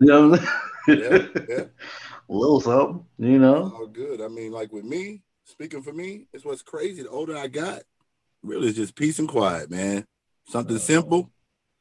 [0.01, 1.27] You know what I'm Yeah.
[1.47, 1.63] Yeah.
[2.29, 3.71] A little something, you know?
[3.75, 4.21] All good.
[4.21, 7.03] I mean, like with me, speaking for me, it's what's crazy.
[7.03, 7.83] The older I got,
[8.41, 10.05] really it's just peace and quiet, man.
[10.47, 11.31] Something Uh, simple,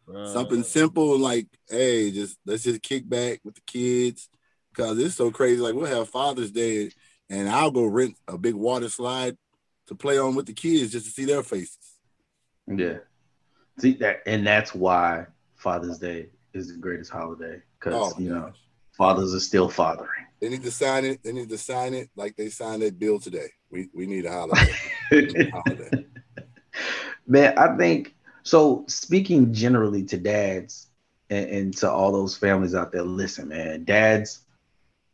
[0.06, 0.32] Bruh.
[0.32, 4.28] something simple, like, hey, just let's just kick back with the kids.
[4.74, 5.60] Cause it's so crazy.
[5.60, 6.90] Like we'll have Father's Day
[7.28, 9.36] and I'll go rent a big water slide
[9.86, 11.98] to play on with the kids just to see their faces.
[12.66, 12.98] Yeah.
[13.78, 18.52] See that, and that's why Father's Day is the greatest holiday because Oh you know
[18.96, 20.26] fathers are still fathering.
[20.42, 21.22] They need to sign it.
[21.22, 23.46] They need to sign it like they signed that bill today.
[23.70, 24.72] We we need a holiday.
[25.52, 26.04] holiday.
[27.28, 28.84] Man, I think so.
[28.88, 30.88] Speaking generally to dads
[31.30, 34.40] and, and to all those families out there, listen, man, dads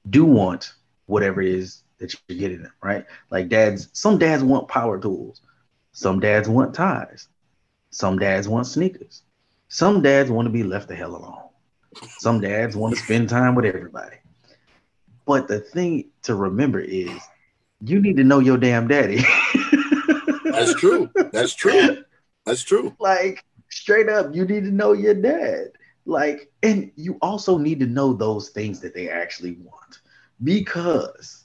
[0.09, 0.73] do want
[1.05, 3.05] whatever it is that you're getting them, right?
[3.31, 5.43] Like dads, some dads want power tools,
[5.93, 7.29] some dads want ties,
[7.91, 9.25] some dads want sneakers,
[9.69, 11.51] some dads want to be left the hell alone,
[12.17, 14.17] some dads want to spend time with everybody.
[15.29, 17.13] But the thing to remember is
[17.83, 19.23] you need to know your damn daddy.
[20.45, 21.11] That's true.
[21.33, 22.03] That's true.
[22.47, 22.97] That's true.
[22.99, 25.67] like straight up you need to know your dad
[26.07, 30.01] like and you also need to know those things that they actually want
[30.43, 31.45] because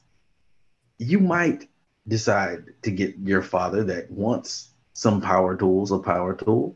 [0.99, 1.67] you might
[2.07, 6.73] decide to get your father that wants some power tools a power tool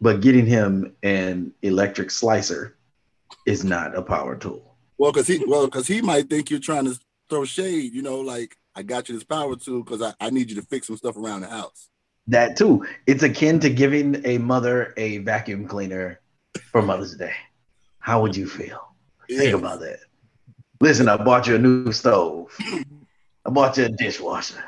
[0.00, 2.78] but getting him an electric slicer
[3.44, 4.65] is not a power tool
[4.98, 6.98] Well, because he well, because he might think you're trying to
[7.28, 10.50] throw shade, you know, like I got you this power tool because I, I need
[10.50, 11.88] you to fix some stuff around the house.
[12.28, 16.20] that too it's akin to giving a mother a vacuum cleaner
[16.72, 17.32] for mother's day
[18.00, 18.80] how would you feel
[19.28, 19.98] Think about that.
[20.80, 22.56] Listen, I bought you a new stove.
[23.44, 24.62] I bought you a dishwasher.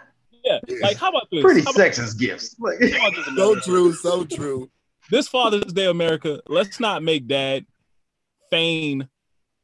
[0.44, 2.56] yeah like how about this Pretty How about- sexist gifts.
[2.59, 4.70] Like, how about this, So true, so true.
[5.10, 7.66] this Father's Day, America, let's not make dad
[8.50, 9.09] feign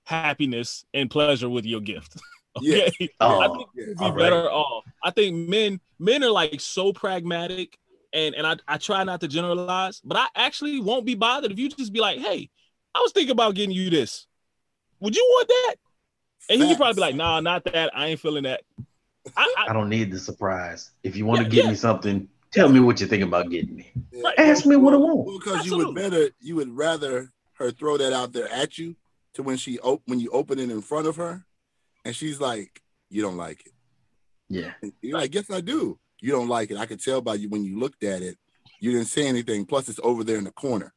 [0.05, 2.16] happiness and pleasure with your gift.
[2.60, 2.85] Yeah.
[2.85, 3.09] okay.
[3.18, 3.85] Oh, I think yeah.
[3.89, 4.18] we'd be all right.
[4.18, 4.85] better off.
[5.02, 7.76] I think men men are like so pragmatic,
[8.12, 11.59] and and I, I try not to generalize, but I actually won't be bothered if
[11.59, 12.48] you just be like, hey,
[12.94, 14.28] I was thinking about getting you this.
[15.01, 15.74] Would you want that?
[16.48, 17.90] And he'd probably be like, nah, not that.
[17.93, 18.62] I ain't feeling that.
[19.36, 20.93] I, I, I don't need the surprise.
[21.02, 21.70] If you want to Yeah, get yeah.
[21.70, 23.90] me something, tell me what you think about getting me.
[24.12, 24.31] Yeah.
[24.39, 25.26] Ask me what I want.
[25.26, 28.94] Well, because you would better you would rather her throw that out there at you
[29.35, 31.44] to when she op- when you open it in front of her,
[32.05, 33.73] and she's like, you don't like it.
[34.48, 34.73] Yeah.
[34.82, 35.98] And You're like, yes, I do.
[36.20, 36.77] You don't like it.
[36.78, 38.39] I could tell by you when you looked at it.
[38.81, 39.65] You didn't say anything.
[39.66, 40.93] Plus, it's over there in the corner.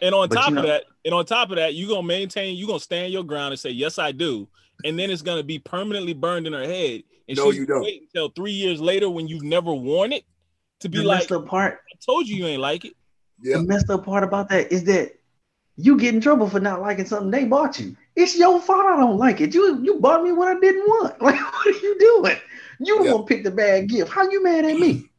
[0.00, 2.56] And on But top you of that, and on top of that, you're gonna maintain,
[2.56, 4.48] you're gonna stand your ground and say, Yes, I do.
[4.84, 7.02] And then it's gonna be permanently burned in her head.
[7.28, 7.82] And No, she's you don't.
[7.82, 10.24] wait until three years later when you've never worn it
[10.80, 12.94] to be The like, messed up part, I told you you ain't like it.
[13.42, 13.58] Yeah.
[13.58, 15.12] the messed up part about that is that
[15.76, 17.96] you get in trouble for not liking something they bought you.
[18.14, 19.54] It's your fault I don't like it.
[19.54, 21.14] You you bought me what I didn't want.
[21.22, 22.36] Like what are you doing?
[22.80, 23.12] You Yeah.
[23.12, 24.10] want to pick the bad gift.
[24.12, 25.08] How you mad at me?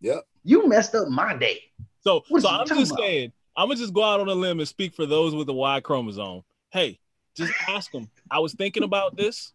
[0.00, 0.26] Yep.
[0.44, 1.58] You messed up my day.
[2.02, 2.98] So, What so I'm just about?
[3.00, 5.54] saying, I'm gonna just go out on a limb and speak for those with the
[5.54, 6.42] Y chromosome.
[6.70, 6.98] Hey,
[7.34, 8.10] just ask them.
[8.30, 9.52] I was thinking about this,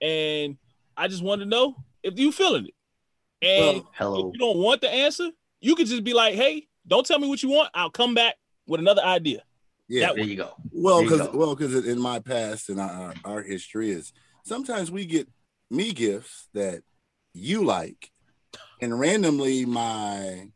[0.00, 0.56] and
[0.96, 2.74] I just wanted to know if you feeling it.
[3.42, 4.28] And Well, Hello.
[4.28, 7.28] if you don't want the answer, you could just be like, "Hey, don't tell me
[7.28, 7.68] what you want.
[7.74, 8.36] I'll come back
[8.66, 9.42] with another idea."
[9.90, 10.06] Yeah.
[10.06, 10.54] That There you go.
[10.70, 14.12] Well, because well, because in my past and our, our history is
[14.44, 15.28] sometimes we get
[15.68, 16.82] me gifts that
[17.34, 18.12] you like,
[18.80, 20.48] and randomly my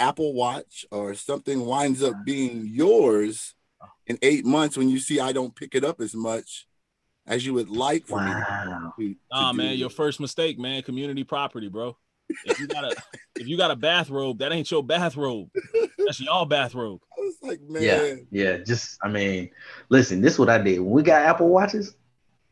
[0.00, 3.54] Apple Watch or something winds up being yours
[4.06, 6.66] in eight months when you see I don't pick it up as much
[7.26, 8.92] as you would like for Wow.
[8.98, 9.04] me.
[9.04, 10.82] To, to Nah, man, your first mistake, man.
[10.82, 11.96] Community property, bro.
[12.44, 12.96] If you got a
[13.36, 15.48] if you got a bathrobe, that ain't your bathrobe.
[15.98, 17.00] That's y'all bathrobe.
[17.18, 18.56] I was like, man, Yeah, yeah.
[18.58, 19.50] Just I mean,
[19.88, 20.80] listen, this is what I did.
[20.80, 21.94] When we got Apple Watches,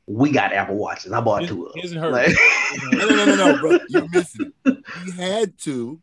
[0.07, 1.13] we got Apple Watches.
[1.13, 1.83] I bought His- two of them.
[1.83, 2.13] his and hers.
[2.13, 2.37] Like-
[2.93, 4.53] no, no, no, no, no, bro, you're missing.
[4.65, 4.79] it.
[5.05, 6.01] He had to.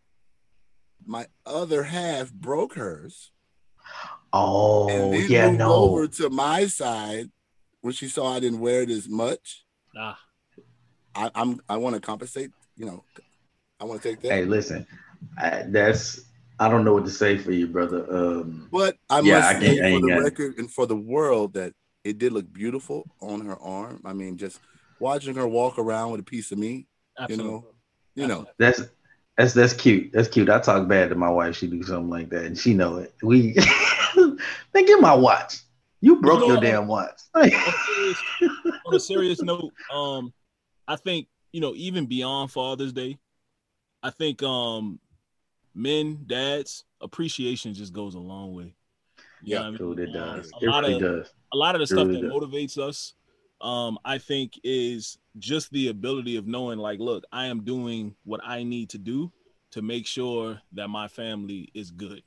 [1.06, 3.32] My other half broke hers.
[4.34, 5.74] oh and then yeah, moved no.
[5.74, 7.30] over to my side
[7.82, 9.64] when she saw I didn't wear it as much.
[9.96, 10.16] Nah.
[11.16, 12.52] I, I'm I want to compensate.
[12.76, 13.04] You know,
[13.80, 14.32] I want to take that.
[14.32, 14.86] Hey, listen,
[15.38, 16.22] I, that's
[16.60, 18.06] I don't know what to say for you, brother.
[18.10, 20.24] Um, but I Yeah, must I can't- say I for the got it.
[20.24, 21.74] record and for the world that
[22.04, 24.02] it did look beautiful on her arm.
[24.06, 24.60] I mean, just
[25.00, 26.88] watching her walk around with a piece of me.
[27.20, 27.52] Absolutely.
[27.52, 27.66] know,
[28.16, 28.82] You know, that's
[29.38, 30.12] that's that's cute.
[30.14, 30.50] That's cute.
[30.50, 31.56] I talk bad to my wife.
[31.56, 33.14] She do something like that, and she know it.
[33.22, 33.54] We
[34.16, 34.38] man,
[34.86, 35.58] get my watch.
[36.02, 37.20] You broke know your damn watch.
[37.36, 37.50] on a
[37.86, 38.24] serious,
[38.86, 40.34] on a serious note, um,
[40.88, 43.18] I think you know even beyond Father's Day,
[44.04, 45.00] I think um,
[45.74, 48.76] men, dads, appreciation just goes a long way.
[49.42, 50.00] You Yeah, I Dude, mean?
[50.08, 50.52] it does.
[50.54, 51.34] Um, It a lot really of does.
[51.54, 52.32] a lot of the It stuff really that does.
[52.32, 53.14] motivates us,
[53.62, 58.42] um, I think is just the ability of knowing, like, look, I am doing what
[58.44, 59.32] I need to do
[59.72, 62.24] to make sure that my family is good.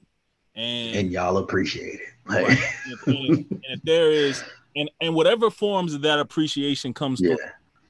[0.55, 2.01] And, And y'all appreciate it.
[2.27, 2.59] Like, Right.
[3.07, 4.43] and, and- if there is
[4.77, 7.39] and and whatever forms of that appreciation comes yeah, through,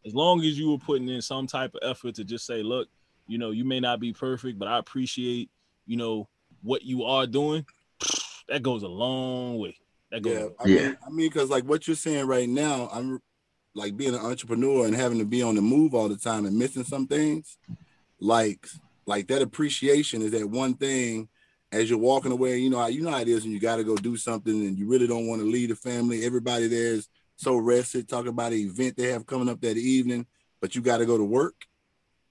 [0.07, 2.89] as long as you were putting in some type of effort to just say, look,
[3.31, 5.51] you know, you may not be perfect, but I appreciate,
[5.87, 6.29] you know,
[6.63, 7.65] what you are doing.
[8.49, 9.77] That goes a long way.
[10.11, 10.33] That goes.
[10.35, 10.49] yeah.
[10.59, 10.83] I Yeah.
[10.89, 13.21] mean, I mean, because like what you're saying right now, I'm
[13.77, 16.59] like being an entrepreneur and having to be on the move all the time and
[16.59, 17.59] missing some things.
[18.19, 18.67] Like,
[19.07, 21.29] like that appreciation is that one thing
[21.71, 23.77] as you're walking away, you know, how you know how it is when you got
[23.77, 26.25] to go do something and you really don't want to leave the family.
[26.25, 30.27] Everybody there is so rested, talking about an event they have coming up that evening,
[30.61, 31.55] but you got to go to work,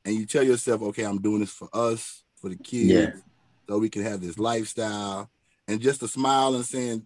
[0.06, 3.12] and you tell yourself, okay, I'm doing this for us, for the kids, Yeah.
[3.68, 5.30] so we can have this lifestyle,
[5.68, 7.06] and just a smile and saying,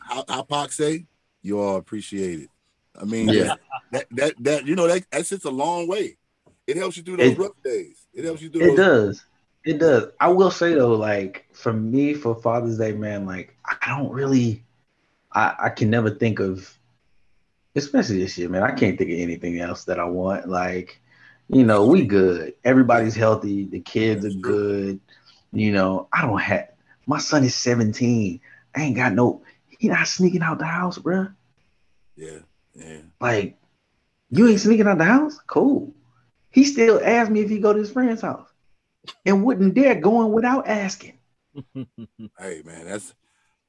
[0.00, 1.06] how, how Pac say,
[1.42, 2.48] you all appreciate it.
[3.00, 3.54] I mean, Yeah.
[3.92, 6.16] that that that you know that that's just a long way.
[6.66, 8.06] It helps you through those It- rough days.
[8.14, 8.72] It helps you through.
[8.72, 9.24] it does.
[9.64, 10.12] It does.
[10.20, 14.64] I will say though, like for me, for Father's Day, man, like I don't really,
[15.32, 16.78] I I can never think of,
[17.74, 18.62] especially this year, man.
[18.62, 20.48] I can't think of anything else that I want.
[20.48, 21.00] Like,
[21.48, 22.54] you know, we good.
[22.64, 23.64] Everybody's healthy.
[23.64, 25.00] The kids are good.
[25.52, 26.68] You know, I don't have.
[27.06, 28.40] My son is 17.
[28.74, 29.42] I ain't got no.
[29.78, 31.34] He not sneaking out the house, bruh.
[32.16, 32.38] Yeah,
[32.74, 33.00] yeah.
[33.20, 33.58] Like,
[34.30, 35.38] you ain't sneaking out the house?
[35.46, 35.94] Cool.
[36.50, 38.48] He still asked me if he go to his friend's house
[39.26, 41.18] and wouldn't dare going without asking
[42.38, 43.14] Hey man, that's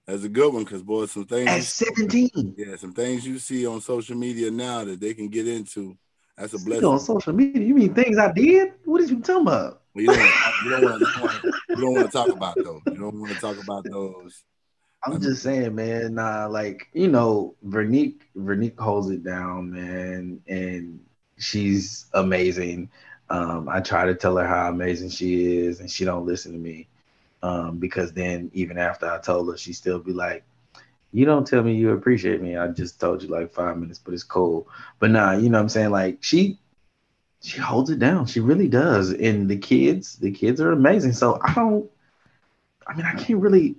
[0.07, 1.49] that's a good one because boy, some things.
[1.49, 2.55] at 17.
[2.57, 5.97] Yeah, some things you see on social media now that they can get into.
[6.37, 6.87] That's a You blessing.
[6.87, 7.63] on social media.
[7.63, 8.73] You mean things I did?
[8.83, 9.81] What is you talking about?
[9.93, 10.19] Well, you don't
[10.69, 12.81] don't want to you don't want to talk about those.
[12.91, 14.43] You don't want to talk about those.
[15.05, 16.15] I'm just saying, man.
[16.15, 20.99] Nah, like you know, Vernique, Vernique holds it down, man, and
[21.37, 22.89] she's amazing.
[23.29, 26.57] Um, I try to tell her how amazing she is, and she don't listen to
[26.57, 26.87] me.
[27.43, 30.43] Um, because then even after I told her, she still be like,
[31.15, 32.57] "You don't tell me you appreciate me.
[32.57, 34.67] I just told you like five minutes, but it's cool."
[34.99, 35.91] But nah, you know what I'm saying?
[35.91, 36.59] Like she,
[37.41, 38.25] she holds it down.
[38.25, 39.11] She really does.
[39.13, 41.13] And the kids, the kids are amazing.
[41.13, 41.89] So I don't.
[42.87, 43.75] I mean, I can't really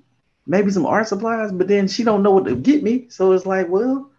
[0.47, 3.07] maybe some art supplies, but then she don't know what to get me.
[3.11, 4.11] So it's like, well,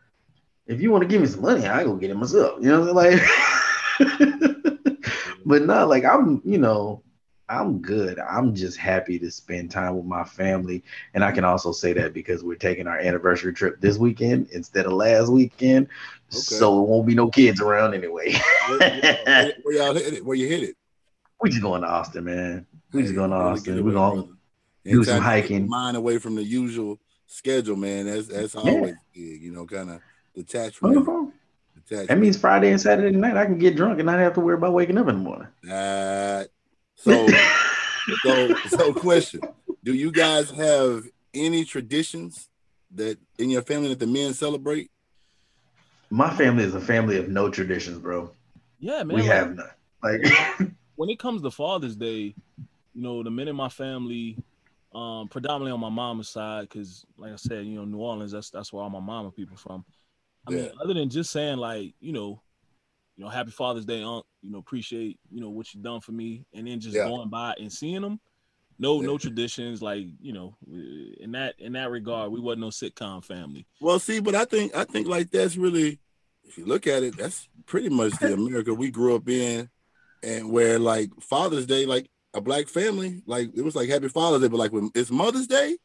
[0.68, 2.60] if you want to give me some money, I go get it myself.
[2.62, 4.20] You know what I'm saying?
[4.20, 4.98] Like,
[5.46, 7.02] but not like I'm, you know,
[7.50, 8.20] I'm good.
[8.20, 10.84] I'm just happy to spend time with my family.
[11.14, 14.86] And I can also say that because we're taking our anniversary trip this weekend instead
[14.86, 15.88] of last weekend.
[16.30, 18.34] So it won't be no kids around anyway.
[18.68, 20.26] Where, where, y'all hit it?
[20.26, 20.76] Where you hit it?
[21.42, 22.68] we just going to Austin, man.
[22.92, 23.86] We just going to Austin.
[23.86, 24.28] We're going brother.
[24.28, 24.38] do some
[24.86, 25.70] Anytime you get your hiking.
[25.70, 28.08] Mind away from the usual schedule, man.
[28.08, 28.62] That's that's Yeah.
[28.62, 29.42] always big.
[29.42, 30.02] You know, kind of
[30.36, 30.94] detached from.
[30.94, 32.06] Detach uh-huh.
[32.08, 34.56] That means Friday and Saturday night I can get drunk and not have to worry
[34.56, 35.48] about waking up in the morning.
[35.64, 36.50] that.
[36.98, 37.28] So
[38.24, 39.42] so so question:
[39.84, 42.50] Do you guys have any traditions
[42.96, 44.92] that in your family that the men celebrate?
[46.10, 48.32] My family is a family of no traditions, bro.
[48.80, 49.16] Yeah, man.
[49.16, 49.70] we like, have none.
[50.04, 50.22] Like,
[50.96, 54.38] when it comes to Father's Day, you know, the men in my family,
[54.96, 58.50] um, predominantly on my mama's side, because like I said, you know, New Orleans, that's
[58.50, 59.86] that's where all my mama people from.
[60.48, 62.42] I mean, other than just saying like, you know,
[63.18, 64.26] you know, Happy Father's Day, Unc.
[64.42, 67.06] You know, appreciate you know what you've done for me, and then just Yeah.
[67.06, 68.20] going by and seeing them.
[68.80, 72.68] No, no traditions like you know, uh, in that in that regard, we wasn't no
[72.68, 73.66] sitcom family.
[73.82, 76.00] Well, see, but I think I think like that's really,
[76.44, 79.68] if you look at it, that's pretty much the America we grew up in,
[80.22, 84.42] and where like Father's Day, like a black family, like it was like Happy Father's
[84.42, 85.78] Day, but like when it's Mother's Day,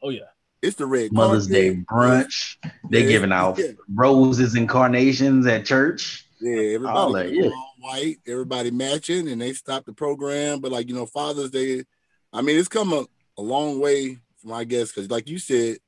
[0.00, 0.30] Oh yeah,
[0.62, 2.56] it's the red Mother's Day brunch.
[2.88, 3.72] They Yeah, giving out yeah.
[3.92, 6.27] roses and carnations at church.
[6.40, 7.50] Yeah, everybody that, yeah.
[7.50, 10.60] all white, everybody matching, and they stopped the program.
[10.60, 11.84] But like you know, Father's Day,
[12.32, 13.04] I mean, it's come a,
[13.36, 15.78] a long way from I guess because like you said,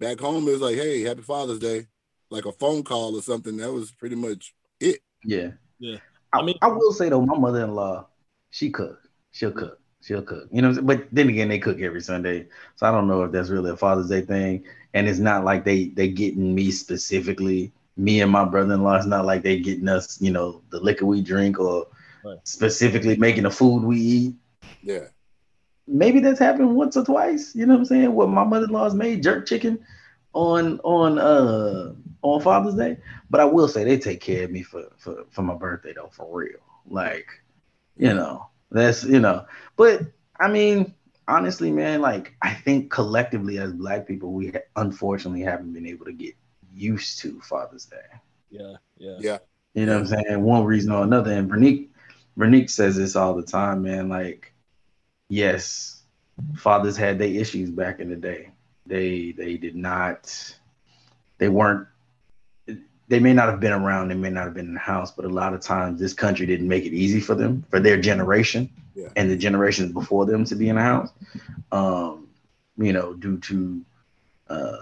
[0.00, 1.86] back home it was like, hey, Happy Father's Day,
[2.30, 3.56] like a phone call or something.
[3.58, 5.00] That was pretty much it.
[5.24, 5.50] Yeah.
[5.78, 5.98] Yeah.
[6.32, 8.06] I, I mean- I will say though, my mother-in-law,
[8.50, 9.00] she cook.
[9.32, 9.78] She'll cook.
[10.00, 10.48] She'll cook.
[10.50, 11.00] You know, what I'm saying?
[11.00, 12.46] but then again, they cook every Sunday.
[12.76, 14.64] So I don't know if that's really a Father's Day thing.
[14.94, 18.96] And it's not like they they getting me specifically, me and my brother-in-law.
[18.96, 21.86] It's not like they getting us, you know, the liquor we drink or
[22.24, 22.40] Right.
[22.44, 24.34] specifically making the food we eat.
[24.82, 25.08] Yeah,
[25.88, 27.54] maybe that's happened once or twice.
[27.54, 28.14] You know what I'm saying?
[28.14, 29.78] What my mother-in-law's made jerk chicken
[30.34, 32.98] on on uh on Father's Day.
[33.30, 36.10] But I will say they take care of me for for, for my birthday though,
[36.12, 36.58] for real.
[36.88, 37.26] Like,
[37.96, 39.46] you know, that's you know,
[39.76, 40.00] but
[40.38, 40.94] I mean,
[41.28, 46.12] honestly, man, like I think collectively as black people, we unfortunately haven't been able to
[46.12, 46.34] get
[46.78, 47.96] used to Father's Day.
[48.50, 49.16] yeah, yeah.
[49.20, 49.38] yeah,
[49.74, 50.42] You know what I'm saying?
[50.42, 51.32] One reason or another.
[51.32, 51.88] And Vernique,
[52.38, 54.08] Vernique says this all the time, man.
[54.08, 54.52] Like,
[55.28, 56.02] yes,
[56.56, 58.50] fathers had their issues back in the day.
[58.86, 60.32] They they did not,
[61.38, 61.86] they weren't,
[63.08, 65.24] they may not have been around, they may not have been in the house, but
[65.24, 68.70] a lot of times this country didn't make it easy for them, for their generation
[68.94, 69.08] Yeah.
[69.16, 71.10] and the generations before them to be in the house.
[71.72, 72.28] Um,
[72.78, 73.84] you know, due to
[74.48, 74.76] uh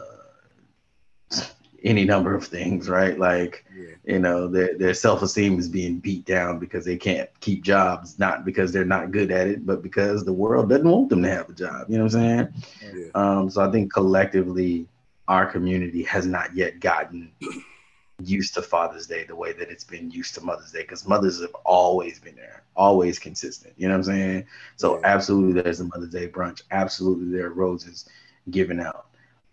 [1.87, 3.19] any number of things, right?
[3.19, 7.63] Like yeah, you know their their self-esteem is being beat down because they can't keep
[7.63, 11.23] jobs not because they're not good at it but because the world doesn't want them
[11.23, 13.07] to have a job you know what i'm saying yeah.
[13.15, 14.87] um so i think collectively
[15.29, 17.31] our community has not yet gotten
[18.23, 21.41] used to father's day the way that it's been used to mother's day because mothers
[21.41, 24.47] have always been there always consistent you know what i'm saying
[24.77, 25.07] so Yeah.
[25.07, 28.09] absolutely there's a mother's day brunch absolutely there are roses
[28.51, 29.07] given out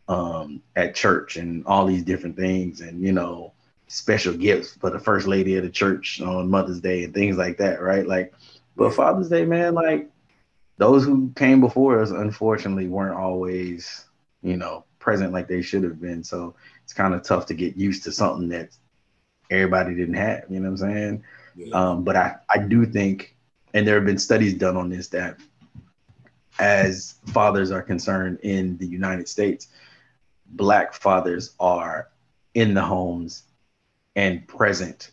[0.07, 3.53] um at church and all these different things and you know
[3.93, 7.57] special gifts for the first lady of the church on Mother's Day and things like
[7.57, 8.07] that, right?
[8.07, 8.33] Like,
[8.75, 10.09] but Father's Day, man, like
[10.77, 14.05] those who came before us, unfortunately, weren't always,
[14.41, 16.23] you know, present like they should have been.
[16.23, 18.75] So it's kind of tough to get used to something that
[19.51, 20.45] everybody didn't have.
[20.49, 21.23] You know what I'm saying?
[21.55, 21.75] yeah.
[21.75, 23.35] Um, but I, I do think,
[23.75, 25.37] and there have been studies done on this that
[26.59, 29.67] as fathers are concerned in the United States,
[30.55, 32.09] black fathers are
[32.53, 33.43] in the homes
[34.15, 35.11] and present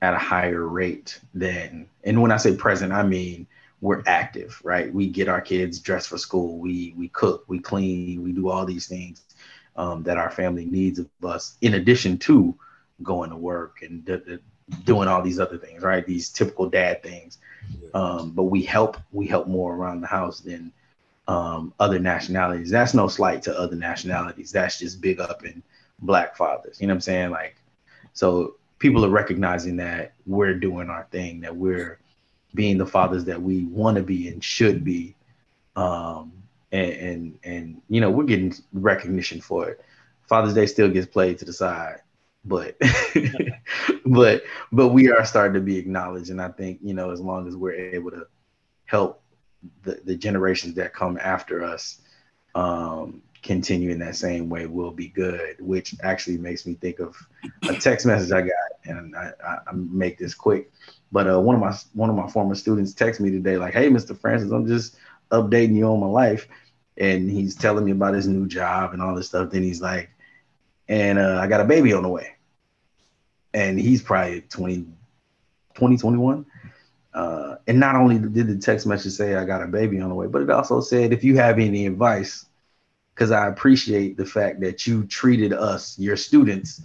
[0.00, 3.46] at a higher rate than, and when I say present, I mean
[3.80, 4.92] we're active, right?
[4.92, 8.64] We get our kids dressed for school, we we cook, we clean, we do all
[8.64, 9.22] these things
[9.76, 12.54] um, that our family needs of us, in addition to
[13.02, 14.38] going to work and d- d-
[14.84, 16.06] doing all these other things, right?
[16.06, 17.38] These typical dad things.
[17.94, 20.72] Um, but we help we help more around the house than
[21.28, 22.70] um, other nationalities.
[22.70, 24.52] That's no slight to other nationalities.
[24.52, 25.62] That's just big up in
[26.00, 26.80] black fathers.
[26.80, 27.30] You know what I'm saying?
[27.30, 27.56] Like,
[28.12, 32.00] so people are recognizing that we're doing our thing, that we're
[32.54, 35.14] being the fathers that we want to be and should be.
[35.76, 36.32] Um,
[36.72, 39.80] and, and and you know we're getting recognition for it.
[40.28, 42.00] Father's Day still gets played to the side,
[42.44, 42.76] but
[44.06, 44.42] but
[44.72, 47.56] but we are starting to be acknowledged, and I think you know as long as
[47.56, 48.26] we're able to
[48.86, 49.21] help
[49.82, 52.00] the, the generations that come after us
[52.54, 55.56] um, continue in that same way, we'll be good.
[55.60, 57.16] Which actually makes me think of
[57.68, 58.52] a text message I got,
[58.84, 60.72] and I, I, I make this quick.
[61.10, 63.88] But uh, one of my one of my former students texted me today, like, "Hey,
[63.88, 64.18] Mr.
[64.18, 64.96] Francis, I'm just
[65.30, 66.48] updating you on my life,"
[66.96, 69.50] and he's telling me about his new job and all this stuff.
[69.50, 70.10] Then he's like,
[70.88, 72.36] "And uh, I got a baby on the way,"
[73.52, 74.86] and he's probably 20,
[75.74, 76.46] 20 21.
[77.14, 80.14] Uh, and not only did the text message say I got a baby on the
[80.14, 82.46] way, but it also said if you have any advice,
[83.14, 86.82] because I appreciate the fact that you treated us, your students,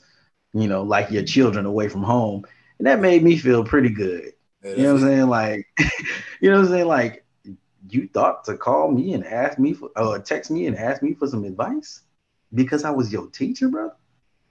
[0.54, 2.46] you know, like your children away from home.
[2.80, 4.34] And that made me feel pretty good.
[4.64, 5.30] Yeah, You know what I'm saying?
[5.30, 5.68] Like,
[6.42, 6.88] you know what I'm saying?
[6.88, 7.26] Like,
[7.90, 11.14] you thought to call me and ask me for, or text me and ask me
[11.14, 12.02] for some advice
[12.54, 13.92] because I was your teacher, bro.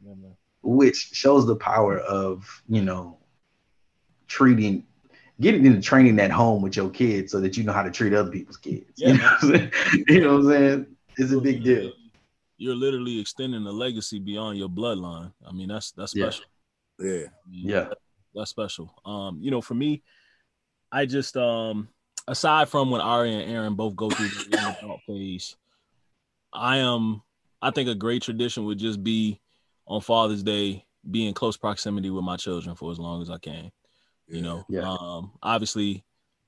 [0.04, 0.14] Yeah.
[0.62, 3.18] Which shows the power of, you know,
[4.26, 4.84] treating
[5.40, 8.14] get into training at home with your kids so that you know how to treat
[8.14, 8.86] other people's kids.
[8.96, 9.16] Yeah.
[9.18, 9.72] You, know what I'm saying?
[10.08, 10.86] you know what I'm saying?
[11.18, 11.92] It's a big deal.
[12.58, 15.32] You're literally extending the legacy beyond your bloodline.
[15.46, 16.44] I mean, that's that's special.
[16.98, 17.24] Yeah.
[17.26, 17.88] I mean, Yeah.
[18.34, 18.94] that's special.
[19.04, 20.02] Um, you know, for me,
[20.90, 21.88] I just um
[22.28, 25.56] aside from when Ari and Aaron both go through the young adult phase,
[26.52, 27.22] I am
[27.60, 29.40] I think a great tradition would just be
[29.86, 33.38] on Father's Day be in close proximity with my children for as long as I
[33.38, 33.70] can.
[34.28, 34.82] You know, Yeah.
[34.82, 36.04] um, obviously,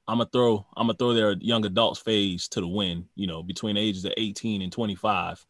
[0.06, 3.06] I'm gonna throw I'm gonna throw their young adults phase to the wind.
[3.14, 5.44] You know, between the ages of 18 and 25.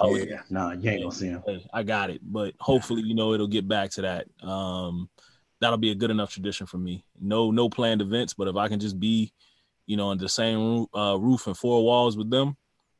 [0.00, 0.42] Oh would Yeah.
[0.50, 1.42] Nah, you ain't gonna see him.
[1.46, 2.20] Hey, I got it.
[2.22, 4.26] But hopefully, you know, it'll get back to that.
[4.42, 5.08] Um,
[5.60, 7.04] that'll be a good enough tradition for me.
[7.20, 9.32] No, no planned events, but if I can just be,
[9.86, 12.56] you know, in the same roof, uh, roof and four walls with them,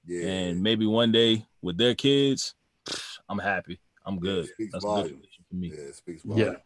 [0.07, 0.29] Yeah.
[0.29, 2.55] and maybe one day with their kids,
[3.29, 3.81] I'm happy.
[4.07, 4.45] I'm good.
[4.45, 5.69] it speaks That's a good tradition for me.
[5.69, 6.57] yeah, it speaks Yeah.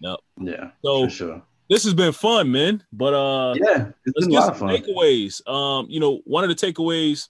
[0.00, 0.18] Yep.
[0.40, 0.70] Yeah.
[0.84, 1.42] So for sure.
[1.68, 2.82] This has been fun, man.
[2.92, 3.90] But uh, Yeah.
[4.04, 4.76] It's let's been a get lot of some fun.
[4.76, 5.46] takeaways.
[5.48, 7.28] Um, you know, one of the takeaways,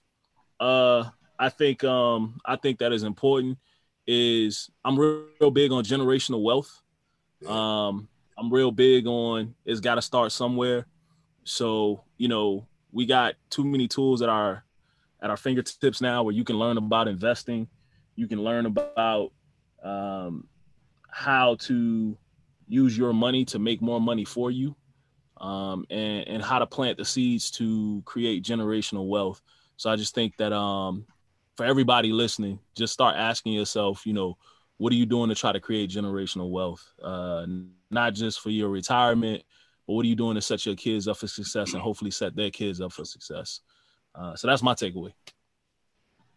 [0.59, 1.05] uh,
[1.37, 3.57] I think, um, I think that is important
[4.07, 6.81] is I'm real, real big on generational wealth.
[7.45, 10.85] Um, I'm real big on it's got to start somewhere.
[11.43, 14.63] So you know, we got too many tools at our
[15.21, 17.67] at our fingertips now where you can learn about investing,
[18.15, 19.31] you can learn about
[19.83, 20.47] um,
[21.09, 22.17] how to
[22.69, 24.75] use your money to make more money for you,
[25.37, 29.41] um, and and how to plant the seeds to create generational wealth.
[29.75, 31.05] So I just think that um,
[31.57, 34.37] for everybody listening, just start asking yourself, you know,
[34.77, 36.85] what are you doing to try to create generational wealth?
[37.03, 37.45] Uh,
[37.91, 39.43] not just for your retirement,
[39.85, 42.33] but what are you doing to set your kids up for success and hopefully set
[42.33, 43.59] their kids up for success?
[44.15, 45.11] Uh, so that's my takeaway.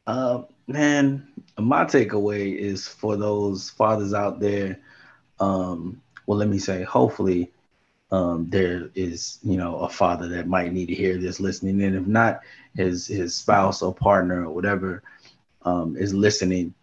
[0.08, 4.80] Uh, man, my takeaway is for those fathers out there.
[5.38, 7.50] Um, well, let me say, hopefully,
[8.10, 11.96] um, there is you know a father that might need to hear this listening, and
[11.96, 12.40] if not,
[12.74, 15.02] his his spouse or partner or whatever
[15.62, 16.74] um, is listening.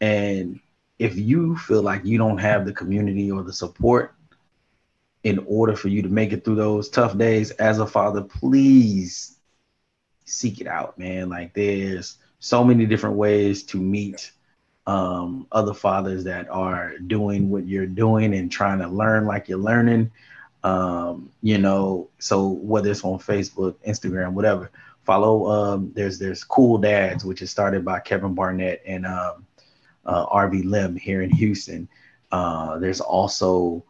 [0.00, 0.60] And
[0.98, 4.14] if you feel like you don't have the community or the support
[5.22, 9.38] in order for you to make it through those tough days as a father, please
[10.24, 11.28] seek it out, man.
[11.28, 14.32] Like there's so many different ways to meet
[14.86, 19.58] um, other fathers that are doing what you're doing and trying to learn like you're
[19.58, 20.10] learning.
[20.62, 24.70] Um, you know, so whether it's on Facebook, Instagram, whatever,
[25.04, 25.50] follow.
[25.50, 29.46] Um, there's there's Cool Dads, which is started by Kevin Barnett and um,
[30.04, 31.88] uh, RV Lim here in Houston.
[32.32, 33.84] Uh, there's also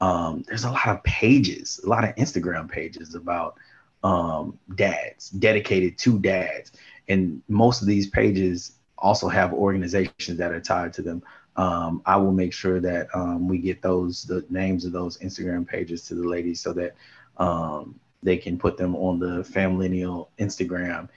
[0.00, 3.56] um, there's a lot of pages, a lot of Instagram pages about
[4.02, 6.72] um, dads dedicated to dads,
[7.08, 11.22] and most of these pages also have organizations that are tied to them.
[11.56, 15.66] Um, I will make sure that um, we get those the names of those Instagram
[15.66, 16.94] pages to the ladies so that
[17.38, 21.08] um, they can put them on the Famllennial Instagram,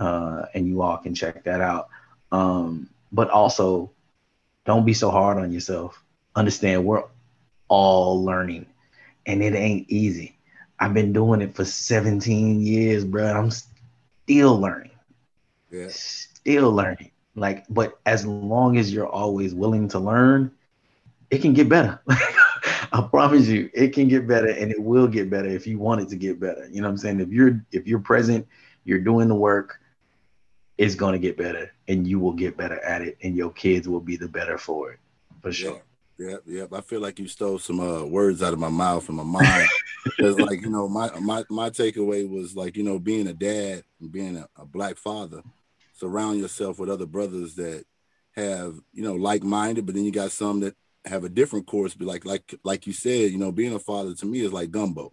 [0.00, 1.88] uh, and you all can check that out.
[2.32, 3.90] Um, but also,
[4.64, 6.02] don't be so hard on yourself.
[6.34, 7.04] Understand we're
[7.68, 8.66] all learning,
[9.26, 10.36] and it ain't easy.
[10.78, 13.24] I've been doing it for 17 years, bro.
[13.26, 14.90] I'm still learning
[15.70, 15.88] Yeah.
[15.88, 17.10] still learning.
[17.34, 20.52] Like, but as long as you're always willing to learn,
[21.30, 22.00] it can get better.
[22.92, 26.02] I promise you, it can get better and it will get better if you want
[26.02, 26.68] it to get better.
[26.70, 27.20] You know what I'm saying?
[27.20, 28.46] If you're if you're present,
[28.84, 29.80] you're doing the work,
[30.76, 34.00] it's gonna get better and you will get better at it and your kids will
[34.00, 34.98] be the better for it.
[35.40, 35.82] For sure.
[36.18, 36.72] Yep, yep.
[36.72, 39.68] I feel like you stole some uh, words out of my mouth and my mind.
[40.04, 43.84] Because, like, you know, my my my takeaway was like, you know, being a dad
[44.00, 45.42] and being a, a black father,
[46.02, 47.84] surround yourself with other brothers that
[48.36, 50.74] have, you know, like-minded, but then you got some that
[51.04, 51.94] have a different course.
[51.94, 54.70] But like, like, like you said, you know, being a father to me is like
[54.70, 55.12] gumbo.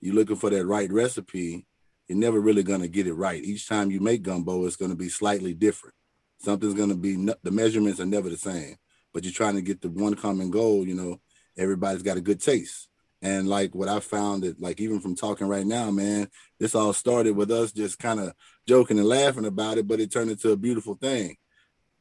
[0.00, 1.66] You're looking for that right recipe.
[2.06, 3.42] You're never really gonna get it right.
[3.42, 5.94] Each time you make gumbo, it's gonna be slightly different.
[6.38, 8.76] Something's gonna be the measurements are never the same
[9.12, 11.20] but you're trying to get the one common goal, you know,
[11.56, 12.87] everybody's got a good taste.
[13.20, 16.28] And like what I found that like even from talking right now, man,
[16.60, 18.32] this all started with us just kind of
[18.66, 21.36] joking and laughing about it, but it turned into a beautiful thing.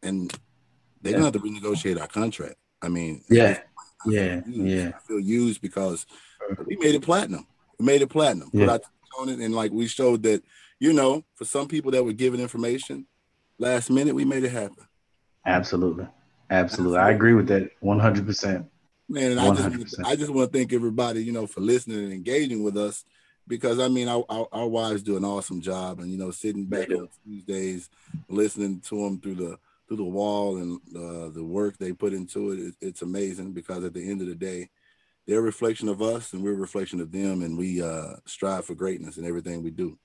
[0.03, 0.31] And
[1.01, 1.19] they're Yeah.
[1.19, 2.55] gonna have to renegotiate our contract.
[2.81, 3.61] I mean, Yeah.
[4.05, 4.41] I Yeah.
[4.45, 4.59] used.
[4.59, 4.91] Yeah.
[4.95, 6.05] I feel used because
[6.65, 7.47] we made it platinum.
[7.79, 8.51] We made it platinum.
[8.51, 8.79] Put our
[9.19, 10.43] on it, and like we showed that,
[10.79, 13.07] you know, for some people that were giving information
[13.57, 14.85] last minute, we made it happen.
[15.45, 16.07] Absolutely.
[16.51, 16.99] Absolutely.
[16.99, 18.69] I agree with that 100%.
[19.09, 20.05] Man, and I just 100%.
[20.05, 23.05] I just want to thank everybody, you know, for listening and engaging with us
[23.47, 26.65] because I mean our, our, our wives do an awesome job and you know sitting
[26.65, 27.01] back They do.
[27.01, 27.89] on Tuesdays
[28.27, 32.51] listening to them through the through the wall and uh, the work they put into
[32.51, 34.69] it, it it's amazing because at the end of the day
[35.25, 38.65] they're a reflection of us and we're a reflection of them and we uh strive
[38.65, 39.97] for greatness in everything we do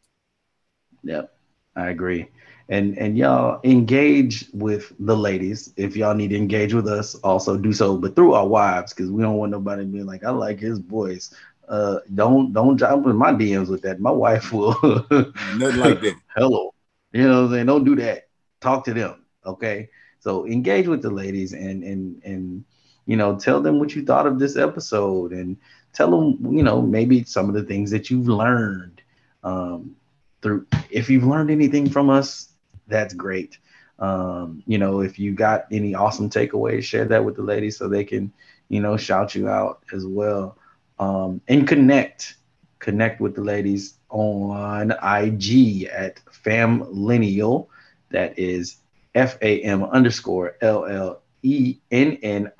[1.04, 1.34] Yep,
[1.74, 2.28] I agree.
[2.72, 5.74] And and y'all engage with the ladies.
[5.76, 9.10] If y'all need to engage with us, also do so, but through our wives, because
[9.10, 11.34] we don't want nobody being like, I like his voice.
[11.68, 14.00] Uh, don't don't jump in my DMs with that.
[14.00, 14.72] My wife will.
[15.10, 16.72] nothing like that Hello,
[17.12, 17.66] you know what I'm saying?
[17.66, 18.28] Don't do that.
[18.62, 19.22] Talk to them.
[19.44, 19.90] Okay.
[20.20, 22.64] So engage with the ladies and and and
[23.04, 25.58] you know tell them what you thought of this episode and
[25.92, 29.02] tell them you know maybe some of the things that you've learned
[29.44, 29.94] um,
[30.40, 32.51] through if you've learned anything from us
[32.86, 33.58] that's great.
[33.98, 37.88] Um, you know if you got any awesome takeaways share that with the ladies so
[37.88, 38.32] they can
[38.68, 40.56] you know shout you out as well.
[40.98, 42.36] Um, and connect
[42.78, 47.68] connect with the ladies on ig at famllennial.
[48.10, 48.76] That is
[49.14, 52.50] f-a-m underscore l-l e-n-n-i-a-l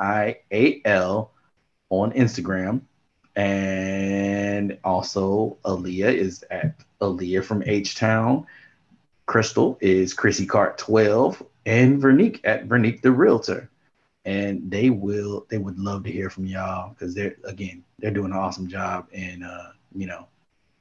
[1.91, 2.81] on instagram.
[3.35, 8.47] And also Aaliyah is at Aaliyah from H Town.
[9.33, 13.71] Crystal is Chrissy Cart 12 and Vernique at Vernique the Realtor.
[14.27, 18.33] And they will they would love to hear from y'all because they're again they're doing
[18.33, 20.29] an awesome job and uh you know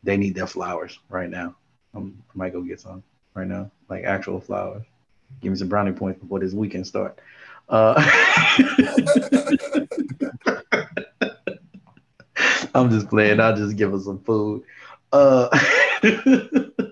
[0.04, 1.56] they need their flowers right now.
[1.96, 3.02] Um, I might go get some
[3.36, 4.84] right now, like actual flowers.
[5.40, 7.20] Give me some brownie points before this weekend start.
[7.70, 7.94] Uh,
[12.76, 13.40] I'm just playing.
[13.40, 14.64] I'll just give us some food.
[15.14, 15.48] Uh,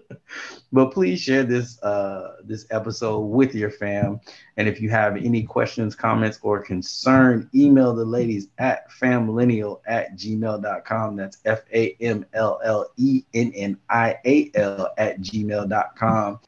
[0.72, 4.20] but please share this uh, this episode with your fam.
[4.58, 10.16] And if you have any questions, comments, or concern, email the ladies at famllennial at
[10.16, 11.16] gmail.com.
[11.16, 16.40] That's F A M L L E N N I A L at gmail.com.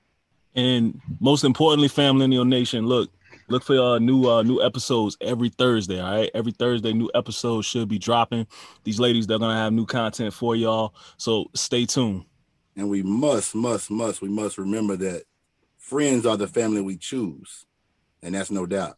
[0.56, 3.10] And most importantly, Famllennial Nation, look,
[3.48, 6.00] look for uh, new uh, new episodes every Thursday.
[6.00, 8.48] All right, every Thursday, new episodes should be dropping.
[8.84, 10.94] These ladies, they're gonna have new content for y'all.
[11.18, 12.26] So stay tuned.
[12.82, 15.24] And we must must must we must remember that
[15.78, 17.66] friends are the family we choose
[18.24, 18.98] and that's no doubt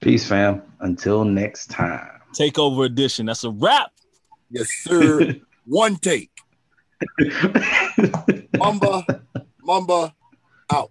[0.00, 0.60] Peace, fam.
[0.80, 2.20] Until next time.
[2.38, 3.26] Takeover edition.
[3.26, 3.92] That's a wrap.
[4.50, 6.30] yes sir one take
[8.58, 9.04] mamba
[9.62, 10.14] mamba
[10.70, 10.90] out